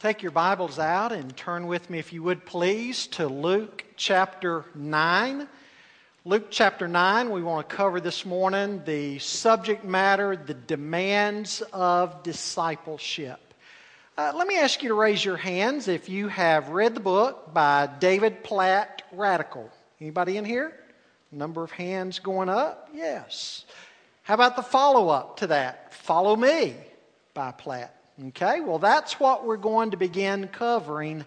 Take 0.00 0.22
your 0.22 0.32
Bibles 0.32 0.78
out 0.78 1.12
and 1.12 1.36
turn 1.36 1.66
with 1.66 1.90
me, 1.90 1.98
if 1.98 2.10
you 2.10 2.22
would 2.22 2.46
please, 2.46 3.06
to 3.08 3.26
Luke 3.26 3.84
chapter 3.96 4.64
9. 4.74 5.46
Luke 6.24 6.46
chapter 6.48 6.88
9, 6.88 7.28
we 7.28 7.42
want 7.42 7.68
to 7.68 7.76
cover 7.76 8.00
this 8.00 8.24
morning 8.24 8.80
the 8.86 9.18
subject 9.18 9.84
matter, 9.84 10.36
the 10.36 10.54
demands 10.54 11.60
of 11.74 12.22
discipleship. 12.22 13.52
Uh, 14.16 14.32
let 14.34 14.46
me 14.46 14.56
ask 14.56 14.82
you 14.82 14.88
to 14.88 14.94
raise 14.94 15.22
your 15.22 15.36
hands 15.36 15.86
if 15.86 16.08
you 16.08 16.28
have 16.28 16.70
read 16.70 16.94
the 16.94 17.00
book 17.00 17.52
by 17.52 17.86
David 17.86 18.42
Platt, 18.42 19.02
Radical. 19.12 19.70
Anybody 20.00 20.38
in 20.38 20.46
here? 20.46 20.72
Number 21.30 21.62
of 21.62 21.72
hands 21.72 22.20
going 22.20 22.48
up? 22.48 22.88
Yes. 22.94 23.66
How 24.22 24.32
about 24.32 24.56
the 24.56 24.62
follow 24.62 25.10
up 25.10 25.36
to 25.40 25.48
that? 25.48 25.92
Follow 25.92 26.36
Me 26.36 26.74
by 27.34 27.52
Platt. 27.52 27.99
Okay, 28.18 28.60
well, 28.60 28.78
that's 28.78 29.18
what 29.18 29.46
we're 29.46 29.56
going 29.56 29.92
to 29.92 29.96
begin 29.96 30.48
covering 30.48 31.24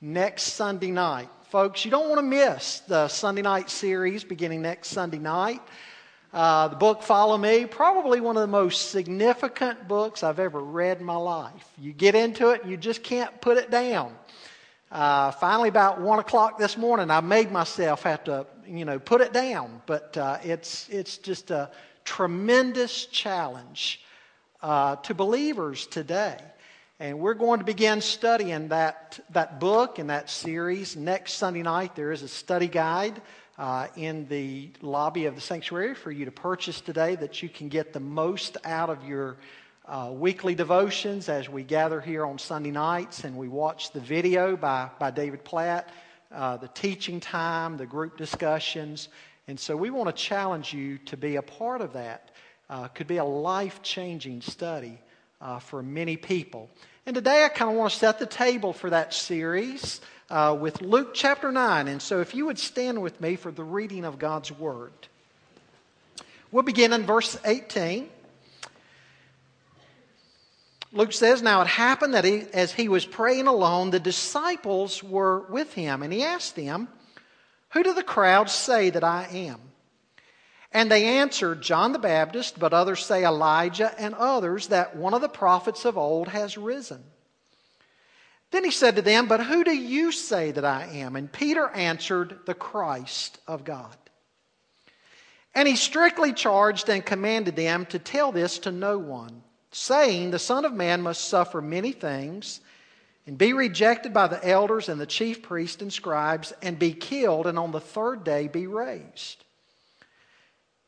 next 0.00 0.44
Sunday 0.44 0.90
night. 0.90 1.28
Folks, 1.50 1.84
you 1.84 1.90
don't 1.90 2.08
want 2.08 2.18
to 2.18 2.22
miss 2.22 2.80
the 2.80 3.08
Sunday 3.08 3.42
night 3.42 3.68
series 3.68 4.24
beginning 4.24 4.62
next 4.62 4.88
Sunday 4.88 5.18
night. 5.18 5.60
Uh, 6.32 6.68
the 6.68 6.76
book 6.76 7.02
Follow 7.02 7.36
Me, 7.36 7.66
probably 7.66 8.20
one 8.20 8.36
of 8.36 8.40
the 8.42 8.46
most 8.46 8.90
significant 8.90 9.86
books 9.86 10.22
I've 10.22 10.38
ever 10.38 10.60
read 10.60 11.00
in 11.00 11.04
my 11.04 11.16
life. 11.16 11.68
You 11.76 11.92
get 11.92 12.14
into 12.14 12.50
it, 12.50 12.64
you 12.64 12.76
just 12.76 13.02
can't 13.02 13.38
put 13.42 13.58
it 13.58 13.70
down. 13.70 14.14
Uh, 14.90 15.32
finally, 15.32 15.68
about 15.68 16.00
one 16.00 16.20
o'clock 16.20 16.58
this 16.58 16.78
morning, 16.78 17.10
I 17.10 17.20
made 17.20 17.50
myself 17.52 18.04
have 18.04 18.24
to, 18.24 18.46
you 18.66 18.84
know, 18.84 18.98
put 18.98 19.20
it 19.20 19.32
down. 19.32 19.82
But 19.84 20.16
uh, 20.16 20.38
it's 20.42 20.88
it's 20.88 21.18
just 21.18 21.50
a 21.50 21.70
tremendous 22.04 23.06
challenge 23.06 24.00
uh, 24.62 24.96
to 24.96 25.14
believers 25.14 25.86
today. 25.86 26.36
And 26.98 27.18
we're 27.18 27.34
going 27.34 27.60
to 27.60 27.64
begin 27.64 28.02
studying 28.02 28.68
that, 28.68 29.18
that 29.30 29.58
book 29.58 29.98
and 29.98 30.10
that 30.10 30.28
series 30.28 30.96
next 30.96 31.34
Sunday 31.34 31.62
night. 31.62 31.96
There 31.96 32.12
is 32.12 32.22
a 32.22 32.28
study 32.28 32.68
guide 32.68 33.22
uh, 33.56 33.86
in 33.96 34.26
the 34.28 34.70
lobby 34.82 35.24
of 35.24 35.34
the 35.34 35.40
sanctuary 35.40 35.94
for 35.94 36.10
you 36.10 36.26
to 36.26 36.30
purchase 36.30 36.80
today 36.80 37.14
that 37.16 37.42
you 37.42 37.48
can 37.48 37.68
get 37.68 37.92
the 37.92 38.00
most 38.00 38.58
out 38.64 38.90
of 38.90 39.04
your 39.04 39.38
uh, 39.86 40.10
weekly 40.12 40.54
devotions 40.54 41.28
as 41.28 41.48
we 41.48 41.62
gather 41.62 42.00
here 42.00 42.24
on 42.26 42.38
Sunday 42.38 42.70
nights 42.70 43.24
and 43.24 43.36
we 43.36 43.48
watch 43.48 43.92
the 43.92 44.00
video 44.00 44.56
by, 44.56 44.90
by 44.98 45.10
David 45.10 45.42
Platt, 45.42 45.88
uh, 46.32 46.58
the 46.58 46.68
teaching 46.68 47.18
time, 47.18 47.78
the 47.78 47.86
group 47.86 48.16
discussions. 48.18 49.08
And 49.48 49.58
so 49.58 49.74
we 49.76 49.90
want 49.90 50.14
to 50.14 50.22
challenge 50.22 50.74
you 50.74 50.98
to 51.06 51.16
be 51.16 51.36
a 51.36 51.42
part 51.42 51.80
of 51.80 51.94
that 51.94 52.30
uh, 52.70 52.88
could 52.88 53.08
be 53.08 53.16
a 53.16 53.24
life 53.24 53.82
changing 53.82 54.40
study 54.40 54.98
uh, 55.40 55.58
for 55.58 55.82
many 55.82 56.16
people. 56.16 56.70
And 57.04 57.14
today 57.14 57.44
I 57.44 57.48
kind 57.48 57.70
of 57.70 57.76
want 57.76 57.92
to 57.92 57.98
set 57.98 58.18
the 58.20 58.26
table 58.26 58.72
for 58.72 58.90
that 58.90 59.12
series 59.12 60.00
uh, 60.30 60.56
with 60.58 60.80
Luke 60.80 61.12
chapter 61.12 61.50
9. 61.50 61.88
And 61.88 62.00
so 62.00 62.20
if 62.20 62.34
you 62.34 62.46
would 62.46 62.58
stand 62.58 63.02
with 63.02 63.20
me 63.20 63.34
for 63.34 63.50
the 63.50 63.64
reading 63.64 64.04
of 64.04 64.18
God's 64.18 64.52
Word. 64.52 64.92
We'll 66.52 66.62
begin 66.62 66.92
in 66.92 67.04
verse 67.04 67.36
18. 67.44 68.08
Luke 70.92 71.12
says, 71.12 71.42
Now 71.42 71.62
it 71.62 71.68
happened 71.68 72.14
that 72.14 72.24
he, 72.24 72.44
as 72.52 72.72
he 72.72 72.88
was 72.88 73.04
praying 73.04 73.46
alone, 73.46 73.90
the 73.90 74.00
disciples 74.00 75.02
were 75.02 75.40
with 75.48 75.72
him, 75.74 76.02
and 76.02 76.12
he 76.12 76.22
asked 76.22 76.56
them, 76.56 76.88
Who 77.70 77.82
do 77.82 77.94
the 77.94 78.02
crowds 78.02 78.52
say 78.52 78.90
that 78.90 79.04
I 79.04 79.28
am? 79.32 79.69
And 80.72 80.90
they 80.90 81.04
answered, 81.18 81.62
John 81.62 81.92
the 81.92 81.98
Baptist, 81.98 82.58
but 82.58 82.72
others 82.72 83.04
say 83.04 83.24
Elijah, 83.24 83.92
and 83.98 84.14
others 84.14 84.68
that 84.68 84.94
one 84.96 85.14
of 85.14 85.20
the 85.20 85.28
prophets 85.28 85.84
of 85.84 85.98
old 85.98 86.28
has 86.28 86.56
risen. 86.56 87.02
Then 88.52 88.64
he 88.64 88.70
said 88.70 88.96
to 88.96 89.02
them, 89.02 89.26
But 89.26 89.44
who 89.44 89.64
do 89.64 89.74
you 89.74 90.12
say 90.12 90.50
that 90.52 90.64
I 90.64 90.86
am? 90.94 91.16
And 91.16 91.32
Peter 91.32 91.68
answered, 91.68 92.40
The 92.46 92.54
Christ 92.54 93.38
of 93.46 93.64
God. 93.64 93.96
And 95.54 95.66
he 95.66 95.76
strictly 95.76 96.32
charged 96.32 96.88
and 96.88 97.04
commanded 97.04 97.56
them 97.56 97.86
to 97.86 97.98
tell 97.98 98.30
this 98.30 98.60
to 98.60 98.70
no 98.70 98.98
one, 98.98 99.42
saying, 99.72 100.30
The 100.30 100.38
Son 100.38 100.64
of 100.64 100.72
Man 100.72 101.02
must 101.02 101.28
suffer 101.28 101.60
many 101.60 101.90
things, 101.90 102.60
and 103.26 103.36
be 103.36 103.52
rejected 103.52 104.12
by 104.14 104.28
the 104.28 104.44
elders 104.48 104.88
and 104.88 105.00
the 105.00 105.06
chief 105.06 105.42
priests 105.42 105.82
and 105.82 105.92
scribes, 105.92 106.52
and 106.62 106.78
be 106.78 106.92
killed, 106.92 107.48
and 107.48 107.58
on 107.58 107.72
the 107.72 107.80
third 107.80 108.22
day 108.22 108.46
be 108.46 108.68
raised. 108.68 109.44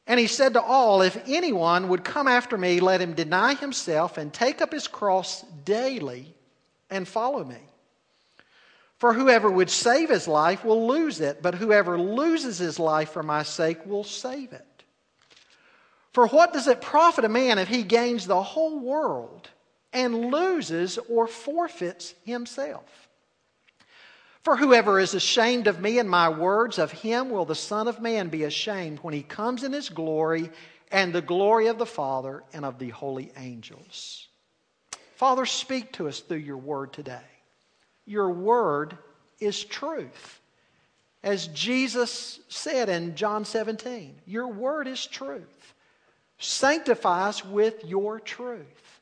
And 0.06 0.18
he 0.18 0.26
said 0.26 0.54
to 0.54 0.62
all, 0.62 1.02
If 1.02 1.28
anyone 1.28 1.88
would 1.88 2.04
come 2.04 2.26
after 2.26 2.58
me, 2.58 2.80
let 2.80 3.00
him 3.00 3.14
deny 3.14 3.54
himself 3.54 4.18
and 4.18 4.32
take 4.32 4.60
up 4.60 4.72
his 4.72 4.88
cross 4.88 5.42
daily 5.64 6.34
and 6.90 7.06
follow 7.06 7.44
me. 7.44 7.60
For 8.98 9.12
whoever 9.12 9.50
would 9.50 9.70
save 9.70 10.10
his 10.10 10.28
life 10.28 10.64
will 10.64 10.86
lose 10.86 11.20
it, 11.20 11.42
but 11.42 11.56
whoever 11.56 11.98
loses 11.98 12.58
his 12.58 12.78
life 12.78 13.10
for 13.10 13.22
my 13.22 13.42
sake 13.42 13.84
will 13.84 14.04
save 14.04 14.52
it. 14.52 14.84
For 16.12 16.26
what 16.26 16.52
does 16.52 16.68
it 16.68 16.80
profit 16.80 17.24
a 17.24 17.28
man 17.28 17.58
if 17.58 17.68
he 17.68 17.82
gains 17.82 18.26
the 18.26 18.42
whole 18.42 18.78
world 18.78 19.48
and 19.92 20.30
loses 20.30 20.98
or 21.08 21.26
forfeits 21.26 22.14
himself? 22.24 23.01
For 24.42 24.56
whoever 24.56 24.98
is 24.98 25.14
ashamed 25.14 25.68
of 25.68 25.80
me 25.80 25.98
and 25.98 26.10
my 26.10 26.28
words, 26.28 26.78
of 26.78 26.90
him 26.90 27.30
will 27.30 27.44
the 27.44 27.54
Son 27.54 27.86
of 27.86 28.00
Man 28.00 28.28
be 28.28 28.42
ashamed 28.42 28.98
when 28.98 29.14
he 29.14 29.22
comes 29.22 29.62
in 29.62 29.72
his 29.72 29.88
glory 29.88 30.50
and 30.90 31.12
the 31.12 31.22
glory 31.22 31.68
of 31.68 31.78
the 31.78 31.86
Father 31.86 32.42
and 32.52 32.64
of 32.64 32.78
the 32.78 32.88
holy 32.88 33.30
angels. 33.36 34.26
Father, 35.14 35.46
speak 35.46 35.92
to 35.92 36.08
us 36.08 36.20
through 36.20 36.38
your 36.38 36.56
word 36.56 36.92
today. 36.92 37.20
Your 38.04 38.30
word 38.30 38.98
is 39.38 39.62
truth. 39.62 40.40
As 41.22 41.46
Jesus 41.48 42.40
said 42.48 42.88
in 42.88 43.14
John 43.14 43.44
17, 43.44 44.22
your 44.26 44.48
word 44.48 44.88
is 44.88 45.06
truth. 45.06 45.74
Sanctify 46.38 47.28
us 47.28 47.44
with 47.44 47.84
your 47.84 48.18
truth. 48.18 49.00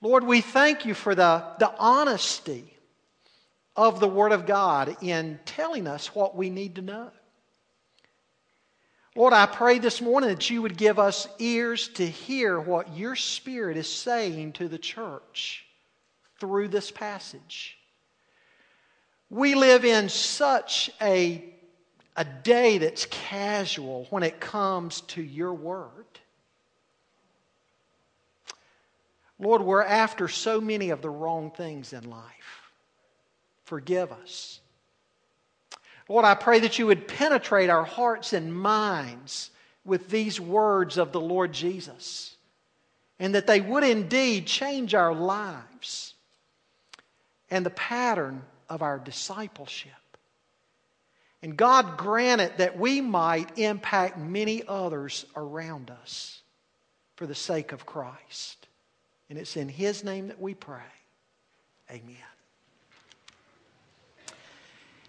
Lord, 0.00 0.24
we 0.24 0.40
thank 0.40 0.84
you 0.84 0.94
for 0.94 1.14
the, 1.14 1.44
the 1.60 1.72
honesty 1.78 2.75
of 3.76 4.00
the 4.00 4.08
Word 4.08 4.32
of 4.32 4.46
God 4.46 4.96
in 5.02 5.38
telling 5.44 5.86
us 5.86 6.14
what 6.14 6.34
we 6.34 6.50
need 6.50 6.76
to 6.76 6.82
know. 6.82 7.10
Lord, 9.14 9.32
I 9.32 9.46
pray 9.46 9.78
this 9.78 10.02
morning 10.02 10.30
that 10.30 10.50
you 10.50 10.62
would 10.62 10.76
give 10.76 10.98
us 10.98 11.26
ears 11.38 11.88
to 11.94 12.06
hear 12.06 12.60
what 12.60 12.96
your 12.96 13.16
Spirit 13.16 13.76
is 13.76 13.90
saying 13.90 14.52
to 14.54 14.68
the 14.68 14.78
church 14.78 15.64
through 16.38 16.68
this 16.68 16.90
passage. 16.90 17.78
We 19.30 19.54
live 19.54 19.84
in 19.84 20.08
such 20.08 20.90
a, 21.00 21.44
a 22.14 22.24
day 22.24 22.78
that's 22.78 23.06
casual 23.06 24.06
when 24.10 24.22
it 24.22 24.38
comes 24.38 25.00
to 25.02 25.22
your 25.22 25.54
Word. 25.54 26.06
Lord, 29.38 29.62
we're 29.62 29.82
after 29.82 30.28
so 30.28 30.60
many 30.60 30.90
of 30.90 31.02
the 31.02 31.10
wrong 31.10 31.50
things 31.50 31.92
in 31.92 32.08
life. 32.08 32.65
Forgive 33.66 34.12
us. 34.12 34.60
Lord, 36.08 36.24
I 36.24 36.34
pray 36.34 36.60
that 36.60 36.78
you 36.78 36.86
would 36.86 37.08
penetrate 37.08 37.68
our 37.68 37.84
hearts 37.84 38.32
and 38.32 38.54
minds 38.54 39.50
with 39.84 40.08
these 40.08 40.40
words 40.40 40.98
of 40.98 41.12
the 41.12 41.20
Lord 41.20 41.52
Jesus, 41.52 42.36
and 43.18 43.34
that 43.34 43.46
they 43.46 43.60
would 43.60 43.82
indeed 43.82 44.46
change 44.46 44.94
our 44.94 45.12
lives 45.12 46.14
and 47.50 47.66
the 47.66 47.70
pattern 47.70 48.42
of 48.68 48.82
our 48.82 48.98
discipleship. 48.98 49.92
And 51.42 51.56
God 51.56 51.96
grant 51.96 52.40
it 52.40 52.58
that 52.58 52.78
we 52.78 53.00
might 53.00 53.58
impact 53.58 54.16
many 54.18 54.62
others 54.66 55.26
around 55.36 55.90
us 55.90 56.40
for 57.16 57.26
the 57.26 57.34
sake 57.34 57.72
of 57.72 57.86
Christ. 57.86 58.66
And 59.28 59.38
it's 59.38 59.56
in 59.56 59.68
His 59.68 60.04
name 60.04 60.28
that 60.28 60.40
we 60.40 60.54
pray. 60.54 60.80
Amen. 61.90 62.16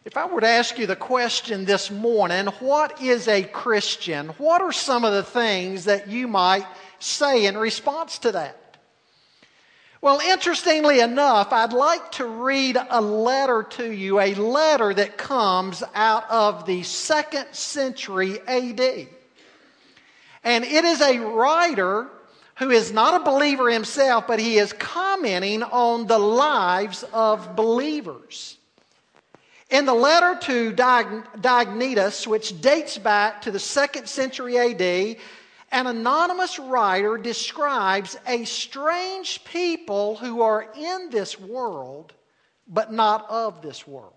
If 0.07 0.15
I 0.15 0.25
were 0.25 0.39
to 0.39 0.47
ask 0.47 0.79
you 0.79 0.87
the 0.87 0.95
question 0.95 1.65
this 1.65 1.91
morning, 1.91 2.45
what 2.61 3.01
is 3.01 3.27
a 3.27 3.43
Christian? 3.43 4.29
What 4.37 4.61
are 4.61 4.71
some 4.71 5.03
of 5.03 5.11
the 5.11 5.21
things 5.21 5.83
that 5.83 6.07
you 6.07 6.29
might 6.29 6.65
say 6.97 7.45
in 7.45 7.57
response 7.57 8.17
to 8.19 8.31
that? 8.31 8.77
Well, 9.99 10.21
interestingly 10.21 11.01
enough, 11.01 11.51
I'd 11.51 11.73
like 11.73 12.13
to 12.13 12.25
read 12.25 12.77
a 12.89 13.01
letter 13.01 13.63
to 13.71 13.91
you, 13.91 14.21
a 14.21 14.33
letter 14.35 14.93
that 14.93 15.17
comes 15.17 15.83
out 15.93 16.23
of 16.31 16.65
the 16.65 16.83
second 16.83 17.47
century 17.51 18.39
AD. 18.47 19.09
And 20.41 20.63
it 20.63 20.85
is 20.85 21.01
a 21.01 21.19
writer 21.19 22.07
who 22.59 22.71
is 22.71 22.93
not 22.93 23.19
a 23.19 23.25
believer 23.25 23.69
himself, 23.69 24.25
but 24.25 24.39
he 24.39 24.57
is 24.57 24.71
commenting 24.71 25.63
on 25.63 26.07
the 26.07 26.17
lives 26.17 27.03
of 27.11 27.57
believers. 27.57 28.56
In 29.69 29.85
the 29.85 29.93
letter 29.93 30.39
to 30.43 30.71
Diognetus, 30.71 32.25
which 32.25 32.61
dates 32.61 32.97
back 32.97 33.41
to 33.41 33.51
the 33.51 33.59
second 33.59 34.07
century 34.07 34.57
AD, 34.57 35.17
an 35.71 35.87
anonymous 35.87 36.57
writer 36.57 37.17
describes 37.17 38.17
a 38.25 38.45
strange 38.45 39.43
people 39.43 40.15
who 40.15 40.41
are 40.41 40.71
in 40.77 41.09
this 41.09 41.37
world, 41.37 42.13
but 42.65 42.93
not 42.93 43.29
of 43.29 43.61
this 43.61 43.85
world. 43.85 44.13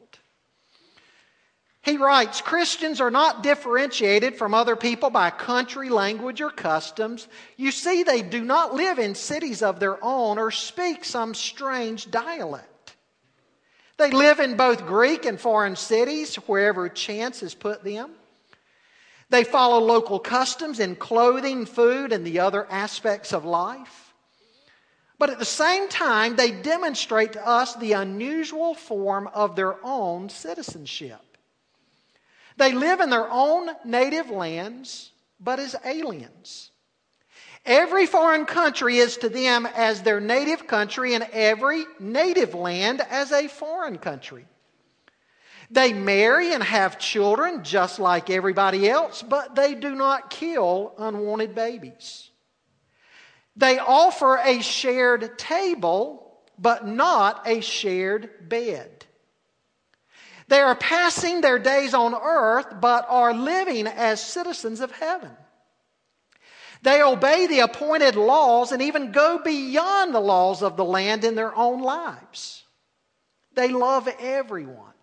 He 1.82 1.96
writes 1.96 2.40
Christians 2.40 3.00
are 3.00 3.10
not 3.10 3.42
differentiated 3.42 4.36
from 4.36 4.54
other 4.54 4.76
people 4.76 5.10
by 5.10 5.30
country, 5.30 5.88
language, 5.88 6.40
or 6.40 6.50
customs. 6.50 7.26
You 7.56 7.72
see, 7.72 8.04
they 8.04 8.22
do 8.22 8.44
not 8.44 8.74
live 8.74 9.00
in 9.00 9.16
cities 9.16 9.62
of 9.62 9.80
their 9.80 10.02
own 10.04 10.38
or 10.38 10.52
speak 10.52 11.04
some 11.04 11.34
strange 11.34 12.08
dialect. 12.08 12.69
They 14.00 14.10
live 14.12 14.40
in 14.40 14.56
both 14.56 14.86
Greek 14.86 15.26
and 15.26 15.38
foreign 15.38 15.76
cities, 15.76 16.34
wherever 16.36 16.88
chance 16.88 17.40
has 17.40 17.54
put 17.54 17.84
them. 17.84 18.12
They 19.28 19.44
follow 19.44 19.78
local 19.78 20.18
customs 20.18 20.80
in 20.80 20.96
clothing, 20.96 21.66
food, 21.66 22.10
and 22.10 22.26
the 22.26 22.40
other 22.40 22.66
aspects 22.70 23.34
of 23.34 23.44
life. 23.44 24.14
But 25.18 25.28
at 25.28 25.38
the 25.38 25.44
same 25.44 25.90
time, 25.90 26.34
they 26.34 26.50
demonstrate 26.50 27.34
to 27.34 27.46
us 27.46 27.74
the 27.74 27.92
unusual 27.92 28.74
form 28.74 29.28
of 29.34 29.54
their 29.54 29.76
own 29.84 30.30
citizenship. 30.30 31.20
They 32.56 32.72
live 32.72 33.00
in 33.00 33.10
their 33.10 33.30
own 33.30 33.68
native 33.84 34.30
lands, 34.30 35.10
but 35.38 35.58
as 35.58 35.76
aliens. 35.84 36.69
Every 37.66 38.06
foreign 38.06 38.46
country 38.46 38.96
is 38.96 39.18
to 39.18 39.28
them 39.28 39.66
as 39.66 40.02
their 40.02 40.20
native 40.20 40.66
country, 40.66 41.14
and 41.14 41.24
every 41.32 41.84
native 41.98 42.54
land 42.54 43.00
as 43.00 43.32
a 43.32 43.48
foreign 43.48 43.98
country. 43.98 44.46
They 45.70 45.92
marry 45.92 46.52
and 46.52 46.62
have 46.62 46.98
children 46.98 47.62
just 47.62 48.00
like 48.00 48.28
everybody 48.28 48.88
else, 48.88 49.22
but 49.22 49.54
they 49.54 49.74
do 49.74 49.94
not 49.94 50.30
kill 50.30 50.94
unwanted 50.98 51.54
babies. 51.54 52.30
They 53.56 53.78
offer 53.78 54.38
a 54.38 54.62
shared 54.62 55.38
table, 55.38 56.40
but 56.58 56.86
not 56.86 57.46
a 57.46 57.60
shared 57.60 58.48
bed. 58.48 59.04
They 60.48 60.60
are 60.60 60.74
passing 60.74 61.40
their 61.40 61.60
days 61.60 61.94
on 61.94 62.14
earth, 62.14 62.80
but 62.80 63.06
are 63.08 63.32
living 63.32 63.86
as 63.86 64.20
citizens 64.20 64.80
of 64.80 64.90
heaven. 64.90 65.30
They 66.82 67.02
obey 67.02 67.46
the 67.46 67.60
appointed 67.60 68.16
laws 68.16 68.72
and 68.72 68.80
even 68.80 69.12
go 69.12 69.38
beyond 69.38 70.14
the 70.14 70.20
laws 70.20 70.62
of 70.62 70.76
the 70.76 70.84
land 70.84 71.24
in 71.24 71.34
their 71.34 71.54
own 71.54 71.82
lives. 71.82 72.64
They 73.54 73.68
love 73.68 74.08
everyone, 74.18 74.94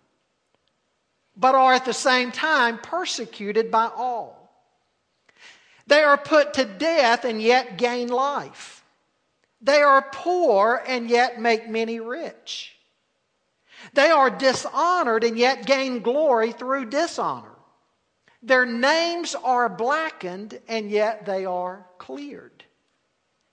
but 1.36 1.54
are 1.54 1.74
at 1.74 1.84
the 1.84 1.92
same 1.92 2.32
time 2.32 2.78
persecuted 2.78 3.70
by 3.70 3.90
all. 3.94 4.50
They 5.86 6.02
are 6.02 6.18
put 6.18 6.54
to 6.54 6.64
death 6.64 7.24
and 7.24 7.40
yet 7.40 7.78
gain 7.78 8.08
life. 8.08 8.82
They 9.60 9.80
are 9.80 10.02
poor 10.12 10.82
and 10.86 11.08
yet 11.08 11.40
make 11.40 11.68
many 11.68 12.00
rich. 12.00 12.76
They 13.94 14.10
are 14.10 14.30
dishonored 14.30 15.24
and 15.24 15.38
yet 15.38 15.66
gain 15.66 16.00
glory 16.00 16.52
through 16.52 16.86
dishonor. 16.86 17.57
Their 18.42 18.66
names 18.66 19.34
are 19.34 19.68
blackened 19.68 20.60
and 20.68 20.90
yet 20.90 21.26
they 21.26 21.44
are 21.44 21.86
cleared. 21.98 22.64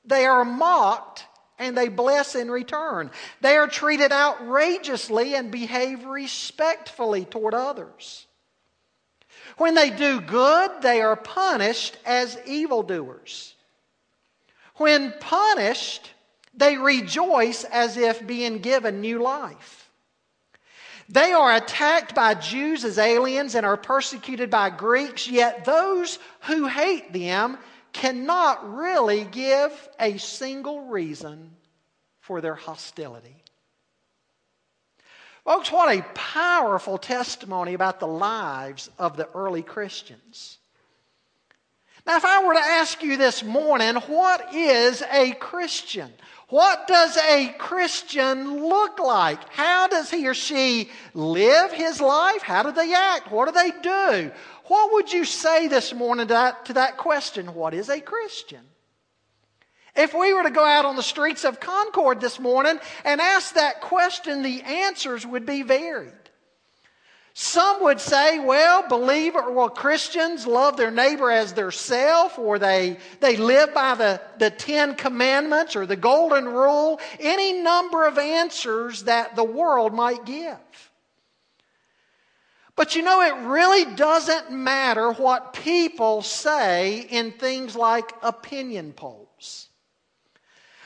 They 0.06 0.26
are 0.26 0.46
mocked 0.46 1.26
and 1.58 1.76
they 1.76 1.88
bless 1.88 2.36
in 2.36 2.52
return. 2.52 3.12
They 3.42 3.58
are 3.58 3.68
treated 3.68 4.12
outrageously 4.12 5.36
and 5.36 5.52
behave 5.52 6.06
respectfully 6.06 7.26
toward 7.26 7.54
others. 7.54 8.28
When 9.58 9.74
they 9.74 9.90
do 9.90 10.22
good, 10.22 10.82
they 10.82 11.02
are 11.02 11.16
punished 11.16 11.98
as 12.06 12.38
evildoers. 12.46 13.56
When 14.76 15.14
punished, 15.20 16.12
they 16.54 16.78
rejoice 16.78 17.64
as 17.64 17.98
if 17.98 18.26
being 18.26 18.60
given 18.60 19.02
new 19.02 19.22
life. 19.22 19.85
They 21.08 21.34
are 21.34 21.56
attacked 21.56 22.16
by 22.16 22.34
Jews 22.34 22.84
as 22.84 22.98
aliens 22.98 23.56
and 23.56 23.66
are 23.66 23.78
persecuted 23.78 24.50
by 24.50 24.72
Greeks, 24.72 25.28
yet 25.28 25.66
those 25.66 26.18
who 26.42 26.68
hate 26.68 27.14
them 27.14 27.58
cannot 27.94 28.76
really 28.76 29.24
give 29.24 29.90
a 30.00 30.18
single 30.18 30.88
reason 30.88 31.52
for 32.20 32.42
their 32.42 32.56
hostility. 32.56 33.44
Folks, 35.44 35.72
what 35.72 35.96
a 35.96 36.02
powerful 36.16 36.98
testimony 36.98 37.76
about 37.76 38.00
the 38.00 38.08
lives 38.08 38.90
of 38.98 39.16
the 39.16 39.30
early 39.36 39.62
Christians. 39.62 40.58
Now, 42.06 42.18
if 42.18 42.26
I 42.26 42.44
were 42.44 42.56
to 42.56 42.60
ask 42.60 43.04
you 43.04 43.16
this 43.16 43.44
morning, 43.44 43.96
what 43.96 44.54
is 44.56 45.04
a 45.12 45.34
Christian? 45.34 46.12
What 46.50 46.88
does 46.88 47.18
a 47.18 47.56
Christian 47.58 48.68
look 48.68 49.00
like? 49.00 49.50
How 49.50 49.88
does 49.88 50.12
he 50.12 50.28
or 50.28 50.36
she 50.36 50.92
live 51.14 51.72
his 51.72 52.00
life? 52.00 52.44
How 52.44 52.62
do 52.62 52.72
they 52.72 52.94
act? 52.94 53.32
What 53.32 53.48
do 53.48 53.52
they 53.52 53.72
do? 53.82 54.32
What 54.66 54.94
would 54.94 55.12
you 55.12 55.26
say 55.26 55.68
this 55.68 55.94
morning 55.94 56.28
to 56.28 56.34
that, 56.34 56.66
to 56.66 56.74
that 56.74 56.98
question? 56.98 57.56
What 57.56 57.74
is 57.74 57.90
a 57.90 58.00
Christian? 58.00 58.62
If 59.96 60.14
we 60.14 60.34
were 60.34 60.44
to 60.44 60.52
go 60.52 60.66
out 60.66 60.86
on 60.86 60.98
the 60.98 61.04
streets 61.04 61.46
of 61.46 61.60
Concord 61.60 62.20
this 62.20 62.40
morning 62.40 62.80
and 63.06 63.22
ask 63.22 63.56
that 63.56 63.82
question, 63.82 64.42
the 64.44 64.62
answers 64.62 65.26
would 65.26 65.46
be 65.46 65.62
varied. 65.62 66.25
Some 67.38 67.84
would 67.84 68.00
say, 68.00 68.40
well, 68.40 68.88
believer, 68.88 69.52
well, 69.52 69.68
Christians 69.68 70.48
love 70.48 70.78
their 70.78 70.90
neighbor 70.90 71.30
as 71.30 71.52
their 71.52 71.70
self, 71.70 72.40
or 72.40 72.58
they, 72.58 72.98
they 73.20 73.36
live 73.36 73.74
by 73.74 73.96
the, 73.96 74.22
the 74.38 74.50
Ten 74.50 74.96
Commandments 74.96 75.76
or 75.76 75.86
the 75.86 75.98
Golden 75.98 76.48
Rule, 76.48 76.98
any 77.20 77.52
number 77.62 78.08
of 78.08 78.18
answers 78.18 79.04
that 79.04 79.36
the 79.36 79.44
world 79.44 79.94
might 79.94 80.24
give. 80.24 80.56
But 82.78 82.96
you 82.96 83.02
know, 83.02 83.22
it 83.22 83.46
really 83.46 83.84
doesn't 83.96 84.52
matter 84.52 85.12
what 85.12 85.52
people 85.52 86.22
say 86.22 87.02
in 87.10 87.34
things 87.34 87.76
like 87.76 88.14
opinion 88.24 88.94
polls. 88.94 89.68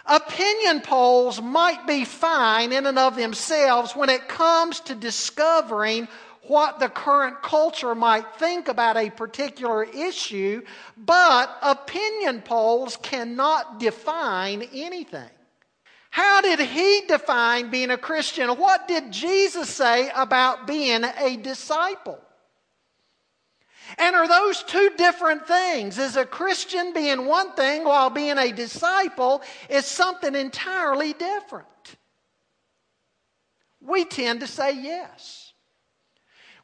Opinion 0.07 0.81
polls 0.81 1.39
might 1.39 1.85
be 1.85 2.03
fine 2.03 2.73
in 2.73 2.87
and 2.87 2.97
of 2.97 3.15
themselves 3.15 3.95
when 3.95 4.09
it 4.09 4.27
comes 4.27 4.79
to 4.79 4.95
discovering 4.95 6.07
what 6.49 6.79
the 6.79 6.89
current 6.89 7.43
culture 7.43 7.93
might 7.93 8.25
think 8.37 8.67
about 8.67 8.97
a 8.97 9.11
particular 9.11 9.83
issue, 9.83 10.63
but 10.97 11.55
opinion 11.61 12.41
polls 12.41 12.97
cannot 13.03 13.79
define 13.79 14.63
anything. 14.73 15.29
How 16.09 16.41
did 16.41 16.59
he 16.59 17.01
define 17.07 17.69
being 17.69 17.91
a 17.91 17.99
Christian? 17.99 18.49
What 18.57 18.87
did 18.87 19.11
Jesus 19.11 19.69
say 19.69 20.09
about 20.15 20.65
being 20.65 21.03
a 21.03 21.37
disciple? 21.37 22.19
And 23.99 24.15
are 24.15 24.27
those 24.27 24.63
two 24.63 24.91
different 24.97 25.47
things? 25.47 25.99
Is 25.99 26.15
a 26.15 26.25
Christian 26.25 26.93
being 26.93 27.27
one 27.27 27.53
thing 27.53 27.83
while 27.83 28.09
being 28.09 28.39
a 28.39 28.51
disciple 28.51 29.43
is 29.69 29.85
something 29.85 30.33
entirely 30.33 31.13
different? 31.13 31.67
We 33.81 34.03
tend 34.05 34.39
to 34.39 34.47
say 34.47 34.73
yes. 34.73 35.48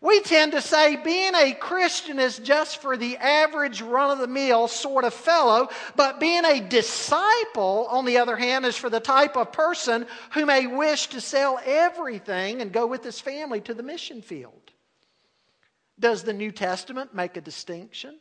We 0.05 0.21
tend 0.21 0.51
to 0.51 0.61
say 0.61 0.97
being 0.97 1.33
a 1.33 1.55
Christian 1.55 2.19
is 2.19 2.37
just 2.37 2.79
for 2.79 2.95
the 2.95 3.17
average 3.17 3.81
run 3.81 4.11
of 4.11 4.19
the 4.19 4.27
mill 4.27 4.67
sort 4.67 5.03
of 5.03 5.15
fellow, 5.15 5.69
but 5.95 6.19
being 6.19 6.45
a 6.45 6.59
disciple, 6.59 7.87
on 7.89 8.05
the 8.05 8.19
other 8.19 8.35
hand, 8.35 8.65
is 8.65 8.77
for 8.77 8.91
the 8.91 8.99
type 8.99 9.35
of 9.35 9.51
person 9.51 10.05
who 10.33 10.45
may 10.45 10.67
wish 10.67 11.07
to 11.07 11.19
sell 11.19 11.59
everything 11.65 12.61
and 12.61 12.71
go 12.71 12.85
with 12.85 13.03
his 13.03 13.19
family 13.19 13.59
to 13.61 13.73
the 13.73 13.81
mission 13.81 14.21
field. 14.21 14.71
Does 15.99 16.21
the 16.21 16.33
New 16.33 16.51
Testament 16.51 17.15
make 17.15 17.35
a 17.35 17.41
distinction? 17.41 18.19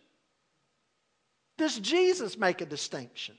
Does 1.59 1.79
Jesus 1.79 2.38
make 2.38 2.62
a 2.62 2.67
distinction? 2.67 3.37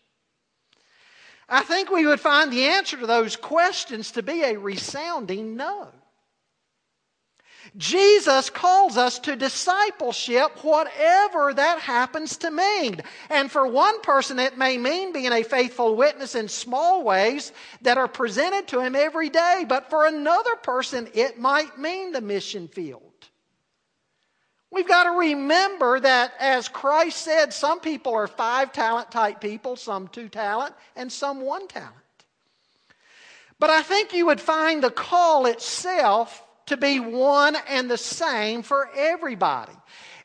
I 1.50 1.64
think 1.64 1.90
we 1.90 2.06
would 2.06 2.20
find 2.20 2.54
the 2.54 2.66
answer 2.66 2.98
to 2.98 3.08
those 3.08 3.38
questions 3.38 4.12
to 4.12 4.22
be 4.22 4.44
a 4.44 4.60
resounding 4.60 5.56
no. 5.56 5.90
Jesus 7.78 8.50
calls 8.50 8.98
us 8.98 9.20
to 9.20 9.36
discipleship, 9.36 10.64
whatever 10.64 11.54
that 11.54 11.80
happens 11.80 12.38
to 12.38 12.52
mean. 12.52 13.02
And 13.30 13.52
for 13.52 13.68
one 13.68 14.02
person, 14.02 14.40
it 14.40 14.58
may 14.58 14.78
mean 14.78 15.12
being 15.12 15.32
a 15.32 15.44
faithful 15.44 15.96
witness 15.96 16.36
in 16.36 16.48
small 16.48 17.04
ways 17.04 17.52
that 17.82 17.98
are 17.98 18.08
presented 18.08 18.68
to 18.70 18.80
him 18.82 18.96
every 18.96 19.30
day. 19.30 19.66
But 19.68 19.90
for 19.90 20.06
another 20.06 20.56
person, 20.56 21.10
it 21.14 21.40
might 21.40 21.78
mean 21.78 22.12
the 22.12 22.22
mission 22.22 22.68
field. 22.68 23.02
We've 24.72 24.88
got 24.88 25.04
to 25.06 25.12
remember 25.12 26.00
that, 26.02 26.34
as 26.40 26.68
Christ 26.68 27.20
said, 27.20 27.54
some 27.54 27.80
people 27.80 28.14
are 28.14 28.28
five 28.28 28.74
talent 28.74 29.10
type 29.10 29.40
people, 29.40 29.76
some 29.76 30.08
two 30.10 30.28
talent, 30.28 30.76
and 30.96 31.12
some 31.12 31.42
one 31.42 31.68
talent. 31.68 31.94
But 33.58 33.70
I 33.70 33.84
think 33.84 34.14
you 34.14 34.26
would 34.26 34.42
find 34.42 34.84
the 34.84 34.92
call 34.92 35.46
itself 35.46 36.45
to 36.68 36.78
be 36.78 37.00
one 37.00 37.56
and 37.70 37.90
the 37.90 37.98
same 37.98 38.64
for 38.64 38.90
everybody. 38.96 39.74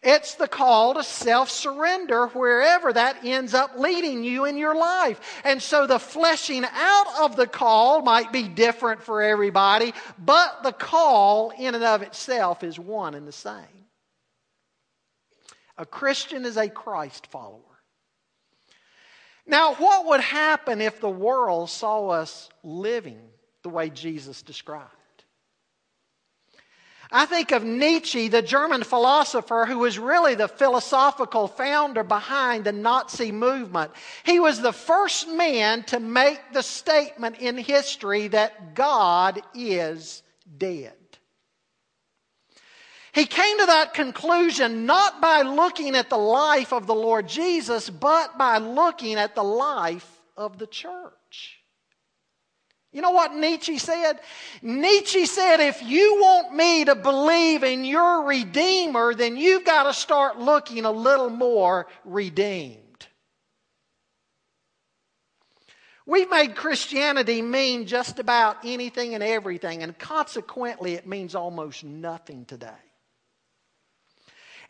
It's 0.03 0.35
the 0.37 0.49
call 0.49 0.95
to 0.95 1.05
self 1.05 1.51
surrender 1.51 2.29
wherever 2.29 2.91
that 2.93 3.23
ends 3.23 3.53
up 3.53 3.73
leading 3.77 4.25
you 4.25 4.47
in 4.47 4.57
your 4.57 4.75
life. 4.75 5.21
And 5.45 5.63
so 5.63 5.87
the 5.87 5.99
fleshing 5.99 6.65
out 6.65 7.07
of 7.21 7.37
the 7.37 7.47
call 7.47 8.01
might 8.01 8.33
be 8.33 8.49
different 8.49 9.03
for 9.03 9.21
everybody, 9.21 9.93
but 10.19 10.63
the 10.63 10.73
call 10.73 11.51
in 11.51 11.75
and 11.75 11.85
of 11.85 12.01
itself 12.01 12.65
is 12.65 12.79
one 12.79 13.15
and 13.15 13.29
the 13.29 13.33
same. 13.33 13.55
A 15.77 15.85
Christian 15.85 16.47
is 16.47 16.57
a 16.57 16.69
Christ 16.69 17.27
follower. 17.27 17.61
Now, 19.47 19.75
what 19.75 20.07
would 20.07 20.21
happen 20.21 20.81
if 20.81 21.01
the 21.01 21.11
world 21.11 21.69
saw 21.69 22.09
us 22.09 22.49
living 22.63 23.21
the 23.63 23.69
way 23.69 23.91
Jesus 23.91 24.43
described? 24.43 24.95
I 27.13 27.27
think 27.27 27.51
of 27.51 27.65
Nietzsche, 27.65 28.29
the 28.29 28.43
German 28.43 28.85
philosopher 28.85 29.67
who 29.67 29.79
was 29.79 29.99
really 29.99 30.37
the 30.37 30.47
philosophical 30.47 31.49
founder 31.49 32.05
behind 32.05 32.65
the 32.65 32.73
Nazi 32.73 33.33
movement. 33.33 33.91
He 34.25 34.39
was 34.39 34.61
the 34.61 34.73
first 34.73 35.29
man 35.29 35.83
to 35.85 35.99
make 35.99 36.41
the 36.53 36.63
statement 36.63 37.39
in 37.41 37.59
history 37.59 38.29
that 38.29 38.75
God 38.75 39.43
is 39.55 40.23
dead. 40.57 40.95
He 43.13 43.27
came 43.27 43.59
to 43.59 43.67
that 43.67 43.95
conclusion 43.95 44.87
not 44.87 45.21
by 45.21 45.43
looking 45.43 45.97
at 45.97 46.11
the 46.11 46.17
life 46.17 46.73
of 46.73 46.87
the 46.87 46.95
Lord 46.95 47.27
Jesus, 47.27 47.91
but 47.91 48.39
by 48.39 48.59
looking 48.59 49.17
at 49.17 49.35
the 49.35 49.43
life 49.43 50.09
of 50.37 50.59
the 50.59 50.67
church. 50.69 51.60
You 52.93 53.03
know 53.03 53.13
what 53.13 53.35
Nietzsche 53.35 53.79
said? 53.79 54.19
Nietzsche 54.63 55.25
said, 55.25 55.61
if 55.61 55.81
you 55.83 56.17
want 56.17 56.55
me 56.55 56.85
to 56.85 56.97
believe 56.97 57.63
in 57.63 57.85
your 57.85 58.27
Redeemer, 58.27 59.15
then 59.15 59.37
you've 59.37 59.65
got 59.65 59.85
to 59.85 59.95
start 59.95 60.39
looking 60.39 60.85
a 60.85 60.91
little 60.91 61.31
more 61.31 61.87
redeemed. 62.05 63.07
We've 66.05 66.31
made 66.31 66.57
Christianity 66.57 67.41
mean 67.41 67.87
just 67.87 68.19
about 68.19 68.57
anything 68.65 69.15
and 69.15 69.23
everything, 69.23 69.85
and 69.85 69.97
consequently, 69.97 70.95
it 70.95 71.07
means 71.07 71.37
almost 71.37 71.85
nothing 71.85 72.45
today. 72.45 72.90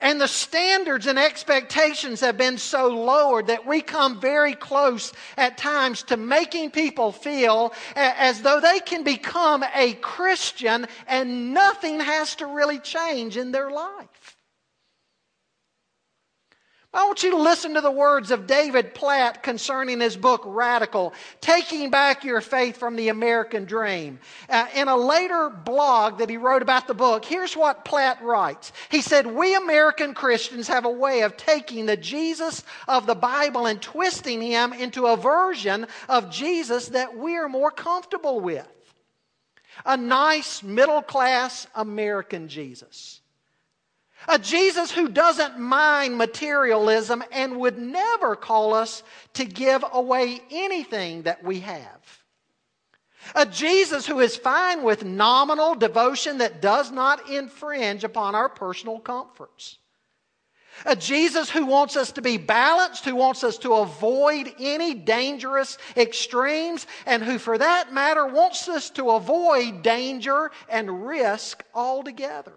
And 0.01 0.21
the 0.21 0.29
standards 0.29 1.07
and 1.07 1.19
expectations 1.19 2.21
have 2.21 2.39
been 2.39 2.57
so 2.57 2.89
lowered 2.89 3.49
that 3.49 3.67
we 3.67 3.83
come 3.83 4.19
very 4.19 4.55
close 4.55 5.13
at 5.37 5.59
times 5.59 6.03
to 6.05 6.17
making 6.17 6.71
people 6.71 7.13
feel 7.13 7.75
as 7.95 8.41
though 8.41 8.61
they 8.61 8.81
can 8.81 9.03
become 9.03 9.63
a 9.75 9.93
Christian 9.95 10.87
and 11.07 11.53
nothing 11.53 12.01
has 12.01 12.35
to 12.37 12.47
really 12.47 12.79
change 12.79 13.37
in 13.37 13.53
their 13.53 13.71
life. 13.71 14.40
I 16.93 17.07
want 17.07 17.23
you 17.23 17.31
to 17.31 17.37
listen 17.37 17.75
to 17.75 17.81
the 17.81 17.91
words 17.91 18.33
of 18.33 18.49
David 18.49 18.95
Platt 18.95 19.45
concerning 19.45 20.01
his 20.01 20.17
book 20.17 20.43
Radical, 20.45 21.15
Taking 21.41 21.89
Back 21.91 22.25
Your 22.25 22.41
Faith 22.41 22.79
from 22.79 22.97
the 22.97 23.11
American 23.11 23.65
Dream. 23.65 24.19
Uh, 24.49 24.67
in 24.75 24.89
a 24.89 24.97
later 24.97 25.51
blog 25.51 26.19
that 26.19 26.29
he 26.29 26.37
wrote 26.37 26.63
about 26.63 26.89
the 26.89 26.95
book, 26.95 27.25
here's 27.25 27.57
what 27.57 27.85
Platt 27.85 28.21
writes. 28.25 28.73
He 28.89 29.03
said, 29.03 29.25
We 29.25 29.55
American 29.55 30.15
Christians 30.15 30.67
have 30.67 30.85
a 30.85 30.91
way 30.91 31.21
of 31.21 31.37
taking 31.37 31.87
the 31.87 31.97
Jesus 31.97 32.65
of 32.89 33.07
the 33.07 33.15
Bible 33.15 33.67
and 33.67 33.81
twisting 33.81 34.43
him 34.43 34.73
into 34.73 35.07
a 35.07 35.17
version 35.17 35.87
of 36.09 36.33
Jesus 36.33 36.89
that 36.89 37.17
we're 37.17 37.49
more 37.49 37.71
comfortable 37.71 38.41
with. 38.41 38.67
A 39.87 39.97
nice 39.97 40.65
middle 40.65 41.03
class 41.03 41.69
American 41.77 42.49
Jesus. 42.49 43.20
A 44.29 44.39
Jesus 44.39 44.91
who 44.91 45.09
doesn't 45.09 45.59
mind 45.59 46.19
materialism 46.19 47.25
and 47.33 47.59
would 47.59 47.79
never 47.79 48.37
call 48.37 48.75
us 48.75 49.03
to 49.35 49.45
give 49.45 49.85
away 49.93 50.41
anything 50.51 51.23
that 51.23 51.43
we 51.43 51.61
have. 51.61 52.21
A 53.35 53.47
Jesus 53.47 54.07
who 54.07 54.21
is 54.21 54.37
fine 54.37 54.83
with 54.83 55.05
nominal 55.05 55.75
devotion 55.75 56.39
that 56.39 56.63
does 56.63 56.91
not 56.91 57.29
infringe 57.31 58.05
upon 58.05 58.35
our 58.35 58.49
personal 58.49 58.99
comforts. 58.99 59.79
A 60.87 60.97
Jesus 60.97 61.51
who 61.51 61.67
wants 61.67 61.97
us 61.97 62.13
to 62.13 62.23
be 62.23 62.39
balanced, 62.39 63.05
who 63.05 63.15
wants 63.15 63.45
us 63.45 63.59
to 63.59 63.75
avoid 63.75 64.51
any 64.59 64.95
dangerous 64.95 65.77
extremes, 65.97 66.87
and 67.05 67.23
who, 67.23 67.39
for 67.39 67.59
that 67.59 67.93
matter, 67.93 68.27
wants 68.27 68.69
us 68.69 68.89
to 68.91 69.11
avoid 69.11 69.83
danger 69.83 70.51
and 70.69 71.07
risk 71.07 71.63
altogether. 71.75 72.55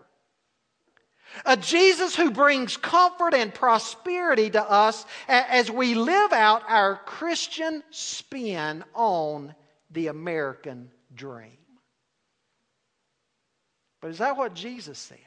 A 1.46 1.58
Jesus 1.58 2.16
who 2.16 2.32
brings 2.32 2.78
comfort 2.78 3.34
and 3.34 3.54
prosperity 3.54 4.50
to 4.50 4.62
us 4.62 5.06
as 5.28 5.70
we 5.70 5.94
live 5.94 6.32
out 6.32 6.64
our 6.68 6.96
Christian 7.06 7.84
spin 7.90 8.84
on 8.94 9.54
the 9.92 10.08
American 10.08 10.90
dream. 11.14 11.58
But 14.02 14.12
is 14.12 14.18
that 14.18 14.38
what 14.38 14.54
Jesus 14.54 14.98
said? 14.98 15.18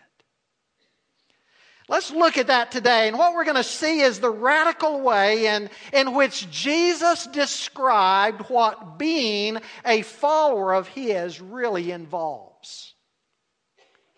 Let's 1.88 2.10
look 2.10 2.36
at 2.36 2.48
that 2.48 2.72
today. 2.72 3.06
And 3.06 3.16
what 3.16 3.34
we're 3.34 3.44
going 3.44 3.56
to 3.56 3.62
see 3.62 4.00
is 4.00 4.18
the 4.18 4.30
radical 4.30 5.00
way 5.00 5.46
in, 5.46 5.70
in 5.92 6.14
which 6.14 6.50
Jesus 6.50 7.26
described 7.28 8.50
what 8.50 8.98
being 8.98 9.58
a 9.84 10.02
follower 10.02 10.74
of 10.74 10.88
His 10.88 11.40
really 11.40 11.92
involves. 11.92 12.95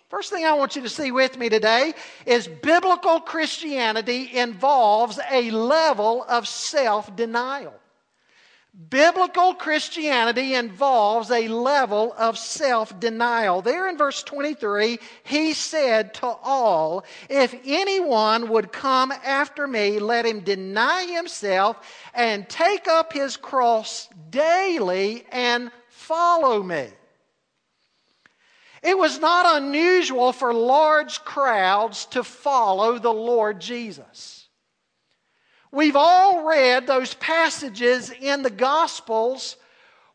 First 0.09 0.31
thing 0.31 0.47
I 0.47 0.55
want 0.55 0.75
you 0.75 0.83
to 0.83 0.89
see 0.89 1.13
with 1.13 1.37
me 1.37 1.51
today 1.51 1.93
is 2.25 2.49
biblical 2.49 3.21
Christianity 3.21 4.31
involves 4.39 5.21
a 5.31 5.51
level 5.51 6.25
of 6.27 6.49
self 6.49 7.15
denial. 7.15 7.75
Biblical 8.91 9.55
Christianity 9.55 10.55
involves 10.55 11.31
a 11.31 11.49
level 11.49 12.15
of 12.17 12.39
self 12.39 12.99
denial. 12.99 13.61
There 13.61 13.87
in 13.87 13.99
verse 13.99 14.23
23, 14.23 14.99
he 15.25 15.53
said 15.53 16.15
to 16.15 16.27
all, 16.27 17.05
If 17.29 17.55
anyone 17.67 18.49
would 18.49 18.73
come 18.73 19.13
after 19.13 19.67
me, 19.67 19.99
let 19.99 20.25
him 20.25 20.41
deny 20.41 21.05
himself 21.05 21.77
and 22.15 22.49
take 22.49 22.89
up 22.89 23.13
his 23.13 23.37
cross 23.37 24.09
daily 24.31 25.27
and 25.33 25.71
follow 25.89 26.63
me. 26.63 26.89
It 28.83 28.97
was 28.97 29.19
not 29.19 29.63
unusual 29.63 30.33
for 30.33 30.53
large 30.53 31.25
crowds 31.25 32.07
to 32.07 32.23
follow 32.23 32.99
the 32.99 33.13
Lord 33.13 33.61
Jesus. 33.61 34.49
We've 35.71 35.97
all 35.97 36.45
read 36.45 36.87
those 36.87 37.15
passages 37.15 38.11
in 38.11 38.43
the 38.43 38.51
Gospels 38.51 39.57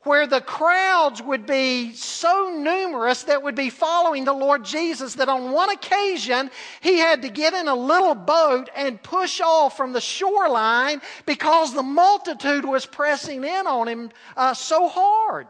where 0.04 0.28
the 0.28 0.42
crowds 0.42 1.22
would 1.22 1.46
be 1.46 1.94
so 1.94 2.54
numerous 2.58 3.24
that 3.24 3.42
would 3.42 3.56
be 3.56 3.70
following 3.70 4.26
the 4.26 4.34
Lord 4.34 4.66
Jesus 4.66 5.16
that 5.16 5.30
on 5.30 5.52
one 5.52 5.70
occasion 5.70 6.52
he 6.82 6.98
had 6.98 7.22
to 7.22 7.30
get 7.30 7.54
in 7.54 7.68
a 7.68 7.76
little 7.76 8.16
boat 8.16 8.70
and 8.76 9.02
push 9.02 9.40
off 9.40 9.78
from 9.78 9.94
the 9.94 10.02
shoreline 10.02 11.02
because 11.26 11.74
the 11.74 11.84
multitude 11.84 12.66
was 12.66 12.86
pressing 12.86 13.44
in 13.44 13.68
on 13.68 13.88
him 13.88 14.12
uh, 14.36 14.54
so 14.54 14.90
hard. 14.90 15.48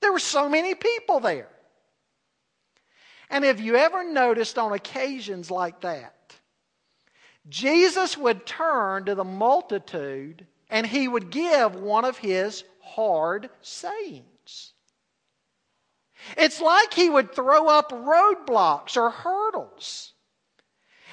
There 0.00 0.12
were 0.12 0.20
so 0.20 0.48
many 0.48 0.74
people 0.74 1.18
there. 1.20 1.48
And 3.32 3.44
have 3.44 3.60
you 3.60 3.76
ever 3.76 4.04
noticed 4.04 4.58
on 4.58 4.72
occasions 4.72 5.50
like 5.50 5.80
that, 5.80 6.34
Jesus 7.48 8.16
would 8.16 8.44
turn 8.44 9.06
to 9.06 9.14
the 9.14 9.24
multitude 9.24 10.46
and 10.68 10.86
he 10.86 11.08
would 11.08 11.30
give 11.30 11.74
one 11.74 12.04
of 12.04 12.18
his 12.18 12.62
hard 12.82 13.48
sayings. 13.62 14.74
It's 16.36 16.60
like 16.60 16.92
he 16.92 17.08
would 17.08 17.34
throw 17.34 17.68
up 17.68 17.90
roadblocks 17.90 18.98
or 18.98 19.10
hurdles. 19.10 20.12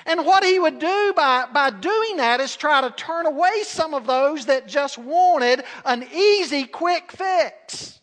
And 0.06 0.26
what 0.26 0.44
he 0.44 0.60
would 0.60 0.80
do 0.80 1.14
by, 1.16 1.46
by 1.54 1.70
doing 1.72 2.18
that 2.18 2.42
is 2.42 2.56
try 2.56 2.82
to 2.82 2.92
turn 2.92 3.26
away 3.28 3.64
some 3.64 3.94
of 3.94 4.06
those 4.06 4.46
that 4.48 4.68
just 4.68 4.98
wanted 4.98 5.64
an 5.86 6.06
easy, 6.14 6.66
quick 6.66 7.12
fix. 7.12 7.99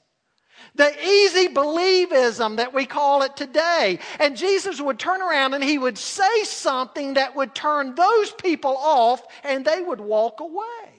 The 0.76 0.92
easy 1.04 1.49
believism 1.49 2.56
that 2.56 2.73
we 2.73 2.87
call 2.87 3.23
it 3.23 3.37
today. 3.37 3.99
And 4.21 4.37
Jesus 4.37 4.80
would 4.80 4.99
turn 4.99 5.23
around 5.23 5.54
and 5.54 5.64
he 5.64 5.78
would 5.78 5.99
say 5.99 6.45
something 6.45 7.14
that 7.14 7.35
would 7.35 7.54
turn 7.54 7.95
those 7.95 8.33
people 8.33 8.76
off 8.76 9.26
and 9.42 9.64
they 9.64 9.80
would 9.80 10.00
walk 10.00 10.40
away. 10.40 10.97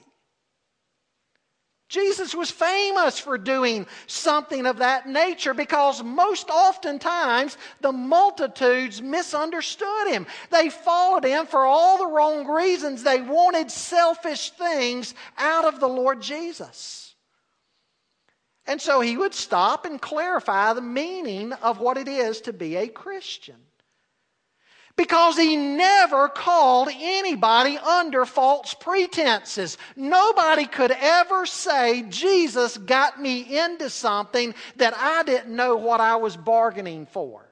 Jesus 1.88 2.34
was 2.34 2.50
famous 2.50 3.18
for 3.18 3.38
doing 3.38 3.86
something 4.06 4.66
of 4.66 4.78
that 4.78 5.08
nature 5.08 5.54
because 5.54 6.02
most 6.02 6.50
oftentimes 6.50 7.56
the 7.80 7.92
multitudes 7.92 9.00
misunderstood 9.00 10.08
him. 10.08 10.26
They 10.50 10.68
followed 10.68 11.24
him 11.24 11.46
for 11.46 11.64
all 11.64 11.96
the 11.96 12.06
wrong 12.06 12.46
reasons. 12.46 13.02
They 13.02 13.22
wanted 13.22 13.70
selfish 13.70 14.50
things 14.50 15.14
out 15.38 15.64
of 15.64 15.80
the 15.80 15.88
Lord 15.88 16.20
Jesus. 16.20 17.07
And 18.68 18.82
so 18.82 19.00
he 19.00 19.16
would 19.16 19.34
stop 19.34 19.86
and 19.86 20.00
clarify 20.00 20.74
the 20.74 20.82
meaning 20.82 21.54
of 21.54 21.80
what 21.80 21.96
it 21.96 22.06
is 22.06 22.42
to 22.42 22.52
be 22.52 22.76
a 22.76 22.86
Christian. 22.86 23.56
Because 24.94 25.38
he 25.38 25.56
never 25.56 26.28
called 26.28 26.90
anybody 26.92 27.78
under 27.78 28.26
false 28.26 28.74
pretenses. 28.74 29.78
Nobody 29.96 30.66
could 30.66 30.90
ever 30.90 31.46
say, 31.46 32.02
Jesus 32.10 32.76
got 32.76 33.18
me 33.18 33.58
into 33.58 33.88
something 33.88 34.54
that 34.76 34.94
I 34.94 35.22
didn't 35.22 35.54
know 35.54 35.76
what 35.76 36.00
I 36.00 36.16
was 36.16 36.36
bargaining 36.36 37.06
for. 37.06 37.47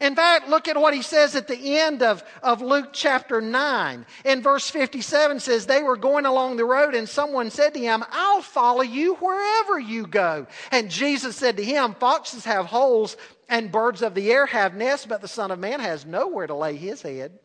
In 0.00 0.14
fact, 0.14 0.48
look 0.48 0.68
at 0.68 0.76
what 0.76 0.94
he 0.94 1.02
says 1.02 1.34
at 1.34 1.48
the 1.48 1.78
end 1.78 2.02
of, 2.02 2.22
of 2.42 2.60
Luke 2.60 2.90
chapter 2.92 3.40
9. 3.40 4.06
In 4.24 4.42
verse 4.42 4.68
57 4.68 5.40
says, 5.40 5.66
They 5.66 5.82
were 5.82 5.96
going 5.96 6.26
along 6.26 6.56
the 6.56 6.64
road, 6.64 6.94
and 6.94 7.08
someone 7.08 7.50
said 7.50 7.74
to 7.74 7.80
him, 7.80 8.04
I'll 8.10 8.42
follow 8.42 8.82
you 8.82 9.14
wherever 9.16 9.78
you 9.78 10.06
go. 10.06 10.46
And 10.70 10.90
Jesus 10.90 11.36
said 11.36 11.56
to 11.56 11.64
him, 11.64 11.94
Foxes 11.94 12.44
have 12.44 12.66
holes, 12.66 13.16
and 13.48 13.72
birds 13.72 14.02
of 14.02 14.14
the 14.14 14.30
air 14.30 14.46
have 14.46 14.74
nests, 14.74 15.06
but 15.06 15.20
the 15.20 15.28
Son 15.28 15.50
of 15.50 15.58
Man 15.58 15.80
has 15.80 16.04
nowhere 16.04 16.46
to 16.46 16.54
lay 16.54 16.76
his 16.76 17.00
head. 17.02 17.38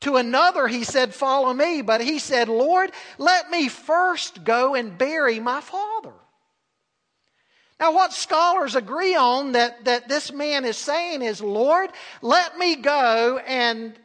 To 0.00 0.16
another 0.16 0.68
he 0.68 0.84
said, 0.84 1.14
Follow 1.14 1.52
me. 1.52 1.82
But 1.82 2.00
he 2.00 2.18
said, 2.18 2.48
Lord, 2.48 2.90
let 3.18 3.50
me 3.50 3.68
first 3.68 4.44
go 4.44 4.74
and 4.74 4.98
bury 4.98 5.40
my 5.40 5.60
father. 5.60 6.12
Now, 7.78 7.92
what 7.92 8.12
scholars 8.12 8.74
agree 8.74 9.14
on 9.14 9.52
that, 9.52 9.84
that 9.84 10.08
this 10.08 10.32
man 10.32 10.64
is 10.64 10.78
saying 10.78 11.20
is, 11.20 11.42
Lord, 11.42 11.90
let 12.22 12.56
me 12.56 12.76
go 12.76 13.38
and 13.46 13.98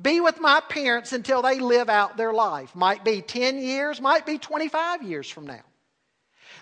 be 0.00 0.20
with 0.20 0.40
my 0.40 0.60
parents 0.60 1.12
until 1.12 1.42
they 1.42 1.60
live 1.60 1.90
out 1.90 2.16
their 2.16 2.32
life. 2.32 2.74
Might 2.74 3.04
be 3.04 3.20
10 3.20 3.58
years, 3.58 4.00
might 4.00 4.24
be 4.24 4.38
25 4.38 5.02
years 5.02 5.28
from 5.28 5.46
now. 5.46 5.60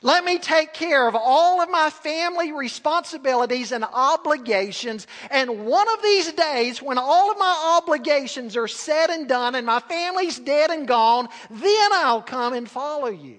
Let 0.03 0.25
me 0.25 0.39
take 0.39 0.75
care 0.75 1.09
of 1.09 1.15
all 1.15 1.63
of 1.63 1.71
my 1.71 1.91
family 1.91 2.53
responsibilities 2.53 3.73
and 3.73 3.85
obligations. 3.85 5.07
And 5.31 5.67
one 5.67 5.89
of 5.89 6.03
these 6.03 6.33
days, 6.33 6.83
when 6.83 6.99
all 6.99 7.31
of 7.31 7.39
my 7.39 7.81
obligations 7.81 8.57
are 8.57 8.69
said 8.69 9.11
and 9.11 9.29
done 9.29 9.55
and 9.55 9.67
my 9.67 9.81
family's 9.81 10.39
dead 10.39 10.71
and 10.71 10.87
gone, 10.87 11.29
then 11.51 11.93
I'll 11.93 12.23
come 12.23 12.53
and 12.53 12.69
follow 12.69 13.09
you. 13.09 13.39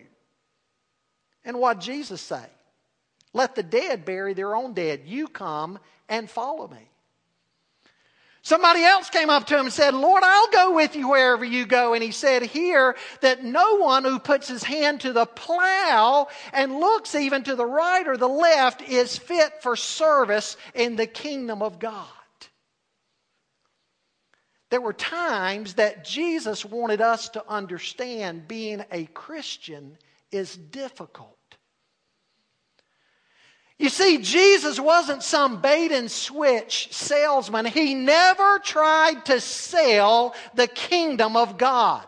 And 1.46 1.60
what 1.60 1.80
Jesus 1.80 2.22
say? 2.22 2.46
Let 3.38 3.54
the 3.54 3.62
dead 3.62 4.04
bury 4.04 4.34
their 4.34 4.56
own 4.56 4.74
dead. 4.74 5.04
You 5.06 5.28
come 5.28 5.78
and 6.10 6.28
follow 6.28 6.68
me. 6.68 6.90
Somebody 8.42 8.84
else 8.84 9.12
came 9.12 9.30
up 9.30 9.46
to 9.48 9.56
him 9.56 9.66
and 9.66 9.74
said, 9.74 9.94
Lord, 9.94 10.24
I'll 10.26 10.50
go 10.50 10.74
with 10.74 10.96
you 10.96 11.10
wherever 11.10 11.46
you 11.46 11.68
go. 11.68 11.94
And 11.94 12.02
he 12.02 12.12
said 12.12 12.42
here 12.42 12.96
that 13.22 13.44
no 13.44 13.76
one 13.78 14.06
who 14.06 14.18
puts 14.18 14.48
his 14.48 14.64
hand 14.64 15.02
to 15.02 15.14
the 15.14 15.28
plow 15.28 16.30
and 16.52 16.80
looks 16.80 17.14
even 17.14 17.44
to 17.44 17.56
the 17.56 17.66
right 17.66 18.08
or 18.08 18.18
the 18.18 18.28
left 18.28 18.82
is 18.82 19.16
fit 19.18 19.62
for 19.62 19.76
service 19.76 20.58
in 20.74 20.96
the 20.96 21.06
kingdom 21.06 21.62
of 21.62 21.78
God. 21.78 22.08
There 24.72 24.82
were 24.82 24.94
times 24.94 25.76
that 25.76 26.04
Jesus 26.04 26.66
wanted 26.66 27.02
us 27.02 27.30
to 27.30 27.48
understand 27.48 28.48
being 28.48 28.84
a 28.92 29.06
Christian 29.06 29.96
is 30.32 30.58
difficult. 30.58 31.37
You 33.80 33.90
see, 33.90 34.18
Jesus 34.18 34.80
wasn't 34.80 35.22
some 35.22 35.62
bait 35.62 35.92
and 35.92 36.10
switch 36.10 36.90
salesman. 36.92 37.66
He 37.66 37.94
never 37.94 38.58
tried 38.60 39.26
to 39.26 39.40
sell 39.40 40.34
the 40.56 40.68
kingdom 40.68 41.36
of 41.36 41.58
God. 41.60 42.08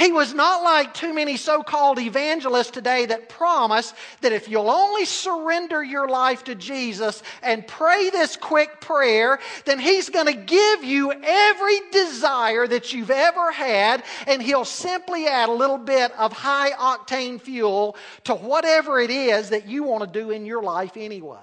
He 0.00 0.12
was 0.12 0.32
not 0.32 0.62
like 0.62 0.94
too 0.94 1.12
many 1.12 1.36
so 1.36 1.62
called 1.62 1.98
evangelists 1.98 2.70
today 2.70 3.04
that 3.04 3.28
promise 3.28 3.92
that 4.22 4.32
if 4.32 4.48
you'll 4.48 4.70
only 4.70 5.04
surrender 5.04 5.84
your 5.84 6.08
life 6.08 6.44
to 6.44 6.54
Jesus 6.54 7.22
and 7.42 7.66
pray 7.66 8.08
this 8.08 8.34
quick 8.34 8.80
prayer, 8.80 9.38
then 9.66 9.78
He's 9.78 10.08
going 10.08 10.24
to 10.24 10.32
give 10.32 10.84
you 10.84 11.12
every 11.12 11.80
desire 11.92 12.66
that 12.66 12.94
you've 12.94 13.10
ever 13.10 13.52
had, 13.52 14.02
and 14.26 14.42
He'll 14.42 14.64
simply 14.64 15.26
add 15.26 15.50
a 15.50 15.52
little 15.52 15.76
bit 15.76 16.12
of 16.12 16.32
high 16.32 16.70
octane 16.70 17.38
fuel 17.38 17.94
to 18.24 18.34
whatever 18.34 19.00
it 19.00 19.10
is 19.10 19.50
that 19.50 19.68
you 19.68 19.82
want 19.82 20.10
to 20.10 20.18
do 20.18 20.30
in 20.30 20.46
your 20.46 20.62
life 20.62 20.96
anyway. 20.96 21.36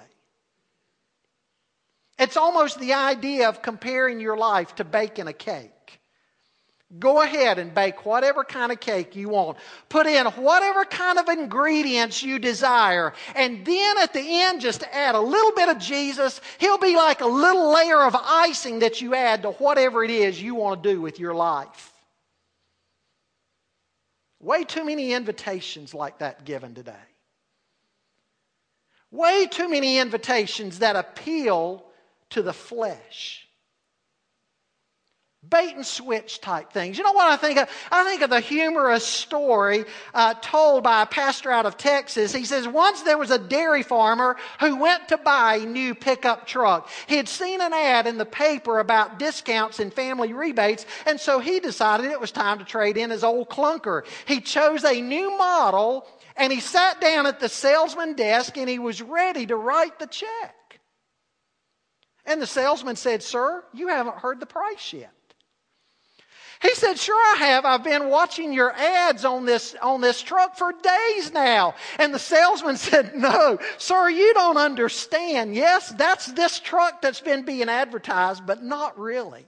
It's 2.18 2.38
almost 2.38 2.80
the 2.80 2.94
idea 2.94 3.50
of 3.50 3.62
comparing 3.62 4.20
your 4.20 4.36
life 4.36 4.74
to 4.78 4.84
baking 4.84 5.28
a 5.28 5.34
cake. 5.34 5.97
Go 7.00 7.22
ahead 7.22 7.60
and 7.60 7.74
bake 7.74 8.06
whatever 8.06 8.46
kind 8.46 8.72
of 8.72 8.80
cake 8.80 9.16
you 9.16 9.28
want. 9.28 9.58
Put 9.90 10.08
in 10.08 10.26
whatever 10.26 10.86
kind 10.86 11.20
of 11.20 11.28
ingredients 11.28 12.24
you 12.24 12.40
desire. 12.40 13.14
And 13.36 13.66
then 13.66 13.98
at 13.98 14.14
the 14.14 14.24
end, 14.24 14.62
just 14.62 14.84
add 14.94 15.14
a 15.14 15.20
little 15.20 15.52
bit 15.52 15.68
of 15.68 15.80
Jesus. 15.80 16.40
He'll 16.60 16.78
be 16.78 16.96
like 16.96 17.20
a 17.20 17.26
little 17.26 17.74
layer 17.74 18.02
of 18.02 18.16
icing 18.16 18.80
that 18.80 19.02
you 19.02 19.16
add 19.16 19.42
to 19.42 19.52
whatever 19.52 20.02
it 20.02 20.12
is 20.12 20.42
you 20.42 20.56
want 20.56 20.82
to 20.82 20.94
do 20.94 21.02
with 21.02 21.20
your 21.20 21.34
life. 21.34 21.92
Way 24.40 24.64
too 24.64 24.86
many 24.86 25.12
invitations 25.12 25.94
like 25.94 26.20
that 26.20 26.46
given 26.46 26.74
today. 26.74 26.94
Way 29.12 29.48
too 29.48 29.68
many 29.68 29.98
invitations 29.98 30.80
that 30.80 30.96
appeal 30.96 31.84
to 32.30 32.42
the 32.42 32.54
flesh 32.54 33.47
bait 35.50 35.76
and 35.76 35.86
switch 35.86 36.42
type 36.42 36.72
things. 36.72 36.98
You 36.98 37.04
know 37.04 37.14
what 37.14 37.28
I 37.28 37.38
think 37.38 37.58
of? 37.60 37.70
I 37.92 38.04
think 38.04 38.22
of 38.22 38.30
the 38.30 38.40
humorous 38.40 39.06
story 39.06 39.86
uh, 40.14 40.34
told 40.42 40.84
by 40.84 41.04
a 41.04 41.06
pastor 41.06 41.52
out 41.52 41.66
of 41.66 41.78
Texas. 41.78 42.34
He 42.34 42.46
says, 42.46 42.68
Once 42.68 43.04
there 43.04 43.18
was 43.18 43.32
a 43.32 43.40
dairy 43.40 43.84
farmer 43.84 44.38
who 44.60 44.78
went 44.78 45.08
to 45.10 45.18
buy 45.18 45.56
a 45.56 45.66
new 45.66 45.96
pickup 45.96 46.48
truck. 46.48 46.90
He 47.08 47.18
had 47.18 47.30
seen 47.30 47.62
an 47.62 47.74
ad 47.74 48.08
in 48.08 48.18
the 48.18 48.26
paper 48.26 48.80
about 48.80 49.20
discounts 49.20 49.80
and 49.80 49.94
family 49.94 50.34
rebates, 50.34 50.86
and 51.06 51.20
so 51.20 51.40
he 51.40 51.60
decided 51.60 52.12
it 52.12 52.20
was 52.20 52.32
time 52.32 52.60
to 52.60 52.66
trade 52.66 52.98
in 52.98 53.10
his 53.10 53.24
old 53.24 53.50
clunker. 53.50 54.06
He 54.26 54.42
chose 54.42 54.84
a 54.84 55.02
new 55.02 55.38
model 55.38 56.08
and 56.36 56.54
he 56.54 56.60
sat 56.60 57.02
down 57.02 57.26
at 57.26 57.40
the 57.40 57.50
salesman 57.50 58.14
desk 58.14 58.58
and 58.58 58.70
he 58.70 58.80
was 58.80 59.02
ready 59.02 59.46
to 59.48 59.56
write 59.56 59.98
the 59.98 60.06
check. 60.06 60.80
And 62.26 62.42
the 62.42 62.48
salesman 62.48 62.96
said, 62.96 63.24
Sir, 63.24 63.64
you 63.74 63.88
haven't 63.88 64.18
heard 64.18 64.40
the 64.40 64.46
price 64.46 64.94
yet. 64.94 65.12
He 66.62 66.74
said, 66.74 66.98
Sure, 66.98 67.16
I 67.16 67.36
have. 67.40 67.66
I've 67.66 67.84
been 67.84 68.10
watching 68.10 68.52
your 68.52 68.72
ads 68.72 69.26
on 69.26 69.46
this, 69.46 69.76
on 69.82 70.02
this 70.02 70.22
truck 70.22 70.58
for 70.58 70.72
days 70.72 71.32
now. 71.32 71.76
And 72.00 72.14
the 72.14 72.20
salesman 72.20 72.78
said, 72.78 73.16
No, 73.16 73.60
sir, 73.78 74.10
you 74.10 74.34
don't 74.34 74.58
understand. 74.58 75.56
Yes, 75.56 75.90
that's 75.90 76.28
this 76.28 76.60
truck 76.60 77.02
that's 77.02 77.22
been 77.22 77.44
being 77.44 77.70
advertised, 77.70 78.46
but 78.46 78.64
not 78.64 78.98
really. 79.00 79.46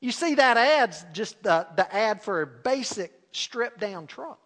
You 0.00 0.10
see, 0.10 0.34
that 0.34 0.56
ad's 0.56 1.04
just 1.12 1.42
the, 1.42 1.66
the 1.76 1.94
ad 1.94 2.22
for 2.22 2.42
a 2.42 2.46
basic 2.46 3.12
stripped 3.30 3.78
down 3.78 4.06
truck. 4.06 4.40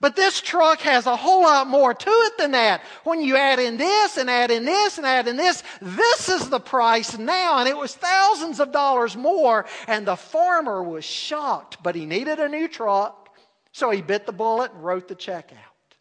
But 0.00 0.14
this 0.14 0.40
truck 0.40 0.80
has 0.80 1.06
a 1.06 1.16
whole 1.16 1.42
lot 1.42 1.66
more 1.66 1.92
to 1.92 2.10
it 2.10 2.38
than 2.38 2.52
that. 2.52 2.82
When 3.02 3.20
you 3.20 3.36
add 3.36 3.58
in 3.58 3.76
this 3.76 4.16
and 4.16 4.30
add 4.30 4.50
in 4.52 4.64
this 4.64 4.96
and 4.96 5.06
add 5.06 5.26
in 5.26 5.36
this, 5.36 5.64
this 5.82 6.28
is 6.28 6.48
the 6.48 6.60
price 6.60 7.18
now. 7.18 7.58
And 7.58 7.68
it 7.68 7.76
was 7.76 7.96
thousands 7.96 8.60
of 8.60 8.70
dollars 8.70 9.16
more. 9.16 9.66
And 9.88 10.06
the 10.06 10.16
farmer 10.16 10.82
was 10.82 11.04
shocked, 11.04 11.82
but 11.82 11.96
he 11.96 12.06
needed 12.06 12.38
a 12.38 12.48
new 12.48 12.68
truck. 12.68 13.36
So 13.72 13.90
he 13.90 14.00
bit 14.00 14.24
the 14.24 14.32
bullet 14.32 14.72
and 14.72 14.84
wrote 14.84 15.08
the 15.08 15.16
check 15.16 15.52
out. 15.52 15.96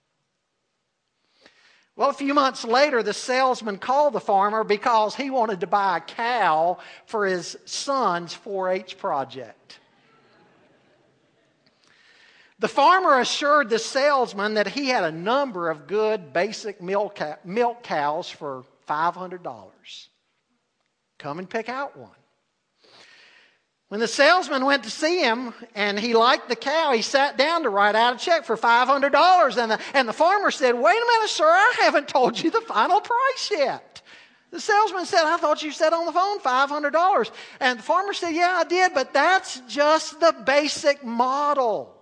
Well, 1.95 2.11
a 2.11 2.13
few 2.13 2.35
months 2.35 2.63
later, 2.63 3.01
the 3.01 3.13
salesman 3.13 3.79
called 3.79 4.13
the 4.13 4.19
farmer 4.19 4.63
because 4.63 5.15
he 5.15 5.31
wanted 5.31 5.61
to 5.61 5.67
buy 5.67 5.97
a 5.97 6.01
cow 6.01 6.77
for 7.07 7.25
his 7.25 7.57
son's 7.65 8.35
4 8.35 8.69
H 8.69 8.99
project. 8.99 9.79
The 12.59 12.67
farmer 12.67 13.19
assured 13.19 13.69
the 13.69 13.77
salesman 13.77 14.55
that 14.55 14.67
he 14.67 14.87
had 14.87 15.03
a 15.03 15.11
number 15.11 15.69
of 15.69 15.85
good 15.85 16.33
basic 16.33 16.81
milk, 16.81 17.19
cows 17.83 18.29
for 18.29 18.65
$500. 18.87 19.71
Come 21.19 21.39
and 21.39 21.49
pick 21.49 21.69
out 21.69 21.97
one. 21.97 22.09
When 23.89 23.99
the 24.01 24.07
salesman 24.07 24.65
went 24.65 24.83
to 24.83 24.89
see 24.89 25.21
him 25.21 25.53
and 25.73 25.97
he 25.97 26.13
liked 26.13 26.49
the 26.49 26.57
cow, 26.57 26.91
he 26.91 27.01
sat 27.01 27.37
down 27.37 27.63
to 27.63 27.69
write 27.69 27.95
out 27.95 28.15
a 28.15 28.17
check 28.17 28.43
for 28.43 28.57
$500. 28.57 29.57
And 29.57 29.71
the, 29.71 29.79
and 29.93 30.09
the 30.09 30.13
farmer 30.13 30.51
said, 30.51 30.73
Wait 30.73 30.97
a 30.97 31.05
minute, 31.13 31.29
sir, 31.29 31.45
I 31.45 31.75
haven't 31.81 32.09
told 32.09 32.41
you 32.41 32.51
the 32.51 32.61
final 32.61 32.99
price 32.99 33.51
yet. 33.51 34.01
The 34.51 34.59
salesman 34.59 35.05
said, 35.05 35.23
I 35.23 35.37
thought 35.37 35.63
you 35.63 35.71
said 35.71 35.93
on 35.93 36.05
the 36.05 36.11
phone 36.11 36.39
$500. 36.39 37.31
And 37.61 37.79
the 37.79 37.83
farmer 37.83 38.13
said, 38.13 38.31
Yeah, 38.31 38.59
I 38.59 38.63
did, 38.65 38.93
but 38.93 39.13
that's 39.13 39.61
just 39.69 40.19
the 40.19 40.35
basic 40.45 41.05
model. 41.05 41.96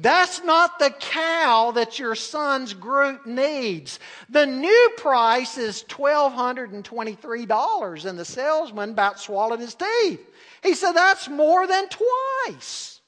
That's 0.00 0.42
not 0.42 0.78
the 0.78 0.90
cow 0.90 1.72
that 1.72 1.98
your 1.98 2.14
son's 2.14 2.72
group 2.72 3.26
needs. 3.26 3.98
The 4.30 4.46
new 4.46 4.92
price 4.96 5.58
is 5.58 5.84
$1,223, 5.84 8.04
and 8.04 8.18
the 8.18 8.24
salesman 8.24 8.90
about 8.90 9.20
swallowed 9.20 9.60
his 9.60 9.74
teeth. 9.74 10.20
He 10.62 10.74
said, 10.74 10.92
That's 10.92 11.28
more 11.28 11.66
than 11.66 11.88
twice. 11.88 13.00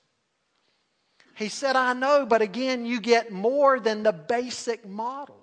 He 1.36 1.48
said, 1.48 1.76
I 1.76 1.94
know, 1.94 2.26
but 2.26 2.42
again, 2.42 2.86
you 2.86 3.00
get 3.00 3.32
more 3.32 3.80
than 3.80 4.02
the 4.02 4.12
basic 4.12 4.86
model. 4.86 5.36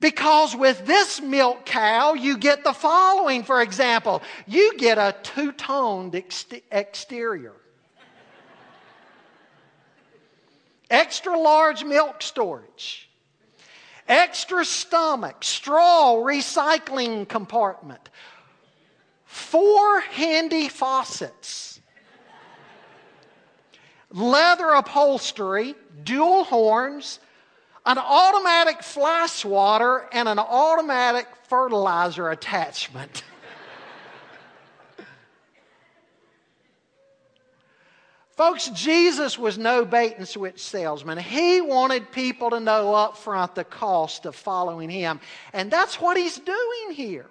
Because 0.00 0.56
with 0.56 0.86
this 0.86 1.20
milk 1.20 1.64
cow, 1.64 2.14
you 2.14 2.36
get 2.36 2.64
the 2.64 2.72
following, 2.72 3.44
for 3.44 3.62
example. 3.62 4.22
You 4.46 4.76
get 4.76 4.98
a 4.98 5.14
two 5.22 5.52
toned 5.52 6.14
ex- 6.14 6.46
exterior, 6.70 7.54
extra 10.94 11.36
large 11.36 11.84
milk 11.84 12.22
storage, 12.22 13.08
extra 14.06 14.64
stomach, 14.64 15.42
straw 15.42 16.14
recycling 16.14 17.28
compartment, 17.28 18.10
four 19.24 20.00
handy 20.00 20.68
faucets, 20.68 21.80
leather 24.10 24.70
upholstery, 24.70 25.74
dual 26.04 26.44
horns, 26.44 27.18
an 27.84 27.98
automatic 27.98 28.82
fly 28.82 29.26
swatter, 29.26 30.08
and 30.12 30.28
an 30.28 30.38
automatic 30.38 31.26
fertilizer 31.48 32.30
attachment. 32.30 33.24
Folks, 38.36 38.68
Jesus 38.70 39.38
was 39.38 39.58
no 39.58 39.84
bait 39.84 40.16
and 40.18 40.26
switch 40.26 40.60
salesman. 40.60 41.18
He 41.18 41.60
wanted 41.60 42.10
people 42.10 42.50
to 42.50 42.58
know 42.58 42.92
up 42.92 43.16
front 43.16 43.54
the 43.54 43.62
cost 43.62 44.26
of 44.26 44.34
following 44.34 44.90
him. 44.90 45.20
And 45.52 45.70
that's 45.70 46.00
what 46.00 46.16
he's 46.16 46.36
doing 46.38 46.92
here. 46.92 47.26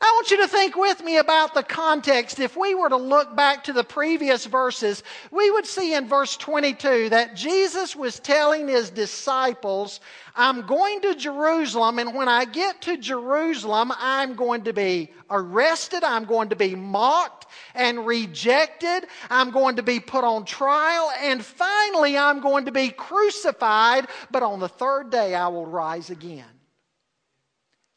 I 0.00 0.12
want 0.14 0.30
you 0.30 0.36
to 0.38 0.48
think 0.48 0.76
with 0.76 1.02
me 1.02 1.16
about 1.16 1.54
the 1.54 1.62
context. 1.62 2.38
If 2.38 2.56
we 2.56 2.74
were 2.74 2.88
to 2.88 2.96
look 2.96 3.34
back 3.34 3.64
to 3.64 3.72
the 3.72 3.84
previous 3.84 4.44
verses, 4.44 5.02
we 5.30 5.50
would 5.50 5.66
see 5.66 5.94
in 5.94 6.06
verse 6.06 6.36
22 6.36 7.10
that 7.10 7.34
Jesus 7.34 7.96
was 7.96 8.20
telling 8.20 8.68
his 8.68 8.90
disciples, 8.90 10.00
I'm 10.34 10.66
going 10.66 11.00
to 11.02 11.14
Jerusalem, 11.14 11.98
and 11.98 12.14
when 12.14 12.28
I 12.28 12.44
get 12.44 12.82
to 12.82 12.98
Jerusalem, 12.98 13.90
I'm 13.98 14.34
going 14.34 14.64
to 14.64 14.74
be 14.74 15.10
arrested, 15.30 16.04
I'm 16.04 16.26
going 16.26 16.50
to 16.50 16.56
be 16.56 16.74
mocked 16.74 17.46
and 17.74 18.06
rejected, 18.06 19.06
I'm 19.30 19.50
going 19.50 19.76
to 19.76 19.82
be 19.82 20.00
put 20.00 20.24
on 20.24 20.44
trial, 20.44 21.10
and 21.20 21.42
finally, 21.42 22.18
I'm 22.18 22.40
going 22.40 22.66
to 22.66 22.72
be 22.72 22.90
crucified, 22.90 24.08
but 24.30 24.42
on 24.42 24.60
the 24.60 24.68
third 24.68 25.10
day, 25.10 25.34
I 25.34 25.48
will 25.48 25.66
rise 25.66 26.10
again. 26.10 26.55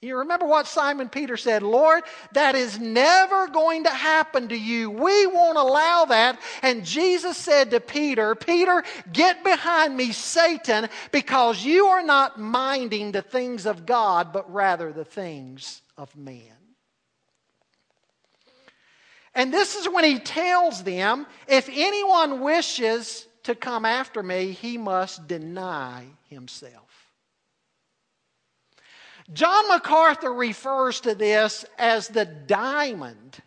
You 0.01 0.19
remember 0.19 0.45
what 0.45 0.65
Simon 0.65 1.09
Peter 1.09 1.35
said, 1.35 1.61
Lord, 1.61 2.03
that 2.31 2.55
is 2.55 2.79
never 2.79 3.47
going 3.47 3.83
to 3.83 3.89
happen 3.89 4.47
to 4.47 4.55
you. 4.55 4.89
We 4.89 5.27
won't 5.27 5.57
allow 5.57 6.05
that. 6.05 6.39
And 6.61 6.85
Jesus 6.85 7.35
said 7.35 7.71
to 7.71 7.81
Peter, 7.81 8.33
Peter, 8.33 8.83
get 9.11 9.43
behind 9.43 9.97
me, 9.97 10.13
Satan, 10.13 10.87
because 11.11 11.65
you 11.65 11.87
are 11.87 12.03
not 12.03 12.39
minding 12.39 13.11
the 13.11 13.21
things 13.21 13.65
of 13.65 13.85
God, 13.85 14.31
but 14.31 14.53
rather 14.53 14.93
the 14.93 15.03
things 15.03 15.81
of 15.97 16.15
men. 16.15 16.43
And 19.35 19.53
this 19.53 19.75
is 19.75 19.89
when 19.89 20.05
he 20.05 20.19
tells 20.19 20.81
them, 20.83 21.27
if 21.45 21.69
anyone 21.69 22.39
wishes 22.39 23.27
to 23.43 23.53
come 23.53 23.83
after 23.83 24.23
me, 24.23 24.53
he 24.53 24.77
must 24.77 25.27
deny 25.27 26.05
himself. 26.29 27.08
John 29.33 29.67
MacArthur 29.67 30.33
refers 30.33 31.01
to 31.01 31.13
this 31.13 31.65
as 31.77 32.07
the 32.07 32.25
diamond 32.25 33.37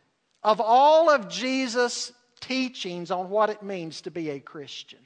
of 0.42 0.60
all 0.60 1.10
of 1.10 1.28
Jesus' 1.28 2.12
teachings 2.40 3.10
on 3.10 3.30
what 3.30 3.50
it 3.50 3.62
means 3.62 4.02
to 4.02 4.10
be 4.10 4.30
a 4.30 4.40
Christian. 4.40 4.98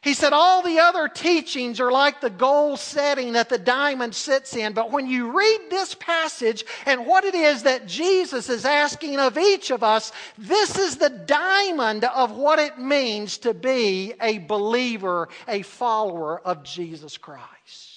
He 0.00 0.14
said 0.14 0.32
all 0.32 0.62
the 0.62 0.78
other 0.78 1.08
teachings 1.08 1.80
are 1.80 1.90
like 1.90 2.20
the 2.20 2.30
goal 2.30 2.76
setting 2.76 3.32
that 3.32 3.48
the 3.48 3.58
diamond 3.58 4.14
sits 4.14 4.54
in, 4.54 4.72
but 4.72 4.92
when 4.92 5.08
you 5.08 5.36
read 5.36 5.58
this 5.70 5.94
passage 5.94 6.64
and 6.86 7.04
what 7.04 7.24
it 7.24 7.34
is 7.34 7.64
that 7.64 7.86
Jesus 7.86 8.48
is 8.48 8.64
asking 8.64 9.18
of 9.18 9.36
each 9.36 9.70
of 9.72 9.82
us, 9.82 10.12
this 10.38 10.78
is 10.78 10.96
the 10.96 11.10
diamond 11.10 12.04
of 12.04 12.30
what 12.30 12.60
it 12.60 12.78
means 12.78 13.38
to 13.38 13.52
be 13.52 14.14
a 14.20 14.38
believer, 14.38 15.28
a 15.48 15.62
follower 15.62 16.40
of 16.40 16.62
Jesus 16.62 17.18
Christ. 17.18 17.87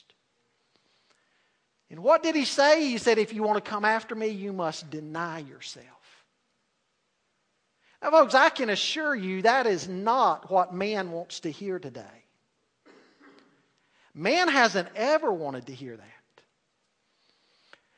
And 1.92 2.00
what 2.00 2.24
did 2.24 2.36
he 2.36 2.46
say? 2.46 2.88
He 2.88 2.98
said, 2.98 3.18
If 3.18 3.34
you 3.34 3.44
want 3.44 3.64
to 3.64 3.70
come 3.70 3.84
after 3.84 4.16
me, 4.16 4.28
you 4.28 4.54
must 4.54 4.90
deny 4.90 5.40
yourself. 5.40 5.86
Now, 8.02 8.12
folks, 8.12 8.34
I 8.34 8.50
can 8.50 8.70
assure 8.70 9.14
you 9.14 9.42
that 9.42 9.68
is 9.68 9.90
not 9.90 10.50
what 10.50 10.74
man 10.74 11.12
wants 11.12 11.42
to 11.42 11.52
hear 11.52 11.80
today. 11.80 12.02
Man 14.16 14.48
hasn't 14.48 14.88
ever 14.96 15.32
wanted 15.32 15.68
to 15.68 15.74
hear 15.74 15.98
that. 15.98 16.08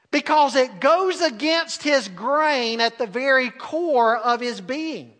Because 0.10 0.56
it 0.56 0.80
goes 0.80 1.22
against 1.22 1.84
his 1.84 2.08
grain 2.08 2.82
at 2.82 2.98
the 2.98 3.08
very 3.08 3.52
core 3.52 4.18
of 4.18 4.42
his 4.42 4.60
being. 4.60 5.14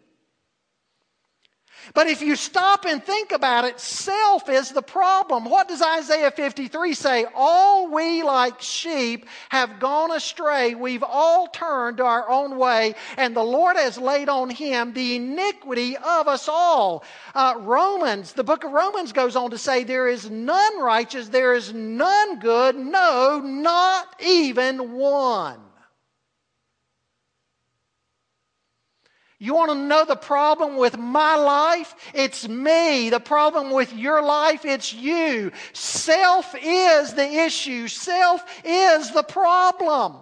But 1.94 2.08
if 2.08 2.22
you 2.22 2.36
stop 2.36 2.86
and 2.86 3.04
think 3.04 3.32
about 3.32 3.66
it, 3.66 3.80
self 3.80 4.50
is 4.50 4.72
the 4.72 4.82
problem. 4.82 5.46
What 5.46 5.68
does 5.68 5.82
Isaiah 5.82 6.32
53 6.32 6.94
say? 6.94 7.26
All 7.36 7.92
we 7.92 8.24
like 8.24 8.62
sheep 8.62 9.28
have 9.50 9.80
gone 9.80 10.12
astray. 10.12 10.76
We've 10.76 11.04
all 11.04 11.48
turned 11.48 11.98
to 11.98 12.06
our 12.06 12.30
own 12.30 12.58
way, 12.58 12.96
and 13.18 13.36
the 13.36 13.44
Lord 13.44 13.76
has 13.76 13.98
laid 13.98 14.30
on 14.30 14.50
him 14.50 14.94
the 14.94 15.16
iniquity 15.18 15.98
of 15.98 16.28
us 16.28 16.48
all. 16.48 17.04
Uh, 17.36 17.56
Romans, 17.60 18.34
the 18.34 18.44
book 18.44 18.64
of 18.64 18.72
Romans 18.72 19.12
goes 19.12 19.36
on 19.36 19.52
to 19.52 19.58
say, 19.58 19.84
There 19.84 20.08
is 20.08 20.30
none 20.30 20.80
righteous, 20.80 21.28
there 21.30 21.54
is 21.54 21.74
none 21.74 22.40
good, 22.40 22.76
no, 22.76 23.42
not 23.44 24.08
even 24.22 24.94
one. 24.94 25.60
You 29.44 29.56
want 29.56 29.72
to 29.72 29.78
know 29.78 30.06
the 30.06 30.16
problem 30.16 30.78
with 30.78 30.98
my 30.98 31.36
life? 31.36 31.94
It's 32.14 32.48
me. 32.48 33.10
The 33.10 33.20
problem 33.20 33.72
with 33.72 33.92
your 33.92 34.24
life? 34.24 34.64
It's 34.64 34.94
you. 34.94 35.52
Self 35.74 36.56
is 36.64 37.14
the 37.14 37.30
issue, 37.30 37.90
self 37.90 38.42
is 38.64 39.12
the 39.12 39.22
problem. 39.22 40.16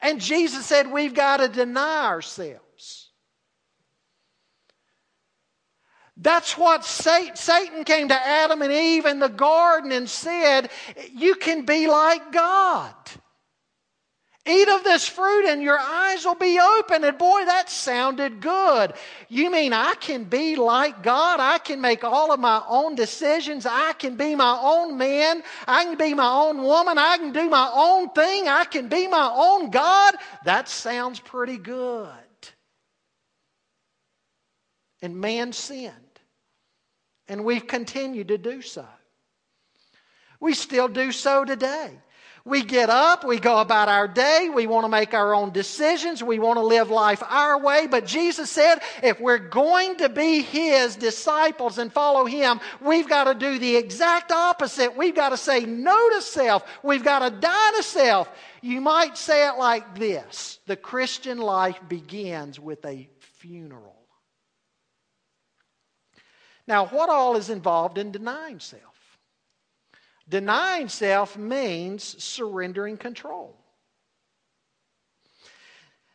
And 0.00 0.20
Jesus 0.20 0.64
said 0.64 0.92
we've 0.92 1.12
got 1.12 1.38
to 1.38 1.48
deny 1.48 2.06
ourselves. 2.06 3.10
That's 6.16 6.56
what 6.56 6.84
Satan 6.84 7.82
came 7.82 8.10
to 8.10 8.14
Adam 8.14 8.62
and 8.62 8.72
Eve 8.72 9.06
in 9.06 9.18
the 9.18 9.28
garden 9.28 9.90
and 9.90 10.08
said, 10.08 10.70
You 11.16 11.34
can 11.34 11.64
be 11.64 11.88
like 11.88 12.30
God. 12.30 12.94
Eat 14.46 14.68
of 14.68 14.84
this 14.84 15.06
fruit 15.06 15.46
and 15.46 15.62
your 15.62 15.78
eyes 15.78 16.24
will 16.24 16.34
be 16.34 16.58
open. 16.58 17.04
And 17.04 17.18
boy, 17.18 17.44
that 17.44 17.68
sounded 17.68 18.40
good. 18.40 18.94
You 19.28 19.50
mean 19.50 19.74
I 19.74 19.94
can 20.00 20.24
be 20.24 20.56
like 20.56 21.02
God? 21.02 21.40
I 21.40 21.58
can 21.58 21.82
make 21.82 22.04
all 22.04 22.32
of 22.32 22.40
my 22.40 22.62
own 22.66 22.94
decisions. 22.94 23.66
I 23.66 23.92
can 23.92 24.16
be 24.16 24.34
my 24.34 24.58
own 24.62 24.96
man. 24.96 25.42
I 25.68 25.84
can 25.84 25.98
be 25.98 26.14
my 26.14 26.32
own 26.32 26.62
woman. 26.62 26.96
I 26.96 27.18
can 27.18 27.32
do 27.32 27.50
my 27.50 27.70
own 27.72 28.08
thing. 28.10 28.48
I 28.48 28.64
can 28.64 28.88
be 28.88 29.06
my 29.06 29.30
own 29.34 29.70
God. 29.70 30.14
That 30.46 30.70
sounds 30.70 31.20
pretty 31.20 31.58
good. 31.58 32.08
And 35.02 35.20
man 35.20 35.52
sinned. 35.52 35.94
And 37.28 37.44
we've 37.44 37.66
continued 37.66 38.28
to 38.28 38.38
do 38.38 38.62
so. 38.62 38.86
We 40.40 40.54
still 40.54 40.88
do 40.88 41.12
so 41.12 41.44
today. 41.44 41.90
We 42.44 42.62
get 42.62 42.88
up, 42.88 43.24
we 43.24 43.38
go 43.38 43.58
about 43.58 43.88
our 43.88 44.08
day, 44.08 44.48
we 44.52 44.66
want 44.66 44.84
to 44.84 44.88
make 44.88 45.12
our 45.12 45.34
own 45.34 45.50
decisions, 45.52 46.22
we 46.22 46.38
want 46.38 46.56
to 46.56 46.64
live 46.64 46.90
life 46.90 47.22
our 47.28 47.58
way. 47.60 47.86
But 47.86 48.06
Jesus 48.06 48.50
said 48.50 48.78
if 49.02 49.20
we're 49.20 49.38
going 49.38 49.96
to 49.96 50.08
be 50.08 50.40
His 50.40 50.96
disciples 50.96 51.78
and 51.78 51.92
follow 51.92 52.24
Him, 52.24 52.60
we've 52.80 53.08
got 53.08 53.24
to 53.24 53.34
do 53.34 53.58
the 53.58 53.76
exact 53.76 54.32
opposite. 54.32 54.96
We've 54.96 55.14
got 55.14 55.30
to 55.30 55.36
say 55.36 55.66
no 55.66 56.10
to 56.10 56.22
self, 56.22 56.64
we've 56.82 57.04
got 57.04 57.18
to 57.18 57.30
die 57.30 57.72
to 57.76 57.82
self. 57.82 58.30
You 58.62 58.80
might 58.80 59.16
say 59.16 59.46
it 59.48 59.58
like 59.58 59.98
this 59.98 60.58
the 60.66 60.76
Christian 60.76 61.38
life 61.38 61.78
begins 61.88 62.58
with 62.58 62.84
a 62.86 63.08
funeral. 63.18 63.96
Now, 66.66 66.86
what 66.86 67.10
all 67.10 67.36
is 67.36 67.50
involved 67.50 67.98
in 67.98 68.12
denying 68.12 68.60
self? 68.60 68.89
Denying 70.30 70.88
self 70.88 71.36
means 71.36 72.22
surrendering 72.22 72.96
control. 72.96 73.56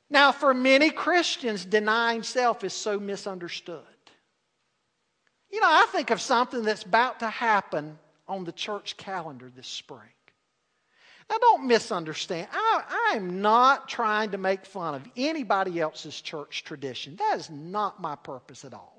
Now, 0.09 0.31
for 0.31 0.53
many 0.53 0.89
Christians, 0.89 1.65
denying 1.65 2.23
self 2.23 2.63
is 2.63 2.71
so 2.71 2.97
misunderstood. 2.97 3.81
You 5.51 5.59
know, 5.59 5.67
I 5.69 5.85
think 5.91 6.11
of 6.11 6.21
something 6.21 6.63
that's 6.63 6.83
about 6.83 7.19
to 7.19 7.29
happen 7.29 7.99
on 8.25 8.45
the 8.45 8.53
church 8.53 8.95
calendar 8.95 9.51
this 9.53 9.67
spring. 9.67 10.09
Now, 11.29 11.37
don't 11.37 11.67
misunderstand. 11.67 12.47
I, 12.53 13.09
I, 13.11 13.15
am 13.17 13.41
not 13.41 13.89
trying 13.89 14.31
to 14.31 14.37
make 14.37 14.65
fun 14.65 14.95
of 14.95 15.07
anybody 15.17 15.81
else's 15.81 16.21
church 16.21 16.63
tradition. 16.63 17.17
That 17.17 17.37
is 17.39 17.49
not 17.49 17.99
my 17.99 18.15
purpose 18.15 18.63
at 18.63 18.73
all. 18.73 18.94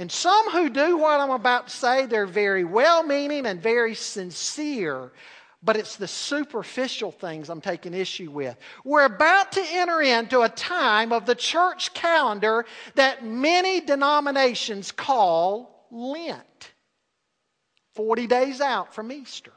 And 0.00 0.10
some 0.10 0.48
who 0.48 0.70
do 0.70 0.96
what 0.96 1.20
I'm 1.20 1.30
about 1.30 1.68
to 1.68 1.76
say, 1.76 2.06
they're 2.06 2.24
very 2.24 2.64
well 2.64 3.02
meaning 3.02 3.44
and 3.44 3.62
very 3.62 3.94
sincere, 3.94 5.12
but 5.62 5.76
it's 5.76 5.96
the 5.96 6.08
superficial 6.08 7.12
things 7.12 7.50
I'm 7.50 7.60
taking 7.60 7.92
issue 7.92 8.30
with. 8.30 8.56
We're 8.82 9.04
about 9.04 9.52
to 9.52 9.62
enter 9.62 10.00
into 10.00 10.40
a 10.40 10.48
time 10.48 11.12
of 11.12 11.26
the 11.26 11.34
church 11.34 11.92
calendar 11.92 12.64
that 12.94 13.26
many 13.26 13.82
denominations 13.82 14.90
call 14.90 15.86
Lent 15.90 16.72
40 17.94 18.26
days 18.26 18.62
out 18.62 18.94
from 18.94 19.12
Easter. 19.12 19.52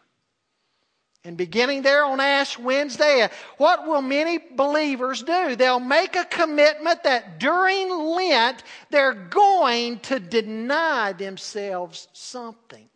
And 1.25 1.37
beginning 1.37 1.83
there 1.83 2.03
on 2.03 2.19
Ash 2.19 2.59
Wednesday, 2.59 3.29
what 3.57 3.87
will 3.87 4.01
many 4.01 4.39
believers 4.39 5.23
do? 5.23 5.55
They'll 5.55 5.79
make 5.79 6.17
a 6.17 6.25
commitment 6.25 7.03
that 7.03 7.39
during 7.39 7.89
Lent 7.89 8.61
they're 8.89 9.13
going 9.13 9.99
to 9.99 10.19
deny 10.19 11.13
themselves 11.13 12.09
something. 12.11 12.89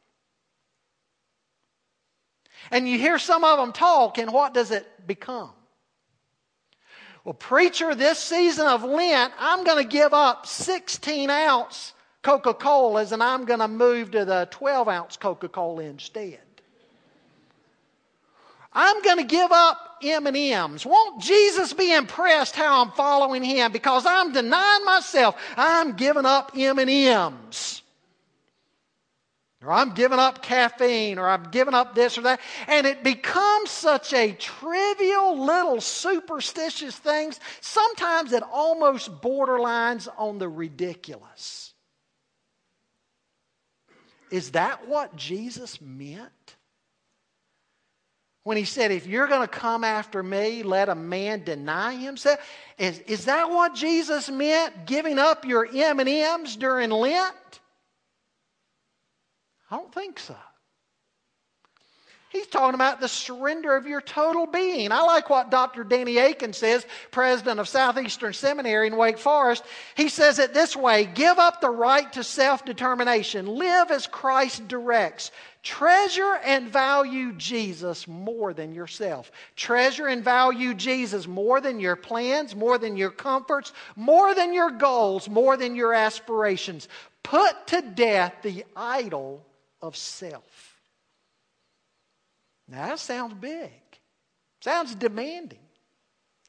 And 2.70 2.88
you 2.88 3.00
hear 3.00 3.18
some 3.18 3.46
of 3.46 3.60
them 3.60 3.72
talk, 3.72 4.18
and 4.18 4.34
what 4.34 4.54
does 4.54 4.72
it 4.72 5.08
become? 5.08 5.52
Well, 7.24 7.34
preacher, 7.34 7.96
this 7.96 8.20
season 8.20 8.68
of 8.68 8.84
Lent, 8.84 9.34
I'm 9.40 9.64
going 9.64 9.82
to 9.82 9.90
give 9.90 10.14
up 10.14 10.46
16 10.46 11.30
ounce 11.30 11.94
Coca 12.22 12.54
Colas 12.54 13.14
and 13.14 13.24
I'm 13.24 13.46
going 13.46 13.60
to 13.60 13.68
move 13.68 14.12
to 14.12 14.26
the 14.26 14.48
12 14.52 14.88
ounce 14.88 15.18
Coca 15.18 15.48
Cola 15.48 15.84
instead. 15.84 16.40
I'm 18.80 19.02
going 19.02 19.18
to 19.18 19.24
give 19.24 19.52
up 19.52 19.98
M&Ms. 20.04 20.86
Won't 20.86 21.20
Jesus 21.20 21.74
be 21.74 21.92
impressed 21.96 22.56
how 22.56 22.84
I'm 22.84 22.92
following 22.92 23.44
him 23.44 23.72
because 23.72 24.06
I'm 24.06 24.32
denying 24.32 24.86
myself. 24.86 25.36
I'm 25.58 25.94
giving 25.94 26.28
up 26.28 26.52
M&Ms. 26.56 27.82
Or 29.64 29.72
I'm 29.72 29.96
giving 29.96 30.20
up 30.20 30.44
caffeine, 30.44 31.18
or 31.18 31.28
I'm 31.28 31.50
giving 31.50 31.74
up 31.74 31.96
this 31.96 32.20
or 32.20 32.22
that. 32.22 32.40
And 32.68 32.86
it 32.86 33.04
becomes 33.04 33.72
such 33.72 34.14
a 34.14 34.34
trivial 34.34 35.44
little 35.44 35.82
superstitious 35.82 36.96
things. 36.96 37.40
Sometimes 37.62 38.32
it 38.32 38.44
almost 38.44 39.12
borderlines 39.24 40.08
on 40.20 40.38
the 40.38 40.48
ridiculous. 40.48 41.74
Is 44.30 44.52
that 44.52 44.88
what 44.88 45.16
Jesus 45.16 45.82
meant? 45.82 46.30
When 48.48 48.56
he 48.56 48.64
said, 48.64 48.94
If 48.94 49.06
you're 49.08 49.28
going 49.28 49.42
to 49.42 49.48
come 49.48 49.84
after 49.84 50.24
me, 50.24 50.64
let 50.64 50.88
a 50.88 50.96
man 50.96 51.44
deny 51.44 51.94
himself? 51.96 52.40
Is, 52.78 53.00
is 53.00 53.26
that 53.26 53.50
what 53.50 53.76
Jesus 53.76 54.30
meant, 54.30 54.86
giving 54.86 55.20
up 55.20 55.44
your 55.44 55.68
M&Ms 55.70 56.56
during 56.56 56.90
Lent? 56.90 57.36
I 59.70 59.76
don't 59.76 59.94
think 59.94 60.18
so. 60.18 60.38
He's 62.30 62.48
talking 62.48 62.76
about 62.76 63.00
the 63.00 63.08
surrender 63.08 63.76
of 63.78 63.88
your 63.88 64.02
total 64.02 64.46
being. 64.46 64.92
I 64.92 65.02
like 65.04 65.30
what 65.30 65.50
Dr. 65.50 65.86
Danny 65.86 66.18
Akin 66.18 66.52
says, 66.52 66.86
president 67.10 67.62
of 67.62 67.70
Southeastern 67.70 68.34
Seminary 68.34 68.88
in 68.88 68.98
Wake 68.98 69.18
Forest. 69.18 69.64
He 69.96 70.10
says 70.10 70.38
it 70.38 70.54
this 70.54 70.76
way 70.76 71.06
Give 71.06 71.40
up 71.40 71.62
the 71.62 71.70
right 71.70 72.12
to 72.14 72.26
self 72.26 72.66
determination, 72.66 73.48
live 73.48 73.92
as 73.92 74.08
Christ 74.08 74.68
directs. 74.68 75.32
Treasure 75.64 76.36
and 76.44 76.70
value 76.70 77.34
Jesus 77.34 78.08
more 78.08 78.54
than 78.54 78.74
yourself. 78.74 79.32
Treasure 79.56 80.08
and 80.08 80.24
value 80.24 80.74
Jesus 80.74 81.28
more 81.28 81.62
than 81.62 81.80
your 81.80 81.96
plans, 81.96 82.56
more 82.56 82.78
than 82.78 82.98
your 82.98 83.12
comforts, 83.12 83.72
more 83.96 84.36
than 84.36 84.54
your 84.54 84.72
goals, 84.72 85.30
more 85.30 85.56
than 85.56 85.76
your 85.76 85.94
aspirations. 85.94 86.90
Put 87.24 87.68
to 87.68 87.82
death 87.82 88.36
the 88.44 88.66
idol 88.76 89.46
of 89.82 89.96
self. 89.96 90.67
Now 92.68 92.88
that 92.88 93.00
sounds 93.00 93.34
big, 93.34 93.72
sounds 94.62 94.96
demanding. 94.96 95.60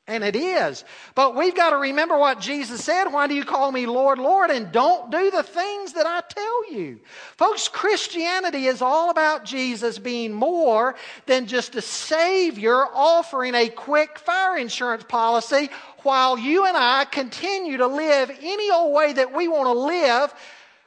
And 0.09 0.25
it 0.25 0.37
is. 0.37 0.85
But 1.15 1.37
we've 1.37 1.55
got 1.55 1.71
to 1.71 1.77
remember 1.77 2.17
what 2.17 2.41
Jesus 2.41 2.83
said. 2.83 3.11
Why 3.11 3.27
do 3.27 3.35
you 3.35 3.45
call 3.45 3.71
me 3.71 3.85
Lord, 3.85 4.19
Lord, 4.19 4.51
and 4.51 4.73
don't 4.73 5.11
do 5.11 5.31
the 5.31 5.43
things 5.43 5.93
that 5.93 6.07
I 6.07 6.23
tell 6.27 6.73
you? 6.73 7.01
Folks, 7.37 7.69
Christianity 7.69 8.65
is 8.65 8.81
all 8.81 9.11
about 9.11 9.45
Jesus 9.45 9.99
being 9.99 10.33
more 10.33 10.95
than 11.27 11.47
just 11.47 11.77
a 11.77 11.83
Savior 11.83 12.87
offering 12.87 13.55
a 13.55 13.69
quick 13.69 14.19
fire 14.19 14.57
insurance 14.57 15.05
policy 15.05 15.69
while 15.99 16.39
you 16.39 16.65
and 16.65 16.77
I 16.77 17.05
continue 17.05 17.77
to 17.77 17.87
live 17.87 18.31
any 18.41 18.71
old 18.71 18.95
way 18.95 19.13
that 19.13 19.37
we 19.37 19.47
want 19.47 19.67
to 19.67 19.79
live. 19.79 20.33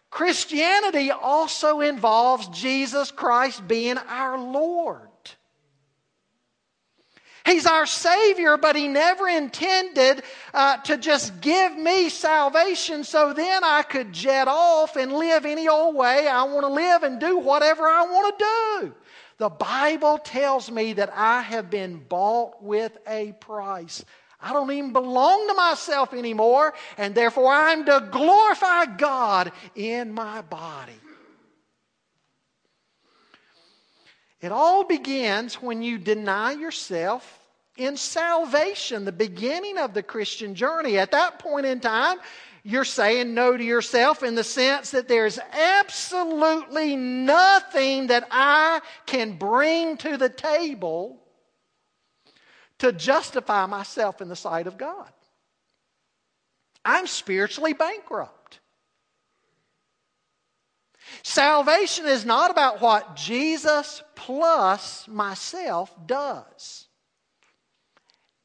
Christianity 0.09 1.11
also 1.11 1.81
involves 1.81 2.47
Jesus 2.47 3.11
Christ 3.11 3.67
being 3.67 3.99
our 3.99 4.39
Lord. 4.39 5.10
He's 7.45 7.65
our 7.65 7.85
Savior, 7.85 8.57
but 8.57 8.75
He 8.75 8.87
never 8.87 9.27
intended 9.27 10.23
uh, 10.53 10.77
to 10.77 10.97
just 10.97 11.41
give 11.41 11.75
me 11.75 12.09
salvation 12.09 13.03
so 13.03 13.33
then 13.33 13.63
I 13.63 13.83
could 13.83 14.13
jet 14.13 14.47
off 14.47 14.95
and 14.95 15.11
live 15.11 15.45
any 15.45 15.67
old 15.67 15.95
way 15.95 16.27
I 16.27 16.43
want 16.43 16.61
to 16.61 16.71
live 16.71 17.03
and 17.03 17.19
do 17.19 17.37
whatever 17.37 17.83
I 17.83 18.03
want 18.03 18.37
to 18.37 18.45
do. 18.45 18.95
The 19.37 19.49
Bible 19.49 20.19
tells 20.19 20.69
me 20.69 20.93
that 20.93 21.11
I 21.15 21.41
have 21.41 21.71
been 21.71 21.97
bought 21.97 22.61
with 22.61 22.95
a 23.07 23.31
price. 23.39 24.05
I 24.39 24.53
don't 24.53 24.71
even 24.71 24.93
belong 24.93 25.47
to 25.47 25.53
myself 25.53 26.13
anymore, 26.13 26.73
and 26.97 27.13
therefore 27.13 27.51
I'm 27.51 27.85
to 27.85 28.07
glorify 28.11 28.85
God 28.85 29.51
in 29.75 30.13
my 30.13 30.41
body. 30.41 30.93
It 34.41 34.51
all 34.51 34.83
begins 34.83 35.55
when 35.55 35.81
you 35.81 35.97
deny 35.97 36.53
yourself 36.53 37.39
in 37.77 37.95
salvation, 37.95 39.05
the 39.05 39.11
beginning 39.11 39.77
of 39.77 39.93
the 39.93 40.03
Christian 40.03 40.55
journey. 40.55 40.97
At 40.97 41.11
that 41.11 41.39
point 41.39 41.67
in 41.67 41.79
time, 41.79 42.17
you're 42.63 42.85
saying 42.85 43.33
no 43.33 43.55
to 43.55 43.63
yourself 43.63 44.23
in 44.23 44.35
the 44.35 44.43
sense 44.43 44.91
that 44.91 45.07
there's 45.07 45.39
absolutely 45.39 46.95
nothing 46.95 48.07
that 48.07 48.27
I 48.29 48.81
can 49.05 49.37
bring 49.37 49.97
to 49.97 50.17
the 50.17 50.29
table 50.29 51.19
to 52.79 52.91
justify 52.91 53.67
myself 53.67 54.21
in 54.21 54.27
the 54.27 54.35
sight 54.35 54.67
of 54.67 54.77
God. 54.77 55.11
I'm 56.83 57.05
spiritually 57.05 57.73
bankrupt. 57.73 58.40
Salvation 61.23 62.05
is 62.05 62.25
not 62.25 62.51
about 62.51 62.81
what 62.81 63.15
Jesus 63.15 64.03
plus 64.15 65.07
myself 65.07 65.93
does. 66.05 66.87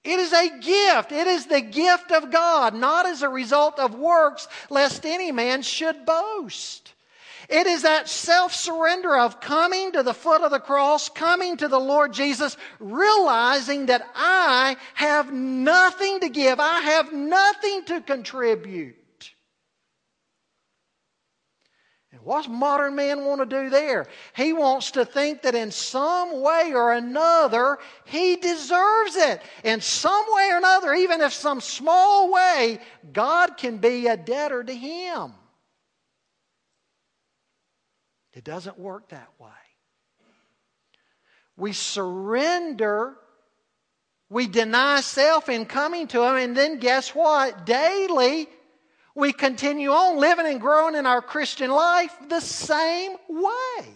It 0.04 0.20
is 0.20 0.32
a 0.32 0.58
gift. 0.60 1.10
It 1.10 1.26
is 1.26 1.46
the 1.46 1.60
gift 1.60 2.12
of 2.12 2.30
God, 2.30 2.74
not 2.74 3.06
as 3.06 3.22
a 3.22 3.28
result 3.28 3.80
of 3.80 3.96
works, 3.96 4.46
lest 4.70 5.04
any 5.04 5.32
man 5.32 5.62
should 5.62 6.06
boast. 6.06 6.94
It 7.48 7.66
is 7.66 7.82
that 7.82 8.08
self 8.08 8.54
surrender 8.54 9.16
of 9.16 9.40
coming 9.40 9.92
to 9.92 10.02
the 10.02 10.14
foot 10.14 10.42
of 10.42 10.50
the 10.50 10.60
cross, 10.60 11.08
coming 11.08 11.56
to 11.58 11.68
the 11.68 11.78
Lord 11.78 12.12
Jesus, 12.12 12.56
realizing 12.80 13.86
that 13.86 14.08
I 14.14 14.76
have 14.94 15.32
nothing 15.32 16.20
to 16.20 16.28
give, 16.28 16.58
I 16.60 16.80
have 16.80 17.12
nothing 17.12 17.84
to 17.86 18.00
contribute. 18.00 18.96
What's 22.26 22.48
modern 22.48 22.96
man 22.96 23.24
want 23.24 23.40
to 23.40 23.46
do 23.46 23.70
there? 23.70 24.08
He 24.34 24.52
wants 24.52 24.90
to 24.90 25.04
think 25.04 25.42
that 25.42 25.54
in 25.54 25.70
some 25.70 26.42
way 26.42 26.72
or 26.74 26.92
another 26.92 27.78
he 28.04 28.34
deserves 28.34 29.14
it. 29.14 29.40
In 29.62 29.80
some 29.80 30.24
way 30.30 30.48
or 30.50 30.58
another, 30.58 30.92
even 30.92 31.20
if 31.20 31.32
some 31.32 31.60
small 31.60 32.32
way, 32.32 32.80
God 33.12 33.56
can 33.56 33.78
be 33.78 34.08
a 34.08 34.16
debtor 34.16 34.64
to 34.64 34.74
him. 34.74 35.34
It 38.32 38.42
doesn't 38.42 38.76
work 38.76 39.10
that 39.10 39.30
way. 39.38 39.48
We 41.56 41.74
surrender, 41.74 43.14
we 44.28 44.48
deny 44.48 45.00
self 45.00 45.48
in 45.48 45.64
coming 45.64 46.08
to 46.08 46.24
Him, 46.24 46.34
and 46.34 46.56
then 46.56 46.80
guess 46.80 47.14
what? 47.14 47.64
Daily, 47.64 48.48
we 49.16 49.32
continue 49.32 49.90
on 49.90 50.18
living 50.18 50.46
and 50.46 50.60
growing 50.60 50.94
in 50.94 51.06
our 51.06 51.22
Christian 51.22 51.70
life 51.70 52.14
the 52.28 52.40
same 52.40 53.12
way. 53.28 53.86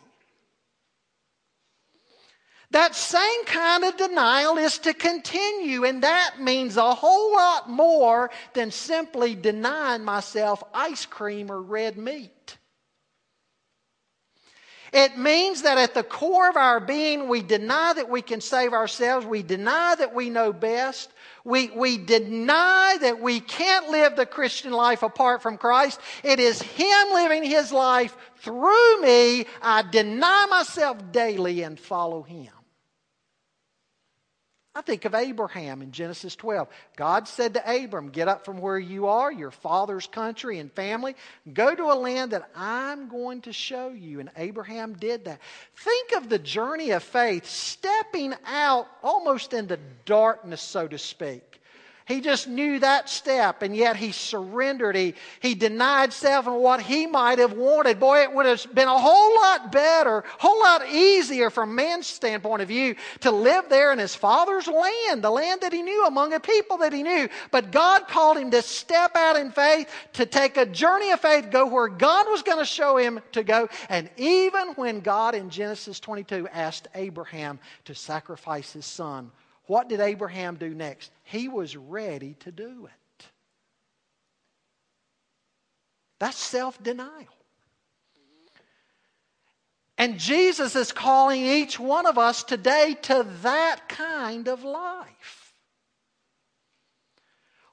That 2.72 2.94
same 2.94 3.44
kind 3.44 3.84
of 3.84 3.96
denial 3.96 4.56
is 4.56 4.78
to 4.78 4.94
continue, 4.94 5.84
and 5.84 6.02
that 6.02 6.36
means 6.40 6.76
a 6.76 6.94
whole 6.94 7.34
lot 7.34 7.68
more 7.68 8.30
than 8.54 8.70
simply 8.70 9.34
denying 9.34 10.04
myself 10.04 10.62
ice 10.72 11.04
cream 11.04 11.50
or 11.50 11.60
red 11.60 11.98
meat. 11.98 12.56
It 14.92 15.16
means 15.16 15.62
that 15.62 15.78
at 15.78 15.94
the 15.94 16.02
core 16.02 16.48
of 16.48 16.56
our 16.56 16.80
being, 16.80 17.28
we 17.28 17.42
deny 17.42 17.92
that 17.92 18.08
we 18.08 18.22
can 18.22 18.40
save 18.40 18.72
ourselves. 18.72 19.24
We 19.24 19.42
deny 19.42 19.94
that 19.94 20.14
we 20.14 20.30
know 20.30 20.52
best. 20.52 21.12
We, 21.44 21.70
we 21.70 21.96
deny 21.96 22.98
that 23.00 23.20
we 23.20 23.40
can't 23.40 23.88
live 23.88 24.16
the 24.16 24.26
Christian 24.26 24.72
life 24.72 25.02
apart 25.02 25.42
from 25.42 25.58
Christ. 25.58 26.00
It 26.24 26.40
is 26.40 26.60
Him 26.60 27.08
living 27.12 27.44
His 27.44 27.72
life 27.72 28.16
through 28.38 29.00
me. 29.00 29.46
I 29.62 29.82
deny 29.82 30.46
myself 30.50 30.98
daily 31.12 31.62
and 31.62 31.78
follow 31.78 32.22
Him. 32.22 32.52
I 34.72 34.82
think 34.82 35.04
of 35.04 35.16
Abraham 35.16 35.82
in 35.82 35.90
Genesis 35.90 36.36
12. 36.36 36.68
God 36.96 37.26
said 37.26 37.54
to 37.54 37.84
Abram, 37.84 38.10
Get 38.10 38.28
up 38.28 38.44
from 38.44 38.60
where 38.60 38.78
you 38.78 39.08
are, 39.08 39.32
your 39.32 39.50
father's 39.50 40.06
country 40.06 40.60
and 40.60 40.70
family, 40.72 41.16
go 41.52 41.74
to 41.74 41.90
a 41.90 41.94
land 41.94 42.30
that 42.30 42.48
I'm 42.54 43.08
going 43.08 43.40
to 43.42 43.52
show 43.52 43.88
you. 43.88 44.20
And 44.20 44.30
Abraham 44.36 44.94
did 44.94 45.24
that. 45.24 45.40
Think 45.74 46.12
of 46.12 46.28
the 46.28 46.38
journey 46.38 46.90
of 46.90 47.02
faith, 47.02 47.46
stepping 47.46 48.32
out 48.46 48.86
almost 49.02 49.54
into 49.54 49.76
darkness, 50.04 50.62
so 50.62 50.86
to 50.86 50.98
speak. 50.98 51.59
He 52.10 52.20
just 52.20 52.48
knew 52.48 52.80
that 52.80 53.08
step, 53.08 53.62
and 53.62 53.74
yet 53.74 53.94
he 53.94 54.10
surrendered. 54.10 54.96
He, 54.96 55.14
he 55.38 55.54
denied 55.54 56.12
self 56.12 56.48
and 56.48 56.56
what 56.56 56.82
he 56.82 57.06
might 57.06 57.38
have 57.38 57.52
wanted. 57.52 58.00
Boy, 58.00 58.22
it 58.22 58.32
would 58.32 58.46
have 58.46 58.66
been 58.74 58.88
a 58.88 58.98
whole 58.98 59.36
lot 59.36 59.70
better, 59.70 60.24
whole 60.38 60.60
lot 60.60 60.88
easier 60.88 61.50
from 61.50 61.76
man's 61.76 62.08
standpoint 62.08 62.62
of 62.62 62.68
view 62.68 62.96
to 63.20 63.30
live 63.30 63.68
there 63.68 63.92
in 63.92 64.00
his 64.00 64.16
father's 64.16 64.66
land, 64.66 65.22
the 65.22 65.30
land 65.30 65.60
that 65.60 65.72
he 65.72 65.82
knew, 65.82 66.04
among 66.04 66.32
a 66.32 66.40
people 66.40 66.78
that 66.78 66.92
he 66.92 67.04
knew. 67.04 67.28
But 67.52 67.70
God 67.70 68.08
called 68.08 68.38
him 68.38 68.50
to 68.50 68.62
step 68.62 69.14
out 69.14 69.36
in 69.36 69.52
faith, 69.52 69.88
to 70.14 70.26
take 70.26 70.56
a 70.56 70.66
journey 70.66 71.12
of 71.12 71.20
faith, 71.20 71.52
go 71.52 71.64
where 71.66 71.86
God 71.86 72.26
was 72.28 72.42
going 72.42 72.58
to 72.58 72.64
show 72.64 72.96
him 72.96 73.20
to 73.30 73.44
go. 73.44 73.68
And 73.88 74.10
even 74.16 74.70
when 74.70 74.98
God 74.98 75.36
in 75.36 75.48
Genesis 75.48 76.00
22 76.00 76.48
asked 76.48 76.88
Abraham 76.96 77.60
to 77.84 77.94
sacrifice 77.94 78.72
his 78.72 78.84
son, 78.84 79.30
what 79.70 79.88
did 79.88 80.00
Abraham 80.00 80.56
do 80.56 80.74
next? 80.74 81.12
He 81.22 81.46
was 81.46 81.76
ready 81.76 82.34
to 82.40 82.50
do 82.50 82.86
it. 82.86 83.26
That's 86.18 86.36
self 86.36 86.82
denial. 86.82 87.36
And 89.96 90.18
Jesus 90.18 90.74
is 90.74 90.90
calling 90.90 91.46
each 91.46 91.78
one 91.78 92.06
of 92.06 92.18
us 92.18 92.42
today 92.42 92.96
to 93.02 93.24
that 93.42 93.88
kind 93.88 94.48
of 94.48 94.64
life. 94.64 95.54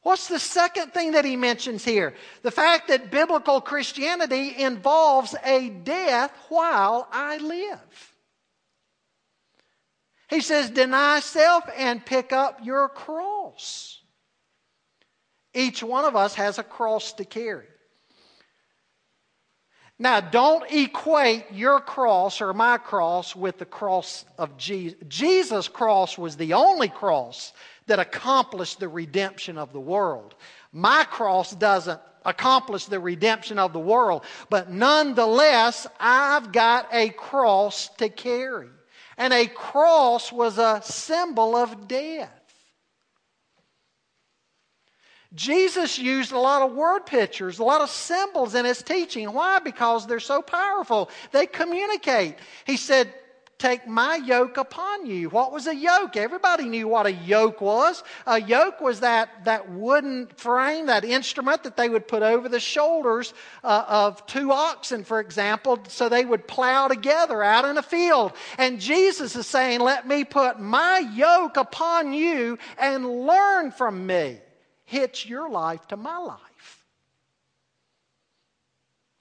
What's 0.04 0.28
the 0.28 0.38
second 0.38 0.94
thing 0.94 1.14
that 1.14 1.26
he 1.26 1.36
mentions 1.36 1.84
here? 1.84 2.14
The 2.44 2.52
fact 2.52 2.90
that 2.90 3.10
biblical 3.10 3.60
Christianity 3.60 4.54
involves 4.56 5.34
a 5.44 5.70
death 5.70 6.32
while 6.50 7.08
I 7.12 7.38
live. 7.38 8.17
He 10.30 10.42
says, 10.42 10.70
deny 10.70 11.22
self 11.22 11.64
and 11.76 12.06
pick 12.06 12.34
up 12.34 12.60
your 12.64 12.90
cross. 12.90 14.02
Each 15.54 15.82
one 15.82 16.06
of 16.06 16.16
us 16.16 16.36
has 16.36 16.60
a 16.60 16.64
cross 16.64 17.14
to 17.14 17.26
carry. 17.26 17.68
Now, 20.00 20.20
don't 20.20 20.70
equate 20.72 21.46
your 21.52 21.80
cross 21.80 22.40
or 22.40 22.54
my 22.54 22.78
cross 22.78 23.36
with 23.36 23.58
the 23.58 23.66
cross 23.66 24.26
of 24.38 24.56
Jesus. 24.58 25.00
Jesus' 25.08 25.68
cross 25.68 26.18
was 26.18 26.38
the 26.38 26.54
only 26.54 26.90
cross 26.90 27.52
that 27.88 27.98
accomplished 27.98 28.80
the 28.80 28.90
redemption 28.90 29.58
of 29.58 29.74
the 29.74 29.80
world. 29.80 30.36
My 30.72 31.04
cross 31.06 31.52
doesn't 31.52 32.00
accomplish 32.26 32.86
the 32.86 33.00
redemption 33.00 33.58
of 33.58 33.74
the 33.74 33.80
world, 33.80 34.24
but 34.52 34.70
nonetheless, 34.70 35.88
I've 36.00 36.52
got 36.52 36.90
a 36.92 37.10
cross 37.10 37.90
to 37.98 38.10
carry. 38.10 38.70
And 39.18 39.34
a 39.34 39.48
cross 39.48 40.32
was 40.32 40.58
a 40.58 40.82
symbol 40.84 41.56
of 41.56 41.88
death. 41.88 42.32
Jesus 45.34 46.00
used 46.00 46.32
a 46.32 46.40
lot 46.40 46.62
of 46.62 46.74
word 46.74 47.06
pictures, 47.06 47.60
a 47.60 47.64
lot 47.64 47.82
of 47.82 47.90
symbols 47.90 48.56
in 48.56 48.66
his 48.66 48.82
teaching. 48.82 49.34
Why? 49.34 49.60
Because 49.60 50.08
they're 50.08 50.20
so 50.20 50.42
powerful. 50.42 51.10
They 51.32 51.48
communicate. 51.48 52.36
He 52.66 52.78
said, 52.78 53.14
Take 53.60 53.88
my 53.88 54.18
yoke 54.18 54.58
upon 54.58 55.08
you. 55.08 55.30
What 55.30 55.52
was 55.52 55.66
a 55.66 55.76
yoke? 55.76 56.16
Everybody 56.16 56.66
knew 56.66 56.88
what 56.88 57.08
a 57.08 57.12
yoke 57.12 57.60
was. 57.60 58.04
A 58.28 58.40
yoke 58.40 58.80
was 58.82 59.00
that, 59.00 59.46
that 59.46 59.72
wooden 59.72 60.28
frame, 60.28 60.86
that 60.86 61.04
instrument 61.04 61.64
that 61.64 61.76
they 61.76 61.90
would 61.90 62.08
put 62.08 62.22
over 62.22 62.50
the 62.50 62.60
shoulders 62.60 63.34
uh, 63.64 63.84
of 63.88 64.24
two 64.28 64.52
oxen, 64.52 65.04
for 65.04 65.20
example, 65.20 65.80
so 65.88 66.08
they 66.08 66.24
would 66.24 66.48
plow 66.48 66.88
together 66.88 67.42
out 67.42 67.66
in 67.66 67.80
a 67.80 67.82
field. 67.82 68.34
And 68.60 68.80
Jesus 68.80 69.36
is 69.36 69.48
saying, 69.48 69.80
Let 69.80 70.08
me 70.08 70.24
put 70.24 70.60
my 70.60 71.00
yoke 71.16 71.58
upon 71.58 72.14
you 72.14 72.60
and 72.78 73.26
learn 73.26 73.72
from 73.72 74.06
me. 74.06 74.38
Hitch 74.86 75.26
your 75.26 75.50
life 75.50 75.88
to 75.88 75.98
my 75.98 76.18
life. 76.20 76.86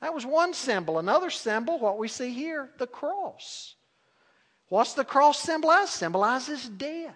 That 0.02 0.12
was 0.12 0.26
one 0.26 0.52
symbol. 0.52 0.98
Another 0.98 1.30
symbol, 1.30 1.78
what 1.78 1.96
we 1.96 2.08
see 2.08 2.34
here, 2.34 2.68
the 2.76 2.86
cross. 2.86 3.76
What's 4.68 4.94
the 4.94 5.04
cross 5.04 5.40
symbolize? 5.40 5.90
Symbolizes 5.90 6.68
death. 6.68 7.14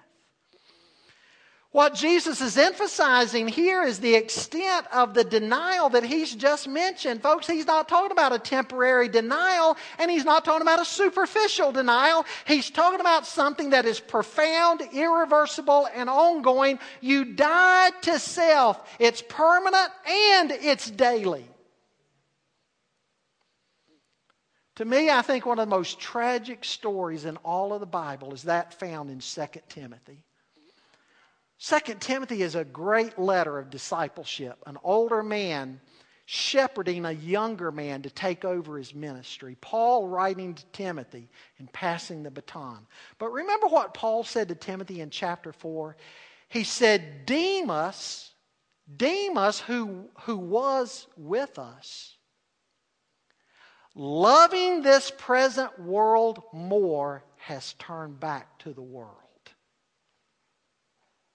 What 1.72 1.94
Jesus 1.94 2.40
is 2.40 2.58
emphasizing 2.58 3.46
here 3.46 3.84
is 3.84 4.00
the 4.00 4.16
extent 4.16 4.86
of 4.92 5.14
the 5.14 5.22
denial 5.22 5.88
that 5.90 6.02
he's 6.02 6.34
just 6.34 6.66
mentioned. 6.66 7.22
Folks, 7.22 7.46
he's 7.46 7.66
not 7.66 7.88
talking 7.88 8.10
about 8.10 8.32
a 8.32 8.40
temporary 8.40 9.08
denial 9.08 9.76
and 10.00 10.10
he's 10.10 10.24
not 10.24 10.44
talking 10.44 10.62
about 10.62 10.80
a 10.80 10.84
superficial 10.84 11.70
denial. 11.70 12.26
He's 12.44 12.70
talking 12.70 12.98
about 12.98 13.24
something 13.24 13.70
that 13.70 13.84
is 13.84 14.00
profound, 14.00 14.82
irreversible, 14.92 15.86
and 15.94 16.10
ongoing. 16.10 16.80
You 17.00 17.24
die 17.24 17.90
to 18.02 18.18
self. 18.18 18.96
It's 18.98 19.22
permanent 19.28 19.90
and 20.08 20.50
it's 20.50 20.90
daily. 20.90 21.49
To 24.80 24.86
me, 24.86 25.10
I 25.10 25.20
think 25.20 25.44
one 25.44 25.58
of 25.58 25.68
the 25.68 25.76
most 25.76 26.00
tragic 26.00 26.64
stories 26.64 27.26
in 27.26 27.36
all 27.44 27.74
of 27.74 27.80
the 27.80 27.86
Bible 27.86 28.32
is 28.32 28.44
that 28.44 28.72
found 28.72 29.10
in 29.10 29.18
2 29.18 29.46
Timothy. 29.68 30.24
2 31.58 31.96
Timothy 32.00 32.40
is 32.40 32.54
a 32.54 32.64
great 32.64 33.18
letter 33.18 33.58
of 33.58 33.68
discipleship. 33.68 34.56
An 34.64 34.78
older 34.82 35.22
man 35.22 35.82
shepherding 36.24 37.04
a 37.04 37.12
younger 37.12 37.70
man 37.70 38.00
to 38.00 38.08
take 38.08 38.46
over 38.46 38.78
his 38.78 38.94
ministry. 38.94 39.54
Paul 39.60 40.08
writing 40.08 40.54
to 40.54 40.64
Timothy 40.72 41.28
and 41.58 41.70
passing 41.74 42.22
the 42.22 42.30
baton. 42.30 42.86
But 43.18 43.32
remember 43.32 43.66
what 43.66 43.92
Paul 43.92 44.24
said 44.24 44.48
to 44.48 44.54
Timothy 44.54 45.02
in 45.02 45.10
chapter 45.10 45.52
4? 45.52 45.94
He 46.48 46.64
said, 46.64 47.26
Demas, 47.26 48.30
Demas, 48.96 49.60
who, 49.60 50.08
who 50.22 50.38
was 50.38 51.06
with 51.18 51.58
us, 51.58 52.16
loving 53.94 54.82
this 54.82 55.12
present 55.16 55.78
world 55.78 56.42
more, 56.52 57.24
has 57.36 57.74
turned 57.74 58.20
back 58.20 58.58
to 58.60 58.72
the 58.72 58.82
world. 58.82 59.14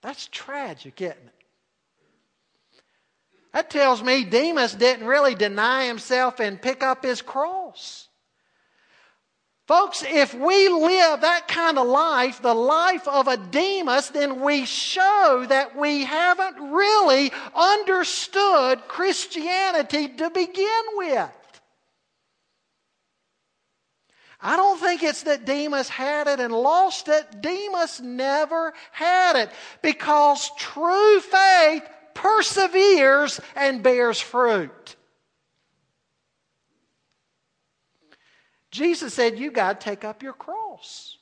That's 0.01 0.27
tragic, 0.31 1.01
isn't 1.01 1.17
it? 1.17 1.33
That 3.53 3.69
tells 3.69 4.03
me 4.03 4.23
Demas 4.23 4.75
didn't 4.75 5.07
really 5.07 5.33
deny 5.33 5.87
himself 5.87 6.39
and 6.39 6.61
pick 6.61 6.83
up 6.83 7.03
his 7.03 7.21
cross. 7.21 8.09
Folks, 9.65 10.03
if 10.07 10.33
we 10.33 10.69
live 10.69 11.21
that 11.21 11.47
kind 11.47 11.79
of 11.79 11.87
life, 11.87 12.41
the 12.41 12.53
life 12.53 13.07
of 13.07 13.27
a 13.27 13.37
Demas, 13.37 14.09
then 14.09 14.41
we 14.41 14.65
show 14.65 15.45
that 15.49 15.75
we 15.75 16.03
haven't 16.03 16.71
really 16.71 17.31
understood 17.55 18.87
Christianity 18.87 20.09
to 20.09 20.29
begin 20.29 20.83
with. 20.93 21.31
I 24.45 24.57
don't 24.57 24.79
think 24.79 25.01
it's 25.01 25.23
that 25.23 25.43
Demas 25.43 25.89
had 25.89 26.27
it 26.27 26.39
and 26.39 26.53
lost 26.53 27.07
it. 27.07 27.41
Demas 27.41 27.99
never 27.99 28.75
had 28.91 29.35
it 29.37 29.49
because 29.81 30.51
true 30.55 31.19
faith 31.19 31.81
perseveres 32.13 33.41
and 33.55 33.81
bears 33.81 34.21
fruit. 34.21 34.95
Jesus 38.69 39.15
said, 39.15 39.39
You 39.39 39.49
got 39.49 39.81
to 39.81 39.83
take 39.83 40.03
up 40.03 40.21
your 40.21 40.33
cross. 40.33 41.17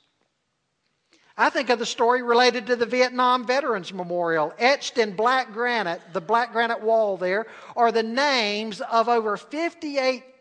I 1.34 1.48
think 1.48 1.70
of 1.70 1.78
the 1.78 1.86
story 1.86 2.22
related 2.22 2.66
to 2.66 2.76
the 2.76 2.84
Vietnam 2.84 3.46
Veterans 3.46 3.90
Memorial. 3.90 4.52
Etched 4.58 4.98
in 4.98 5.16
black 5.16 5.54
granite, 5.54 6.02
the 6.12 6.20
black 6.20 6.52
granite 6.52 6.82
wall 6.82 7.16
there, 7.16 7.46
are 7.74 7.90
the 7.90 8.02
names 8.02 8.82
of 8.82 9.08
over 9.08 9.38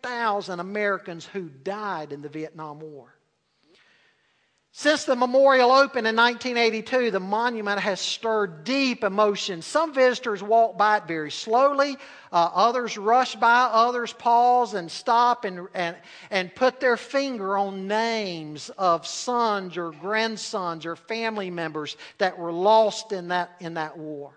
58,000 0.03 0.59
Americans 0.59 1.25
who 1.25 1.49
died 1.49 2.11
in 2.11 2.21
the 2.21 2.29
Vietnam 2.29 2.79
War. 2.79 3.13
Since 4.75 5.05
the 5.05 5.15
memorial 5.15 5.71
opened 5.71 6.07
in 6.07 6.15
1982, 6.15 7.11
the 7.11 7.19
monument 7.19 7.79
has 7.79 8.01
stirred 8.01 8.63
deep 8.63 9.03
emotion. 9.03 9.61
Some 9.61 9.93
visitors 9.93 10.41
walk 10.41 10.79
by 10.79 10.97
it 10.97 11.03
very 11.07 11.29
slowly, 11.29 11.95
uh, 12.31 12.49
others 12.53 12.97
rush 12.97 13.35
by, 13.35 13.69
others 13.71 14.13
pause 14.13 14.73
and 14.73 14.91
stop 14.91 15.45
and, 15.45 15.67
and, 15.75 15.95
and 16.31 16.53
put 16.55 16.79
their 16.79 16.97
finger 16.97 17.55
on 17.55 17.87
names 17.87 18.71
of 18.71 19.05
sons 19.05 19.77
or 19.77 19.91
grandsons 19.91 20.87
or 20.87 20.95
family 20.95 21.51
members 21.51 21.95
that 22.17 22.39
were 22.39 22.51
lost 22.51 23.11
in 23.11 23.27
that, 23.27 23.51
in 23.59 23.75
that 23.75 23.95
war. 23.95 24.33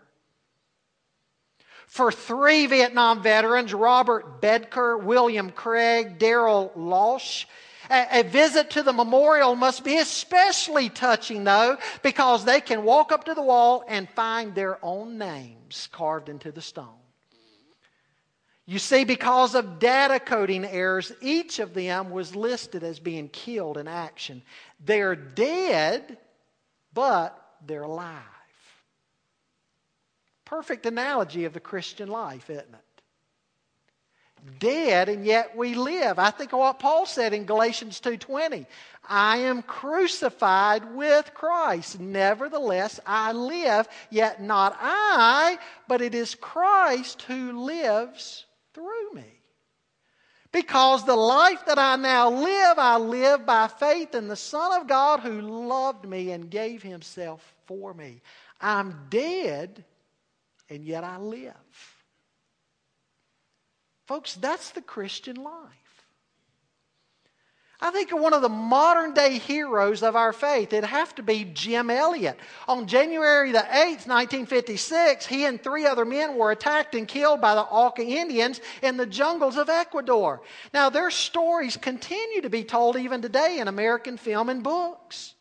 For 1.87 2.13
three 2.13 2.67
Vietnam 2.67 3.23
veterans, 3.23 3.73
Robert 3.73 4.41
Bedker, 4.43 5.03
William 5.03 5.51
Craig, 5.51 6.19
Daryl 6.19 6.71
Lausch, 6.77 7.47
a, 7.89 8.23
visit 8.25 8.71
to 8.71 8.83
the 8.83 8.93
memorial 8.93 9.55
must 9.55 9.85
be 9.85 9.97
especially 9.99 10.89
touching, 10.89 11.45
though, 11.45 11.79
because 12.03 12.45
they 12.45 12.61
can 12.61 12.83
walk 12.83 13.13
up 13.13 13.25
to 13.25 13.35
the 13.35 13.43
wall 13.43 13.85
and 13.87 14.09
find 14.11 14.55
their 14.55 14.85
own 14.85 15.19
names 15.19 15.89
carved 15.93 16.29
into 16.29 16.51
the 16.51 16.61
stone. 16.61 16.99
You 18.67 18.81
see, 18.81 19.05
because 19.05 19.55
of 19.55 19.79
data 19.79 20.19
coding 20.19 20.65
errors, 20.65 21.13
each 21.21 21.61
of 21.61 21.73
them 21.73 22.11
was 22.11 22.35
listed 22.35 22.83
as 22.83 22.99
being 22.99 23.29
killed 23.29 23.79
in 23.79 23.87
action. 23.87 24.43
They're 24.85 25.15
dead, 25.15 26.19
but 26.93 27.41
they're 27.65 27.85
alive. 27.85 28.23
Perfect 30.47 30.87
analogy 30.87 31.45
of 31.45 31.53
the 31.53 31.61
Christian 31.61 32.09
life, 32.09 32.49
isn't 32.49 32.75
it? 32.75 32.97
dead 34.59 35.09
and 35.09 35.25
yet 35.25 35.57
we 35.57 35.75
live. 35.75 36.19
I 36.19 36.31
think 36.31 36.53
of 36.53 36.61
what 36.61 36.79
Paul 36.79 37.07
said 37.07 37.33
in 37.33 37.45
Galatians 37.45 38.01
2:20. 38.01 38.67
I 39.09 39.39
am 39.39 39.63
crucified 39.63 40.95
with 40.95 41.33
Christ. 41.35 42.01
Nevertheless, 42.01 42.99
I 43.07 43.33
live, 43.33 43.89
yet 44.11 44.43
not 44.43 44.77
I, 44.81 45.59
but 45.87 46.01
it 46.01 46.15
is 46.15 46.35
Christ 46.35 47.23
who 47.23 47.53
lives 47.65 48.47
through 48.75 49.13
me. 49.13 49.41
Because 50.53 51.05
the 51.05 51.17
life 51.17 51.67
that 51.67 51.79
I 51.79 51.97
now 51.97 52.31
live, 52.31 52.79
I 52.79 52.97
live 52.97 53.45
by 53.45 53.69
faith 53.69 54.15
in 54.15 54.27
the 54.27 54.37
Son 54.37 54.81
of 54.81 54.89
God 54.89 55.21
who 55.21 55.41
loved 55.41 56.07
me 56.07 56.31
and 56.33 56.51
gave 56.51 56.83
himself 56.83 57.55
for 57.67 57.93
me. 57.93 58.23
I'm 58.61 59.07
dead, 59.11 59.85
and 60.69 60.85
yet 60.85 61.05
I 61.05 61.19
live. 61.19 61.55
Folks, 64.07 64.35
that's 64.35 64.71
the 64.71 64.83
Christian 64.83 65.37
life. 65.37 65.87
I 67.79 67.91
think 67.91 68.11
of 68.11 68.21
one 68.21 68.33
of 68.33 68.41
the 68.41 68.49
modern 68.49 69.13
day 69.13 69.37
heroes 69.37 70.03
of 70.03 70.17
our 70.17 70.33
faith. 70.33 70.73
It'd 70.73 70.89
have 70.89 71.15
to 71.17 71.23
be 71.23 71.45
Jim 71.45 71.91
Elliot. 71.91 72.39
On 72.67 72.87
January 72.87 73.53
the 73.53 73.59
8th, 73.59 74.09
1956, 74.09 75.27
he 75.27 75.45
and 75.45 75.63
three 75.63 75.85
other 75.85 76.07
men 76.07 76.37
were 76.37 76.51
attacked 76.51 76.95
and 76.95 77.07
killed 77.07 77.43
by 77.43 77.55
the 77.55 77.61
Auca 77.61 78.03
Indians 78.03 78.63
in 78.83 78.97
the 78.97 79.05
jungles 79.05 79.59
of 79.59 79.69
Ecuador. 79.69 80.41
Now, 80.73 80.89
their 80.89 81.11
stories 81.11 81.77
continue 81.77 82.41
to 82.41 82.51
be 82.51 82.65
told 82.65 82.97
even 82.97 83.21
today 83.21 83.59
in 83.59 83.69
American 83.69 84.17
film 84.17 84.49
and 84.49 84.63
books. 84.63 85.36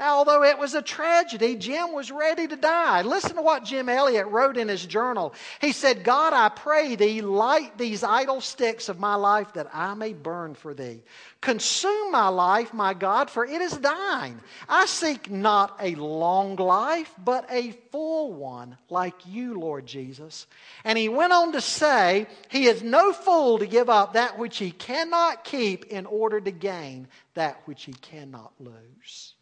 Now, 0.00 0.16
although 0.16 0.42
it 0.44 0.58
was 0.58 0.72
a 0.72 0.80
tragedy, 0.80 1.56
Jim 1.56 1.92
was 1.92 2.10
ready 2.10 2.48
to 2.48 2.56
die. 2.56 3.02
Listen 3.02 3.36
to 3.36 3.42
what 3.42 3.66
Jim 3.66 3.86
Elliot 3.90 4.28
wrote 4.28 4.56
in 4.56 4.66
his 4.66 4.86
journal. 4.86 5.34
He 5.60 5.72
said, 5.72 6.04
God, 6.04 6.32
I 6.32 6.48
pray 6.48 6.96
thee, 6.96 7.20
light 7.20 7.76
these 7.76 8.02
idle 8.02 8.40
sticks 8.40 8.88
of 8.88 8.98
my 8.98 9.16
life 9.16 9.52
that 9.52 9.68
I 9.74 9.92
may 9.92 10.14
burn 10.14 10.54
for 10.54 10.72
thee. 10.72 11.02
Consume 11.42 12.12
my 12.12 12.28
life, 12.28 12.72
my 12.72 12.94
God, 12.94 13.28
for 13.28 13.44
it 13.44 13.60
is 13.60 13.78
thine. 13.78 14.40
I 14.70 14.86
seek 14.86 15.30
not 15.30 15.76
a 15.78 15.96
long 15.96 16.56
life, 16.56 17.12
but 17.22 17.44
a 17.50 17.72
full 17.92 18.32
one, 18.32 18.78
like 18.88 19.26
you, 19.26 19.60
Lord 19.60 19.84
Jesus. 19.84 20.46
And 20.82 20.96
he 20.96 21.10
went 21.10 21.34
on 21.34 21.52
to 21.52 21.60
say, 21.60 22.26
He 22.48 22.68
is 22.68 22.82
no 22.82 23.12
fool 23.12 23.58
to 23.58 23.66
give 23.66 23.90
up 23.90 24.14
that 24.14 24.38
which 24.38 24.56
he 24.56 24.70
cannot 24.70 25.44
keep 25.44 25.84
in 25.84 26.06
order 26.06 26.40
to 26.40 26.50
gain 26.50 27.06
that 27.34 27.60
which 27.66 27.84
he 27.84 27.92
cannot 27.92 28.52
lose. 28.58 29.34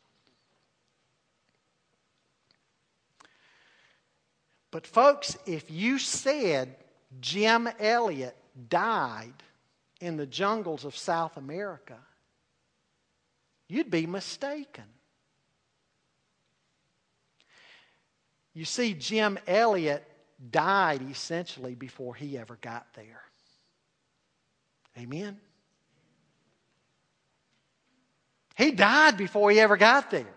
But, 4.70 4.86
folks, 4.86 5.36
if 5.46 5.70
you 5.70 5.98
said 5.98 6.76
Jim 7.20 7.68
Elliot 7.78 8.36
died 8.68 9.34
in 10.00 10.16
the 10.16 10.26
jungles 10.26 10.84
of 10.84 10.96
South 10.96 11.36
America, 11.36 11.96
you'd 13.68 13.90
be 13.90 14.06
mistaken. 14.06 14.84
You 18.52 18.64
see, 18.64 18.92
Jim 18.94 19.38
Elliot 19.46 20.04
died 20.50 21.02
essentially 21.10 21.74
before 21.74 22.14
he 22.14 22.36
ever 22.36 22.58
got 22.60 22.86
there. 22.94 23.22
Amen? 24.98 25.38
He 28.56 28.72
died 28.72 29.16
before 29.16 29.50
he 29.52 29.60
ever 29.60 29.76
got 29.76 30.10
there. 30.10 30.34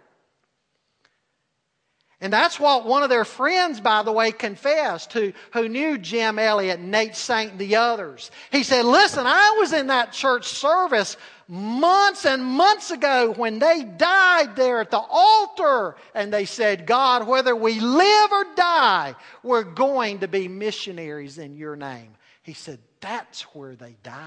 And 2.24 2.32
that's 2.32 2.60
what 2.60 2.86
one 2.86 3.02
of 3.02 3.10
their 3.10 3.26
friends, 3.26 3.82
by 3.82 4.04
the 4.04 4.12
way, 4.12 4.32
confessed, 4.32 5.12
who, 5.12 5.34
who 5.54 5.68
knew 5.68 5.98
Jim 5.98 6.38
Elliot, 6.38 6.80
Nate 6.80 7.16
Saint, 7.16 7.52
and 7.52 7.60
the 7.60 7.78
others. 7.78 8.30
He 8.52 8.62
said, 8.62 8.86
Listen, 8.86 9.26
I 9.26 9.56
was 9.58 9.74
in 9.74 9.88
that 9.88 10.14
church 10.14 10.46
service 10.46 11.18
months 11.48 12.28
and 12.28 12.46
months 12.46 12.92
ago 12.92 13.34
when 13.36 13.58
they 13.58 13.84
died 13.84 14.56
there 14.56 14.82
at 14.82 14.92
the 14.92 15.02
altar. 15.10 15.96
And 16.14 16.32
they 16.32 16.46
said, 16.46 16.86
God, 16.86 17.28
whether 17.28 17.56
we 17.56 17.80
live 17.80 18.32
or 18.32 18.46
die, 18.56 19.16
we're 19.42 19.64
going 19.64 20.20
to 20.20 20.28
be 20.28 20.48
missionaries 20.48 21.40
in 21.40 21.58
your 21.58 21.76
name. 21.76 22.14
He 22.44 22.54
said, 22.54 22.78
That's 23.00 23.42
where 23.56 23.76
they 23.76 23.96
died, 24.04 24.22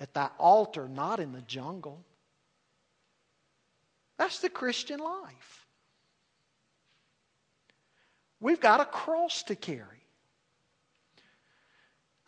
at 0.00 0.12
that 0.12 0.34
altar, 0.38 0.86
not 0.86 1.18
in 1.18 1.32
the 1.32 1.40
jungle. 1.40 2.04
That's 4.18 4.40
the 4.40 4.50
Christian 4.50 5.00
life. 5.00 5.65
We've 8.46 8.60
got 8.60 8.80
a 8.80 8.84
cross 8.84 9.42
to 9.48 9.56
carry. 9.56 10.04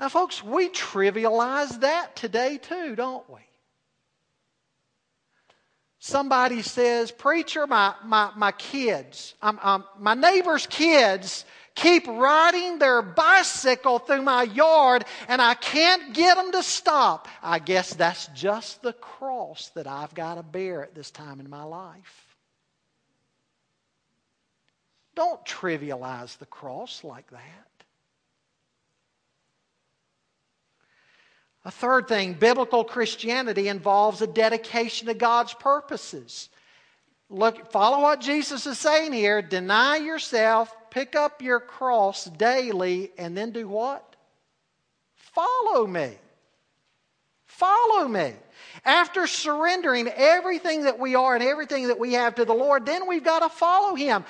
Now, 0.01 0.09
folks, 0.09 0.43
we 0.43 0.69
trivialize 0.69 1.83
that 1.83 2.17
today 2.17 2.59
too, 2.59 2.97
don't 2.97 3.31
we? 3.31 3.39
Somebody 6.01 6.63
says, 6.63 7.13
Preacher, 7.13 7.69
my, 7.69 7.95
my, 8.05 8.33
my 8.35 8.51
kids, 8.51 9.37
my 9.41 10.15
neighbor's 10.17 10.67
kids 10.67 11.45
keep 11.77 12.09
riding 12.09 12.81
their 12.81 13.01
bicycle 13.01 14.01
through 14.01 14.23
my 14.23 14.43
yard 14.43 15.05
and 15.29 15.41
I 15.41 15.55
can't 15.55 16.15
get 16.15 16.37
them 16.37 16.51
to 16.51 16.65
stop. 16.65 17.29
I 17.41 17.61
guess 17.61 17.95
that's 17.95 18.27
just 18.35 18.83
the 18.83 18.93
cross 18.93 19.69
that 19.77 19.87
I've 19.87 20.17
got 20.17 20.35
to 20.35 20.43
bear 20.43 20.83
at 20.83 20.97
this 20.97 21.13
time 21.13 21.39
in 21.39 21.49
my 21.49 21.63
life. 21.63 22.28
Don't 25.19 25.45
trivialize 25.45 26.39
the 26.39 26.47
cross 26.47 27.03
like 27.03 27.29
that. 27.33 27.41
A 31.65 31.73
third 31.73 32.07
thing, 32.07 32.35
biblical 32.35 32.85
Christianity 32.85 33.67
involves 33.67 34.23
a 34.23 34.29
dedication 34.29 35.09
to 35.09 35.15
God's 35.15 35.55
purposes. 35.55 36.51
Look, 37.29 37.73
follow 37.73 38.01
what 38.01 38.21
Jesus 38.21 38.65
is 38.65 38.79
saying 38.79 39.13
here. 39.13 39.43
Deny 39.43 39.97
yourself, 39.97 40.73
pick 40.89 41.17
up 41.17 41.43
your 41.43 41.59
cross 41.59 42.27
daily, 42.27 43.11
and 43.19 43.37
then 43.37 43.51
do 43.51 43.67
what? 43.67 44.15
Follow 45.17 45.85
me. 45.85 46.13
Follow 47.47 48.07
me. 48.07 48.35
After 48.85 49.27
surrendering 49.27 50.07
everything 50.07 50.85
that 50.85 51.01
we 51.01 51.17
are 51.17 51.35
and 51.35 51.43
everything 51.43 51.89
that 51.89 51.99
we 51.99 52.13
have 52.13 52.37
to 52.37 52.45
the 52.45 52.55
Lord, 52.55 52.87
then 52.87 53.09
we've 53.09 53.25
got 53.25 53.41
to 53.41 53.49
follow 53.49 53.97
Him. 53.97 54.25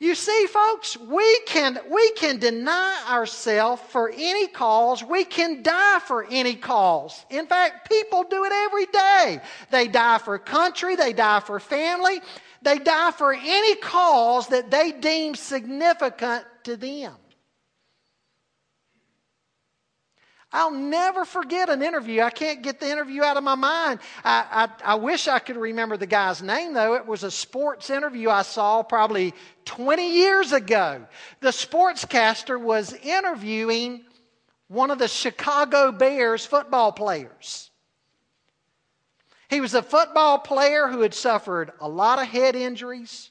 You 0.00 0.14
see, 0.14 0.46
folks, 0.46 0.96
we 0.96 1.40
can, 1.40 1.76
we 1.90 2.12
can 2.12 2.38
deny 2.38 3.04
ourselves 3.08 3.82
for 3.88 4.08
any 4.08 4.46
cause. 4.46 5.02
We 5.02 5.24
can 5.24 5.64
die 5.64 5.98
for 5.98 6.24
any 6.30 6.54
cause. 6.54 7.24
In 7.30 7.46
fact, 7.46 7.88
people 7.88 8.22
do 8.22 8.44
it 8.44 8.52
every 8.52 8.86
day. 8.86 9.40
They 9.72 9.88
die 9.88 10.18
for 10.18 10.38
country, 10.38 10.94
they 10.94 11.12
die 11.12 11.40
for 11.40 11.58
family, 11.58 12.20
they 12.62 12.78
die 12.78 13.10
for 13.10 13.32
any 13.32 13.74
cause 13.76 14.46
that 14.48 14.70
they 14.70 14.92
deem 14.92 15.34
significant 15.34 16.44
to 16.62 16.76
them. 16.76 17.14
I'll 20.50 20.70
never 20.70 21.26
forget 21.26 21.68
an 21.68 21.82
interview. 21.82 22.22
I 22.22 22.30
can't 22.30 22.62
get 22.62 22.80
the 22.80 22.90
interview 22.90 23.22
out 23.22 23.36
of 23.36 23.44
my 23.44 23.54
mind. 23.54 24.00
I, 24.24 24.68
I, 24.84 24.92
I, 24.92 24.94
wish 24.94 25.28
I 25.28 25.38
could 25.40 25.58
remember 25.58 25.98
the 25.98 26.06
guy's 26.06 26.42
name, 26.42 26.72
though. 26.72 26.94
It 26.94 27.06
was 27.06 27.22
a 27.22 27.30
sports 27.30 27.90
interview 27.90 28.30
I 28.30 28.42
saw 28.42 28.82
probably 28.82 29.34
20 29.66 30.10
years 30.10 30.52
ago. 30.52 31.04
The 31.40 31.50
sportscaster 31.50 32.58
was 32.58 32.94
interviewing 32.94 34.04
one 34.68 34.90
of 34.90 34.98
the 34.98 35.08
Chicago 35.08 35.92
Bears 35.92 36.46
football 36.46 36.92
players. 36.92 37.70
He 39.50 39.60
was 39.60 39.74
a 39.74 39.82
football 39.82 40.38
player 40.38 40.88
who 40.88 41.00
had 41.00 41.14
suffered 41.14 41.72
a 41.80 41.88
lot 41.88 42.20
of 42.20 42.28
head 42.28 42.56
injuries, 42.56 43.30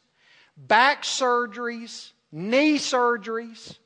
back 0.55 1.03
surgeries, 1.03 2.11
knee 2.31 2.77
surgeries. 2.77 3.77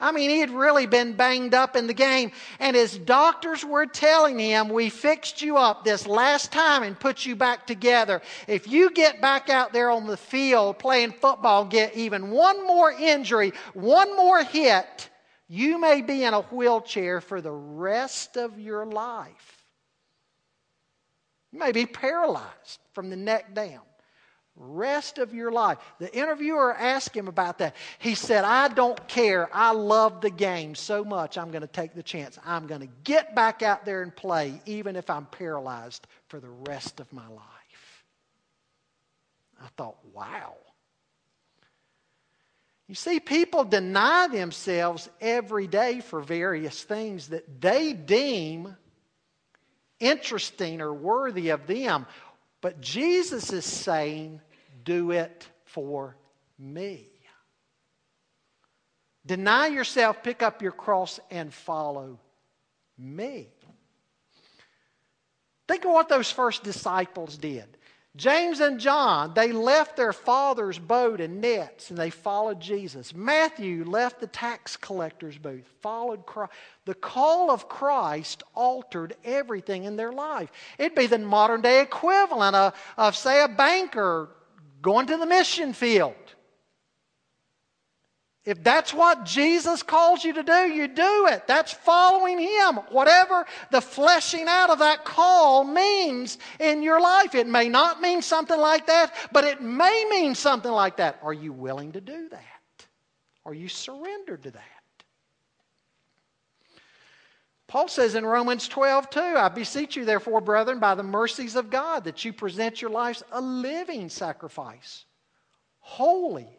I 0.00 0.10
mean, 0.10 0.28
he 0.28 0.40
had 0.40 0.50
really 0.50 0.86
been 0.86 1.14
banged 1.14 1.54
up 1.54 1.76
in 1.76 1.86
the 1.86 1.94
game. 1.94 2.32
And 2.58 2.74
his 2.74 2.98
doctors 2.98 3.64
were 3.64 3.86
telling 3.86 4.38
him, 4.38 4.68
We 4.68 4.90
fixed 4.90 5.40
you 5.40 5.56
up 5.56 5.84
this 5.84 6.06
last 6.06 6.52
time 6.52 6.82
and 6.82 6.98
put 6.98 7.24
you 7.24 7.36
back 7.36 7.66
together. 7.66 8.20
If 8.48 8.68
you 8.68 8.90
get 8.90 9.20
back 9.20 9.48
out 9.48 9.72
there 9.72 9.90
on 9.90 10.06
the 10.06 10.16
field 10.16 10.78
playing 10.78 11.12
football, 11.12 11.64
get 11.64 11.96
even 11.96 12.30
one 12.30 12.66
more 12.66 12.90
injury, 12.90 13.52
one 13.72 14.16
more 14.16 14.42
hit, 14.42 15.08
you 15.48 15.78
may 15.78 16.02
be 16.02 16.24
in 16.24 16.34
a 16.34 16.42
wheelchair 16.42 17.20
for 17.20 17.40
the 17.40 17.52
rest 17.52 18.36
of 18.36 18.58
your 18.58 18.84
life. 18.84 19.64
You 21.52 21.60
may 21.60 21.70
be 21.70 21.86
paralyzed 21.86 22.80
from 22.92 23.10
the 23.10 23.16
neck 23.16 23.54
down. 23.54 23.82
Rest 24.56 25.18
of 25.18 25.34
your 25.34 25.50
life. 25.50 25.78
The 25.98 26.14
interviewer 26.16 26.74
asked 26.74 27.16
him 27.16 27.26
about 27.26 27.58
that. 27.58 27.74
He 27.98 28.14
said, 28.14 28.44
I 28.44 28.68
don't 28.68 29.08
care. 29.08 29.48
I 29.52 29.72
love 29.72 30.20
the 30.20 30.30
game 30.30 30.76
so 30.76 31.04
much, 31.04 31.36
I'm 31.36 31.50
going 31.50 31.62
to 31.62 31.66
take 31.66 31.94
the 31.94 32.04
chance. 32.04 32.38
I'm 32.44 32.68
going 32.68 32.82
to 32.82 32.88
get 33.02 33.34
back 33.34 33.62
out 33.62 33.84
there 33.84 34.02
and 34.02 34.14
play, 34.14 34.60
even 34.64 34.94
if 34.94 35.10
I'm 35.10 35.26
paralyzed 35.26 36.06
for 36.28 36.38
the 36.38 36.50
rest 36.50 37.00
of 37.00 37.12
my 37.12 37.26
life. 37.26 38.04
I 39.60 39.66
thought, 39.76 39.96
wow. 40.12 40.54
You 42.86 42.94
see, 42.94 43.18
people 43.18 43.64
deny 43.64 44.28
themselves 44.28 45.08
every 45.20 45.66
day 45.66 46.00
for 46.00 46.20
various 46.20 46.82
things 46.82 47.28
that 47.28 47.60
they 47.60 47.92
deem 47.92 48.76
interesting 50.00 50.80
or 50.80 50.92
worthy 50.92 51.48
of 51.50 51.66
them. 51.66 52.06
But 52.64 52.80
Jesus 52.80 53.52
is 53.52 53.66
saying, 53.66 54.40
do 54.84 55.10
it 55.10 55.46
for 55.66 56.16
me. 56.58 57.10
Deny 59.26 59.66
yourself, 59.66 60.22
pick 60.22 60.42
up 60.42 60.62
your 60.62 60.72
cross, 60.72 61.20
and 61.30 61.52
follow 61.52 62.18
me. 62.96 63.48
Think 65.68 65.84
of 65.84 65.90
what 65.90 66.08
those 66.08 66.30
first 66.30 66.64
disciples 66.64 67.36
did. 67.36 67.76
James 68.16 68.60
and 68.60 68.78
John, 68.78 69.34
they 69.34 69.50
left 69.50 69.96
their 69.96 70.12
father's 70.12 70.78
boat 70.78 71.20
and 71.20 71.40
nets 71.40 71.90
and 71.90 71.98
they 71.98 72.10
followed 72.10 72.60
Jesus. 72.60 73.12
Matthew 73.12 73.84
left 73.84 74.20
the 74.20 74.28
tax 74.28 74.76
collector's 74.76 75.36
booth, 75.36 75.68
followed 75.80 76.24
Christ. 76.24 76.52
The 76.84 76.94
call 76.94 77.50
of 77.50 77.68
Christ 77.68 78.44
altered 78.54 79.16
everything 79.24 79.82
in 79.82 79.96
their 79.96 80.12
life. 80.12 80.52
It'd 80.78 80.94
be 80.94 81.08
the 81.08 81.18
modern 81.18 81.60
day 81.60 81.82
equivalent 81.82 82.54
of, 82.54 82.74
of 82.96 83.16
say, 83.16 83.42
a 83.42 83.48
banker 83.48 84.28
going 84.80 85.06
to 85.08 85.16
the 85.16 85.26
mission 85.26 85.72
field. 85.72 86.14
If 88.44 88.62
that's 88.62 88.92
what 88.92 89.24
Jesus 89.24 89.82
calls 89.82 90.22
you 90.22 90.34
to 90.34 90.42
do, 90.42 90.68
you 90.68 90.86
do 90.86 91.28
it. 91.28 91.46
That's 91.46 91.72
following 91.72 92.38
Him. 92.38 92.76
Whatever 92.90 93.46
the 93.70 93.80
fleshing 93.80 94.46
out 94.48 94.68
of 94.68 94.80
that 94.80 95.04
call 95.04 95.64
means 95.64 96.36
in 96.60 96.82
your 96.82 97.00
life. 97.00 97.34
It 97.34 97.46
may 97.46 97.70
not 97.70 98.02
mean 98.02 98.20
something 98.20 98.58
like 98.58 98.86
that, 98.88 99.14
but 99.32 99.44
it 99.44 99.62
may 99.62 100.06
mean 100.10 100.34
something 100.34 100.70
like 100.70 100.98
that. 100.98 101.18
Are 101.22 101.32
you 101.32 101.52
willing 101.52 101.92
to 101.92 102.02
do 102.02 102.28
that? 102.28 102.86
Are 103.46 103.54
you 103.54 103.68
surrendered 103.68 104.42
to 104.42 104.50
that? 104.50 104.62
Paul 107.66 107.88
says 107.88 108.14
in 108.14 108.26
Romans 108.26 108.68
12, 108.68 109.08
2, 109.08 109.20
I 109.20 109.48
beseech 109.48 109.96
you, 109.96 110.04
therefore, 110.04 110.42
brethren, 110.42 110.80
by 110.80 110.94
the 110.94 111.02
mercies 111.02 111.56
of 111.56 111.70
God, 111.70 112.04
that 112.04 112.26
you 112.26 112.32
present 112.32 112.82
your 112.82 112.90
lives 112.90 113.22
a 113.32 113.40
living 113.40 114.10
sacrifice, 114.10 115.06
holy 115.80 116.58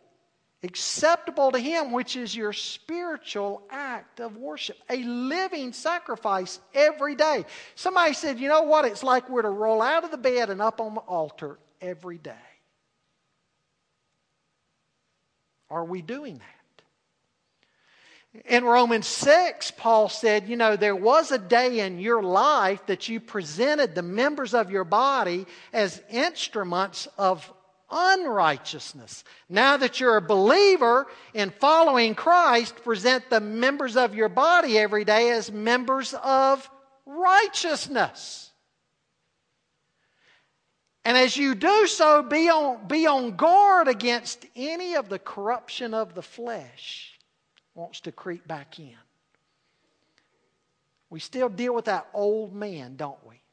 acceptable 0.65 1.51
to 1.51 1.59
Him, 1.59 1.91
which 1.91 2.15
is 2.15 2.35
your 2.35 2.51
spiritual 2.51 3.63
act 3.69 4.19
of 4.19 4.35
worship, 4.35 4.77
a 4.89 4.97
living 4.97 5.71
sacrifice 5.71 6.59
every 6.73 7.15
day. 7.15 7.45
Somebody 7.75 8.13
said, 8.13 8.39
You 8.39 8.49
know 8.49 8.63
what? 8.63 8.85
It's 8.85 9.03
like 9.03 9.29
we're 9.29 9.43
to 9.43 9.49
roll 9.49 9.81
out 9.81 10.03
of 10.03 10.11
the 10.11 10.17
bed 10.17 10.49
and 10.49 10.61
up 10.61 10.81
on 10.81 10.95
the 10.95 11.01
altar 11.01 11.57
every 11.79 12.17
day. 12.17 12.33
Are 15.69 15.85
we 15.85 16.01
doing 16.01 16.39
that? 16.39 16.55
In 18.43 18.65
Romans 18.65 19.07
6, 19.07 19.71
Paul 19.71 20.09
said, 20.09 20.49
You 20.49 20.57
know, 20.57 20.75
there 20.75 20.95
was 20.95 21.31
a 21.31 21.37
day 21.37 21.79
in 21.79 21.99
your 21.99 22.21
life 22.21 22.85
that 22.87 23.07
you 23.07 23.19
presented 23.19 23.95
the 23.95 24.01
members 24.01 24.53
of 24.53 24.69
your 24.69 24.83
body 24.83 25.45
as 25.71 26.01
instruments 26.09 27.07
of 27.17 27.51
unrighteousness. 27.89 29.23
Now 29.49 29.77
that 29.77 29.99
you're 29.99 30.17
a 30.17 30.21
believer 30.21 31.07
in 31.33 31.51
following 31.51 32.15
Christ, 32.15 32.83
present 32.83 33.29
the 33.29 33.39
members 33.39 33.97
of 33.97 34.15
your 34.15 34.29
body 34.29 34.77
every 34.77 35.05
day 35.05 35.31
as 35.31 35.51
members 35.51 36.13
of 36.23 36.69
righteousness. 37.05 38.51
And 41.03 41.17
as 41.17 41.37
you 41.37 41.53
do 41.53 41.85
so, 41.85 42.23
be 42.23 42.49
on, 42.49 42.87
be 42.87 43.05
on 43.05 43.35
guard 43.35 43.87
against 43.87 44.43
any 44.55 44.95
of 44.95 45.07
the 45.07 45.19
corruption 45.19 45.93
of 45.93 46.15
the 46.15 46.23
flesh 46.23 47.19
wants 47.75 48.01
to 48.01 48.11
creep 48.11 48.47
back 48.47 48.79
in. 48.79 48.95
We 51.11 51.19
still 51.19 51.49
deal 51.49 51.75
with 51.75 51.85
that 51.85 52.07
old 52.13 52.55
man, 52.55 52.95
don't 52.95 53.23
we? 53.27 53.44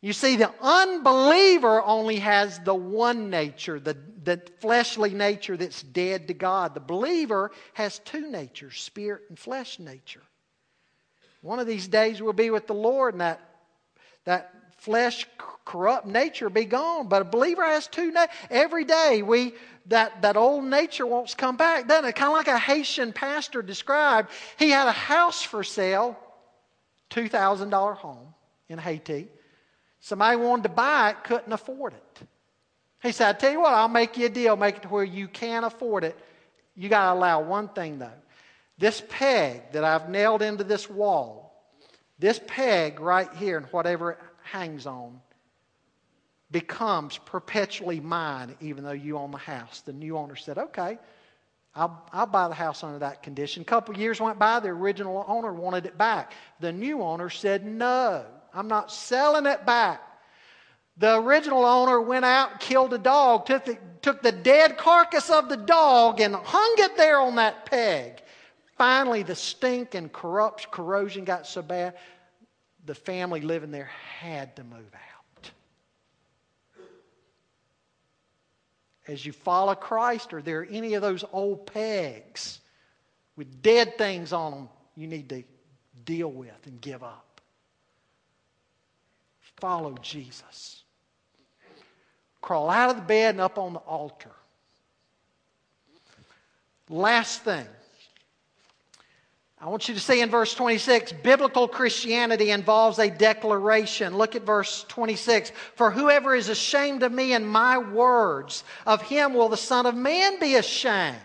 You 0.00 0.12
see, 0.12 0.36
the 0.36 0.52
unbeliever 0.60 1.82
only 1.82 2.16
has 2.20 2.60
the 2.60 2.74
one 2.74 3.30
nature, 3.30 3.80
the, 3.80 3.96
the 4.22 4.40
fleshly 4.60 5.10
nature 5.10 5.56
that's 5.56 5.82
dead 5.82 6.28
to 6.28 6.34
God. 6.34 6.74
The 6.74 6.80
believer 6.80 7.50
has 7.74 7.98
two 8.00 8.30
natures, 8.30 8.80
spirit 8.80 9.22
and 9.28 9.38
flesh 9.38 9.80
nature. 9.80 10.22
One 11.40 11.58
of 11.58 11.66
these 11.66 11.88
days 11.88 12.22
we'll 12.22 12.32
be 12.32 12.50
with 12.50 12.68
the 12.68 12.74
Lord 12.74 13.14
and 13.14 13.20
that, 13.20 13.40
that 14.24 14.52
flesh 14.78 15.26
corrupt 15.64 16.06
nature 16.06 16.48
be 16.48 16.64
gone. 16.64 17.08
But 17.08 17.22
a 17.22 17.24
believer 17.24 17.64
has 17.64 17.88
two 17.88 18.12
natures. 18.12 18.34
Every 18.50 18.84
day 18.84 19.22
we 19.22 19.54
that, 19.86 20.22
that 20.22 20.36
old 20.36 20.64
nature 20.64 21.06
wants 21.06 21.32
to 21.32 21.36
come 21.38 21.56
back, 21.56 21.88
doesn't 21.88 22.04
it? 22.04 22.14
Kind 22.14 22.30
of 22.30 22.36
like 22.36 22.48
a 22.48 22.58
Haitian 22.58 23.12
pastor 23.12 23.62
described. 23.62 24.30
He 24.58 24.70
had 24.70 24.86
a 24.86 24.92
house 24.92 25.42
for 25.42 25.64
sale, 25.64 26.18
$2,000 27.10 27.96
home 27.96 28.34
in 28.68 28.78
Haiti. 28.78 29.28
Somebody 30.00 30.36
wanted 30.36 30.64
to 30.64 30.68
buy 30.70 31.10
it, 31.10 31.24
couldn't 31.24 31.52
afford 31.52 31.92
it. 31.94 32.26
He 33.02 33.12
said, 33.12 33.28
I 33.34 33.38
tell 33.38 33.52
you 33.52 33.60
what, 33.60 33.74
I'll 33.74 33.88
make 33.88 34.16
you 34.16 34.26
a 34.26 34.30
deal, 34.30 34.56
make 34.56 34.76
it 34.76 34.82
to 34.82 34.88
where 34.88 35.04
you 35.04 35.28
can 35.28 35.64
afford 35.64 36.04
it. 36.04 36.18
You 36.74 36.88
got 36.88 37.12
to 37.12 37.18
allow 37.18 37.42
one 37.42 37.68
thing, 37.68 37.98
though. 37.98 38.10
This 38.78 39.02
peg 39.08 39.72
that 39.72 39.84
I've 39.84 40.08
nailed 40.08 40.42
into 40.42 40.64
this 40.64 40.88
wall, 40.88 41.52
this 42.18 42.40
peg 42.46 43.00
right 43.00 43.32
here 43.34 43.56
and 43.56 43.66
whatever 43.66 44.12
it 44.12 44.18
hangs 44.42 44.86
on, 44.86 45.20
becomes 46.50 47.18
perpetually 47.18 48.00
mine, 48.00 48.56
even 48.60 48.84
though 48.84 48.92
you 48.92 49.18
own 49.18 49.32
the 49.32 49.38
house. 49.38 49.80
The 49.80 49.92
new 49.92 50.16
owner 50.16 50.36
said, 50.36 50.58
Okay, 50.58 50.98
I'll, 51.74 52.02
I'll 52.12 52.26
buy 52.26 52.48
the 52.48 52.54
house 52.54 52.82
under 52.82 53.00
that 53.00 53.22
condition. 53.22 53.62
A 53.62 53.64
couple 53.64 53.96
years 53.96 54.20
went 54.20 54.38
by, 54.38 54.60
the 54.60 54.68
original 54.68 55.24
owner 55.28 55.52
wanted 55.52 55.86
it 55.86 55.98
back. 55.98 56.32
The 56.60 56.72
new 56.72 57.02
owner 57.02 57.30
said, 57.30 57.66
No. 57.66 58.24
I'm 58.54 58.68
not 58.68 58.90
selling 58.90 59.46
it 59.46 59.64
back. 59.66 60.02
The 60.96 61.20
original 61.20 61.64
owner 61.64 62.00
went 62.00 62.24
out, 62.24 62.58
killed 62.60 62.92
a 62.92 62.98
dog, 62.98 63.46
took 63.46 63.64
the, 63.64 63.78
took 64.02 64.20
the 64.20 64.32
dead 64.32 64.76
carcass 64.76 65.30
of 65.30 65.48
the 65.48 65.56
dog 65.56 66.20
and 66.20 66.34
hung 66.34 66.74
it 66.78 66.96
there 66.96 67.20
on 67.20 67.36
that 67.36 67.66
peg. 67.66 68.20
Finally, 68.76 69.22
the 69.22 69.34
stink 69.34 69.94
and 69.94 70.12
corrupt 70.12 70.70
corrosion 70.70 71.24
got 71.24 71.46
so 71.46 71.62
bad, 71.62 71.94
the 72.84 72.94
family 72.94 73.40
living 73.40 73.70
there 73.70 73.90
had 74.18 74.56
to 74.56 74.64
move 74.64 74.92
out. 74.94 75.50
As 79.06 79.24
you 79.24 79.32
follow 79.32 79.74
Christ, 79.74 80.32
are 80.34 80.42
there 80.42 80.66
any 80.68 80.94
of 80.94 81.02
those 81.02 81.24
old 81.32 81.66
pegs 81.66 82.60
with 83.36 83.62
dead 83.62 83.96
things 83.98 84.32
on 84.32 84.52
them 84.52 84.68
you 84.96 85.06
need 85.06 85.28
to 85.28 85.44
deal 86.04 86.30
with 86.30 86.66
and 86.66 86.80
give 86.80 87.02
up? 87.02 87.27
Follow 89.60 89.96
Jesus. 90.00 90.84
Crawl 92.40 92.70
out 92.70 92.90
of 92.90 92.96
the 92.96 93.02
bed 93.02 93.34
and 93.34 93.40
up 93.40 93.58
on 93.58 93.72
the 93.72 93.80
altar. 93.80 94.30
Last 96.88 97.42
thing. 97.42 97.66
I 99.60 99.68
want 99.68 99.88
you 99.88 99.94
to 99.94 100.00
see 100.00 100.20
in 100.20 100.30
verse 100.30 100.54
26 100.54 101.12
biblical 101.24 101.66
Christianity 101.66 102.52
involves 102.52 103.00
a 103.00 103.10
declaration. 103.10 104.16
Look 104.16 104.36
at 104.36 104.42
verse 104.42 104.84
26. 104.88 105.50
For 105.74 105.90
whoever 105.90 106.34
is 106.34 106.48
ashamed 106.48 107.02
of 107.02 107.10
me 107.10 107.32
and 107.32 107.46
my 107.46 107.78
words, 107.78 108.62
of 108.86 109.02
him 109.02 109.34
will 109.34 109.48
the 109.48 109.56
Son 109.56 109.86
of 109.86 109.96
Man 109.96 110.38
be 110.38 110.54
ashamed. 110.54 111.16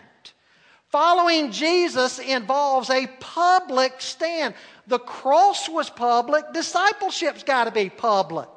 Following 0.94 1.50
Jesus 1.50 2.20
involves 2.20 2.88
a 2.88 3.08
public 3.18 3.94
stand. 3.98 4.54
The 4.86 5.00
cross 5.00 5.68
was 5.68 5.90
public, 5.90 6.52
discipleship's 6.52 7.42
got 7.42 7.64
to 7.64 7.72
be 7.72 7.90
public. 7.90 8.48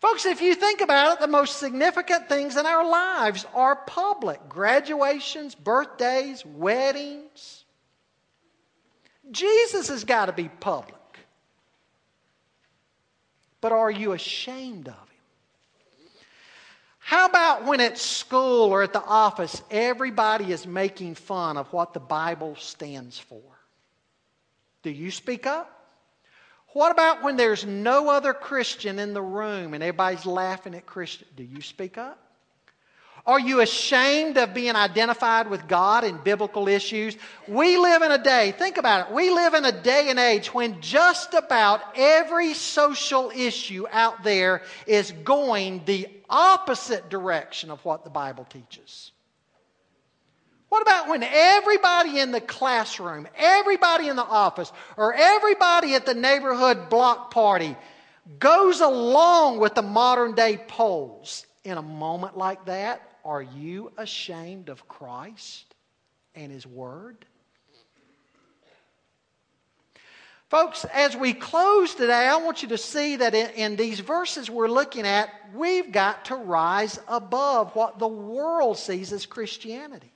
Folks, 0.00 0.24
if 0.24 0.40
you 0.40 0.54
think 0.54 0.80
about 0.80 1.14
it, 1.14 1.20
the 1.20 1.26
most 1.26 1.58
significant 1.58 2.28
things 2.28 2.56
in 2.56 2.64
our 2.64 2.88
lives 2.88 3.44
are 3.56 3.74
public 3.74 4.48
graduations, 4.48 5.56
birthdays, 5.56 6.46
weddings. 6.46 7.64
Jesus 9.32 9.88
has 9.88 10.04
got 10.04 10.26
to 10.26 10.32
be 10.32 10.48
public. 10.48 10.94
But 13.60 13.72
are 13.72 13.90
you 13.90 14.12
ashamed 14.12 14.86
of? 14.86 15.07
How 17.08 17.24
about 17.24 17.64
when 17.64 17.80
at 17.80 17.96
school 17.96 18.64
or 18.64 18.82
at 18.82 18.92
the 18.92 19.02
office, 19.02 19.62
everybody 19.70 20.52
is 20.52 20.66
making 20.66 21.14
fun 21.14 21.56
of 21.56 21.72
what 21.72 21.94
the 21.94 22.00
Bible 22.00 22.54
stands 22.56 23.18
for? 23.18 23.40
Do 24.82 24.90
you 24.90 25.10
speak 25.10 25.46
up? 25.46 25.72
What 26.74 26.92
about 26.92 27.22
when 27.22 27.38
there's 27.38 27.64
no 27.64 28.10
other 28.10 28.34
Christian 28.34 28.98
in 28.98 29.14
the 29.14 29.22
room 29.22 29.72
and 29.72 29.82
everybody's 29.82 30.26
laughing 30.26 30.74
at 30.74 30.84
Christian? 30.84 31.26
Do 31.34 31.44
you 31.44 31.62
speak 31.62 31.96
up? 31.96 32.18
Are 33.28 33.38
you 33.38 33.60
ashamed 33.60 34.38
of 34.38 34.54
being 34.54 34.74
identified 34.74 35.50
with 35.50 35.68
God 35.68 36.02
in 36.02 36.16
biblical 36.16 36.66
issues? 36.66 37.14
We 37.46 37.76
live 37.76 38.00
in 38.00 38.10
a 38.10 38.16
day, 38.16 38.52
think 38.52 38.78
about 38.78 39.10
it, 39.10 39.14
we 39.14 39.28
live 39.28 39.52
in 39.52 39.66
a 39.66 39.82
day 39.82 40.06
and 40.08 40.18
age 40.18 40.54
when 40.54 40.80
just 40.80 41.34
about 41.34 41.82
every 41.94 42.54
social 42.54 43.30
issue 43.36 43.84
out 43.92 44.24
there 44.24 44.62
is 44.86 45.12
going 45.12 45.82
the 45.84 46.08
opposite 46.30 47.10
direction 47.10 47.70
of 47.70 47.84
what 47.84 48.02
the 48.02 48.08
Bible 48.08 48.46
teaches. 48.48 49.12
What 50.70 50.80
about 50.80 51.10
when 51.10 51.22
everybody 51.22 52.20
in 52.20 52.32
the 52.32 52.40
classroom, 52.40 53.28
everybody 53.36 54.08
in 54.08 54.16
the 54.16 54.24
office, 54.24 54.72
or 54.96 55.12
everybody 55.12 55.94
at 55.94 56.06
the 56.06 56.14
neighborhood 56.14 56.88
block 56.88 57.30
party 57.30 57.76
goes 58.38 58.80
along 58.80 59.58
with 59.58 59.74
the 59.74 59.82
modern 59.82 60.34
day 60.34 60.56
polls? 60.56 61.44
In 61.64 61.76
a 61.76 61.82
moment 61.82 62.38
like 62.38 62.64
that, 62.66 63.02
are 63.24 63.42
you 63.42 63.92
ashamed 63.96 64.68
of 64.68 64.88
Christ 64.88 65.74
and 66.34 66.52
His 66.52 66.66
Word? 66.66 67.24
Folks, 70.48 70.86
as 70.94 71.14
we 71.14 71.34
close 71.34 71.94
today, 71.94 72.26
I 72.26 72.36
want 72.36 72.62
you 72.62 72.68
to 72.68 72.78
see 72.78 73.16
that 73.16 73.34
in, 73.34 73.50
in, 73.50 73.76
these 73.76 74.00
verses 74.00 74.48
we're 74.48 74.68
looking 74.68 75.06
at, 75.06 75.28
we've 75.54 75.92
got 75.92 76.24
to 76.26 76.36
rise 76.36 76.98
above 77.06 77.76
what 77.76 77.98
the 77.98 78.08
world 78.08 78.78
sees 78.78 79.12
as 79.12 79.26
Christianity. 79.26 80.10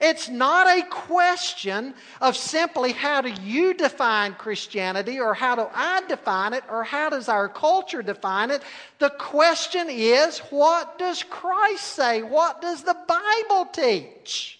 It's 0.00 0.28
not 0.28 0.68
a 0.68 0.82
question 0.82 1.92
of 2.20 2.36
simply 2.36 2.92
how 2.92 3.20
do 3.20 3.30
you 3.42 3.74
define 3.74 4.34
Christianity 4.34 5.18
or 5.18 5.34
how 5.34 5.56
do 5.56 5.66
I 5.74 6.02
define 6.06 6.52
it 6.52 6.62
or 6.70 6.84
how 6.84 7.10
does 7.10 7.28
our 7.28 7.48
culture 7.48 8.02
define 8.02 8.52
it. 8.52 8.62
The 9.00 9.10
question 9.10 9.88
is 9.90 10.38
what 10.50 10.98
does 10.98 11.24
Christ 11.24 11.82
say? 11.82 12.22
What 12.22 12.62
does 12.62 12.84
the 12.84 12.96
Bible 13.08 13.66
teach? 13.72 14.58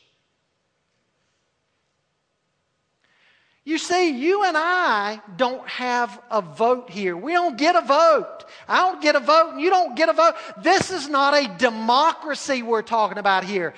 You 3.68 3.76
see, 3.76 4.18
you 4.18 4.44
and 4.44 4.56
I 4.56 5.20
don't 5.36 5.68
have 5.68 6.22
a 6.30 6.40
vote 6.40 6.88
here. 6.88 7.14
We 7.14 7.34
don't 7.34 7.58
get 7.58 7.76
a 7.76 7.82
vote. 7.82 8.46
I 8.66 8.78
don't 8.78 9.02
get 9.02 9.14
a 9.14 9.20
vote, 9.20 9.50
and 9.52 9.60
you 9.60 9.68
don't 9.68 9.94
get 9.94 10.08
a 10.08 10.14
vote. 10.14 10.36
This 10.62 10.90
is 10.90 11.06
not 11.06 11.34
a 11.34 11.54
democracy 11.58 12.62
we're 12.62 12.80
talking 12.80 13.18
about 13.18 13.44
here. 13.44 13.74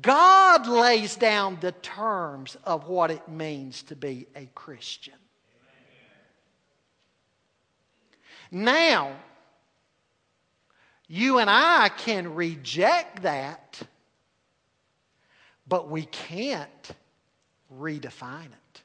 God 0.00 0.66
lays 0.66 1.16
down 1.16 1.58
the 1.60 1.72
terms 1.72 2.56
of 2.64 2.88
what 2.88 3.10
it 3.10 3.28
means 3.28 3.82
to 3.84 3.96
be 3.96 4.26
a 4.36 4.46
Christian. 4.54 5.14
Now, 8.50 9.16
you 11.08 11.38
and 11.38 11.48
I 11.48 11.88
can 11.88 12.34
reject 12.34 13.22
that, 13.22 13.80
but 15.66 15.90
we 15.90 16.04
can't 16.04 16.92
redefine 17.78 18.46
it. 18.46 18.82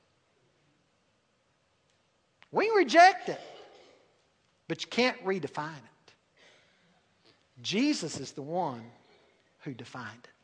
We 2.52 2.72
reject 2.76 3.30
it, 3.30 3.42
but 4.68 4.82
you 4.82 4.88
can't 4.90 5.22
redefine 5.26 5.76
it. 5.76 6.14
Jesus 7.62 8.20
is 8.20 8.32
the 8.32 8.42
one 8.42 8.84
who 9.60 9.74
defined 9.74 10.24
it. 10.24 10.37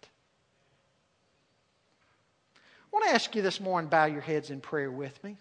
I 2.93 2.95
want 2.95 3.09
to 3.09 3.15
ask 3.15 3.35
you 3.35 3.41
this 3.41 3.59
morning, 3.59 3.89
bow 3.89 4.05
your 4.05 4.21
heads 4.21 4.51
in 4.51 4.61
prayer 4.61 4.91
with 4.91 5.23
me. 5.23 5.35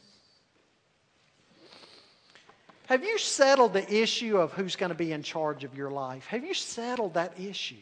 Have 2.86 3.04
you 3.04 3.18
settled 3.18 3.74
the 3.74 3.94
issue 3.94 4.38
of 4.38 4.54
who's 4.54 4.74
going 4.74 4.88
to 4.88 4.96
be 4.96 5.12
in 5.12 5.22
charge 5.22 5.62
of 5.62 5.76
your 5.76 5.90
life? 5.90 6.26
Have 6.28 6.46
you 6.46 6.54
settled 6.54 7.12
that 7.14 7.38
issue? 7.38 7.76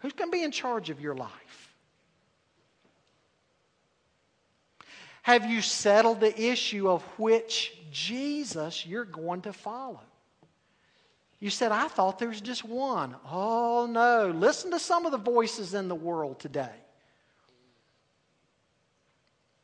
Who's 0.00 0.12
going 0.12 0.30
to 0.30 0.36
be 0.36 0.42
in 0.42 0.50
charge 0.50 0.90
of 0.90 1.00
your 1.00 1.14
life? 1.14 1.74
Have 5.22 5.46
you 5.46 5.62
settled 5.62 6.20
the 6.20 6.38
issue 6.38 6.90
of 6.90 7.02
which 7.18 7.72
Jesus 7.90 8.84
you're 8.84 9.06
going 9.06 9.40
to 9.42 9.54
follow? 9.54 10.00
You 11.44 11.50
said, 11.50 11.72
I 11.72 11.88
thought 11.88 12.18
there 12.18 12.30
was 12.30 12.40
just 12.40 12.64
one. 12.64 13.14
Oh, 13.30 13.86
no. 13.86 14.32
Listen 14.34 14.70
to 14.70 14.78
some 14.78 15.04
of 15.04 15.12
the 15.12 15.18
voices 15.18 15.74
in 15.74 15.88
the 15.88 15.94
world 15.94 16.40
today. 16.40 16.72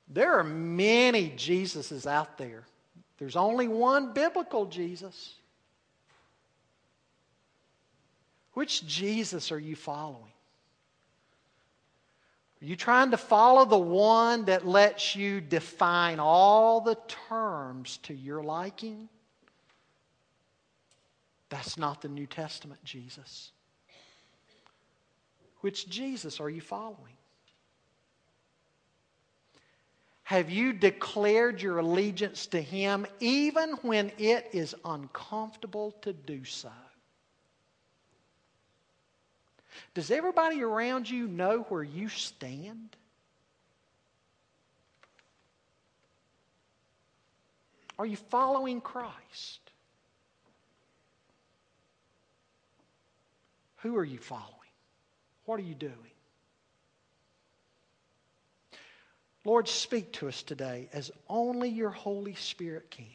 There 0.07 0.35
are 0.35 0.45
many 0.45 1.31
Jesuses 1.31 2.07
out 2.07 2.37
there. 2.37 2.65
There's 3.17 3.35
only 3.35 3.67
one 3.67 4.13
biblical 4.13 4.67
Jesus. 4.67 5.37
Which 8.53 8.87
Jesus 8.87 9.51
are 9.51 9.59
you 9.59 9.75
following? 9.75 10.35
Are 12.61 12.67
you 12.67 12.77
trying 12.77 13.13
to 13.13 13.17
follow 13.17 13.65
the 13.65 13.79
one 13.79 14.45
that 14.45 14.67
lets 14.67 15.17
you 15.17 15.41
define 15.41 16.21
all 16.21 16.83
the 16.83 16.99
terms 17.31 18.01
to 18.03 18.13
your 18.13 18.43
liking? 18.43 19.09
That's 21.51 21.77
not 21.77 22.01
the 22.01 22.09
New 22.09 22.27
Testament 22.27 22.83
Jesus. 22.85 23.51
Which 25.61 25.89
Jesus 25.89 26.41
are 26.41 26.49
you 26.49 26.61
following? 26.61 27.17
Have 30.23 30.49
you 30.49 30.73
declared 30.73 31.61
your 31.61 31.79
allegiance 31.79 32.47
to 32.47 32.63
Him 32.63 33.05
even 33.19 33.73
when 33.83 34.13
it 34.17 34.49
is 34.53 34.77
uncomfortable 34.85 35.91
to 36.03 36.13
do 36.13 36.45
so? 36.45 36.71
Does 39.93 40.13
everybody 40.13 40.63
around 40.63 41.11
you 41.11 41.27
know 41.27 41.67
where 41.69 41.83
you 41.83 42.09
stand? 42.09 42.97
Are 47.99 48.07
you 48.07 48.17
following 48.17 48.81
Christ? 48.81 49.70
Who 53.83 53.97
are 53.97 54.05
you 54.05 54.19
following? 54.19 54.47
What 55.45 55.59
are 55.59 55.65
you 55.65 55.75
doing? 55.75 55.95
Lord, 59.45 59.69
speak 59.69 60.13
to 60.15 60.29
us 60.29 60.43
today 60.43 60.89
as 60.93 61.11
only 61.29 61.71
your 61.71 61.91
Holy 61.91 62.35
Spirit 62.35 62.91
can. 62.91 63.07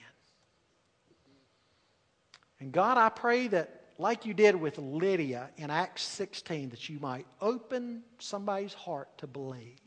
And 2.60 2.72
God, 2.72 2.98
I 2.98 3.10
pray 3.10 3.48
that, 3.50 3.82
like 4.00 4.26
you 4.26 4.34
did 4.34 4.56
with 4.56 4.78
Lydia 4.80 5.50
in 5.58 5.70
Acts 5.70 6.02
16, 6.02 6.70
that 6.70 6.90
you 6.90 7.00
might 7.00 7.28
open 7.42 8.02
somebody's 8.18 8.74
heart 8.74 9.16
to 9.20 9.28
believe. 9.28 9.80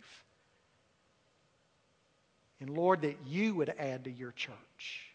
And 2.61 2.71
Lord, 2.71 3.03
that 3.03 3.17
you 3.27 3.55
would 3.55 3.75
add 3.79 4.05
to 4.05 4.11
your 4.11 4.33
church. 4.33 5.07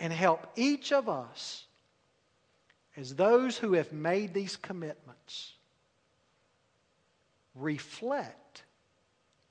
And 0.00 0.12
help 0.12 0.48
each 0.56 0.92
of 0.92 1.08
us 1.08 1.66
as 2.96 3.14
those 3.14 3.56
who 3.56 3.72
have 3.74 3.92
made 3.92 4.34
these 4.34 4.56
commitments 4.56 5.52
reflect 7.54 8.62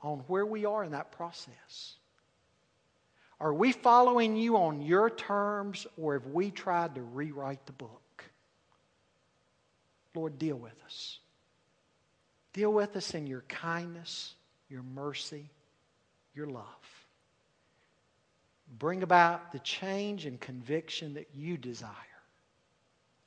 on 0.02 0.20
where 0.28 0.46
we 0.46 0.66
are 0.66 0.84
in 0.84 0.92
that 0.92 1.12
process. 1.12 1.96
Are 3.40 3.54
we 3.54 3.72
following 3.72 4.36
you 4.36 4.58
on 4.58 4.82
your 4.82 5.10
terms 5.10 5.88
or 5.98 6.14
have 6.14 6.28
we 6.28 6.52
tried 6.52 6.96
to 6.96 7.02
rewrite 7.02 7.66
the 7.66 7.72
book? 7.72 8.24
Lord, 10.14 10.38
deal 10.38 10.58
with 10.58 10.80
us. 10.86 11.20
Deal 12.54 12.72
with 12.72 12.96
us 12.96 13.14
in 13.14 13.28
your 13.28 13.42
kindness, 13.48 14.36
your 14.70 14.84
mercy, 14.84 15.50
your 16.36 16.48
love. 16.48 16.66
Bring 18.78 19.04
about 19.04 19.52
the 19.52 19.60
change 19.60 20.26
and 20.26 20.40
conviction 20.40 21.16
that 21.16 21.30
you 21.34 21.58
desire. 21.58 21.92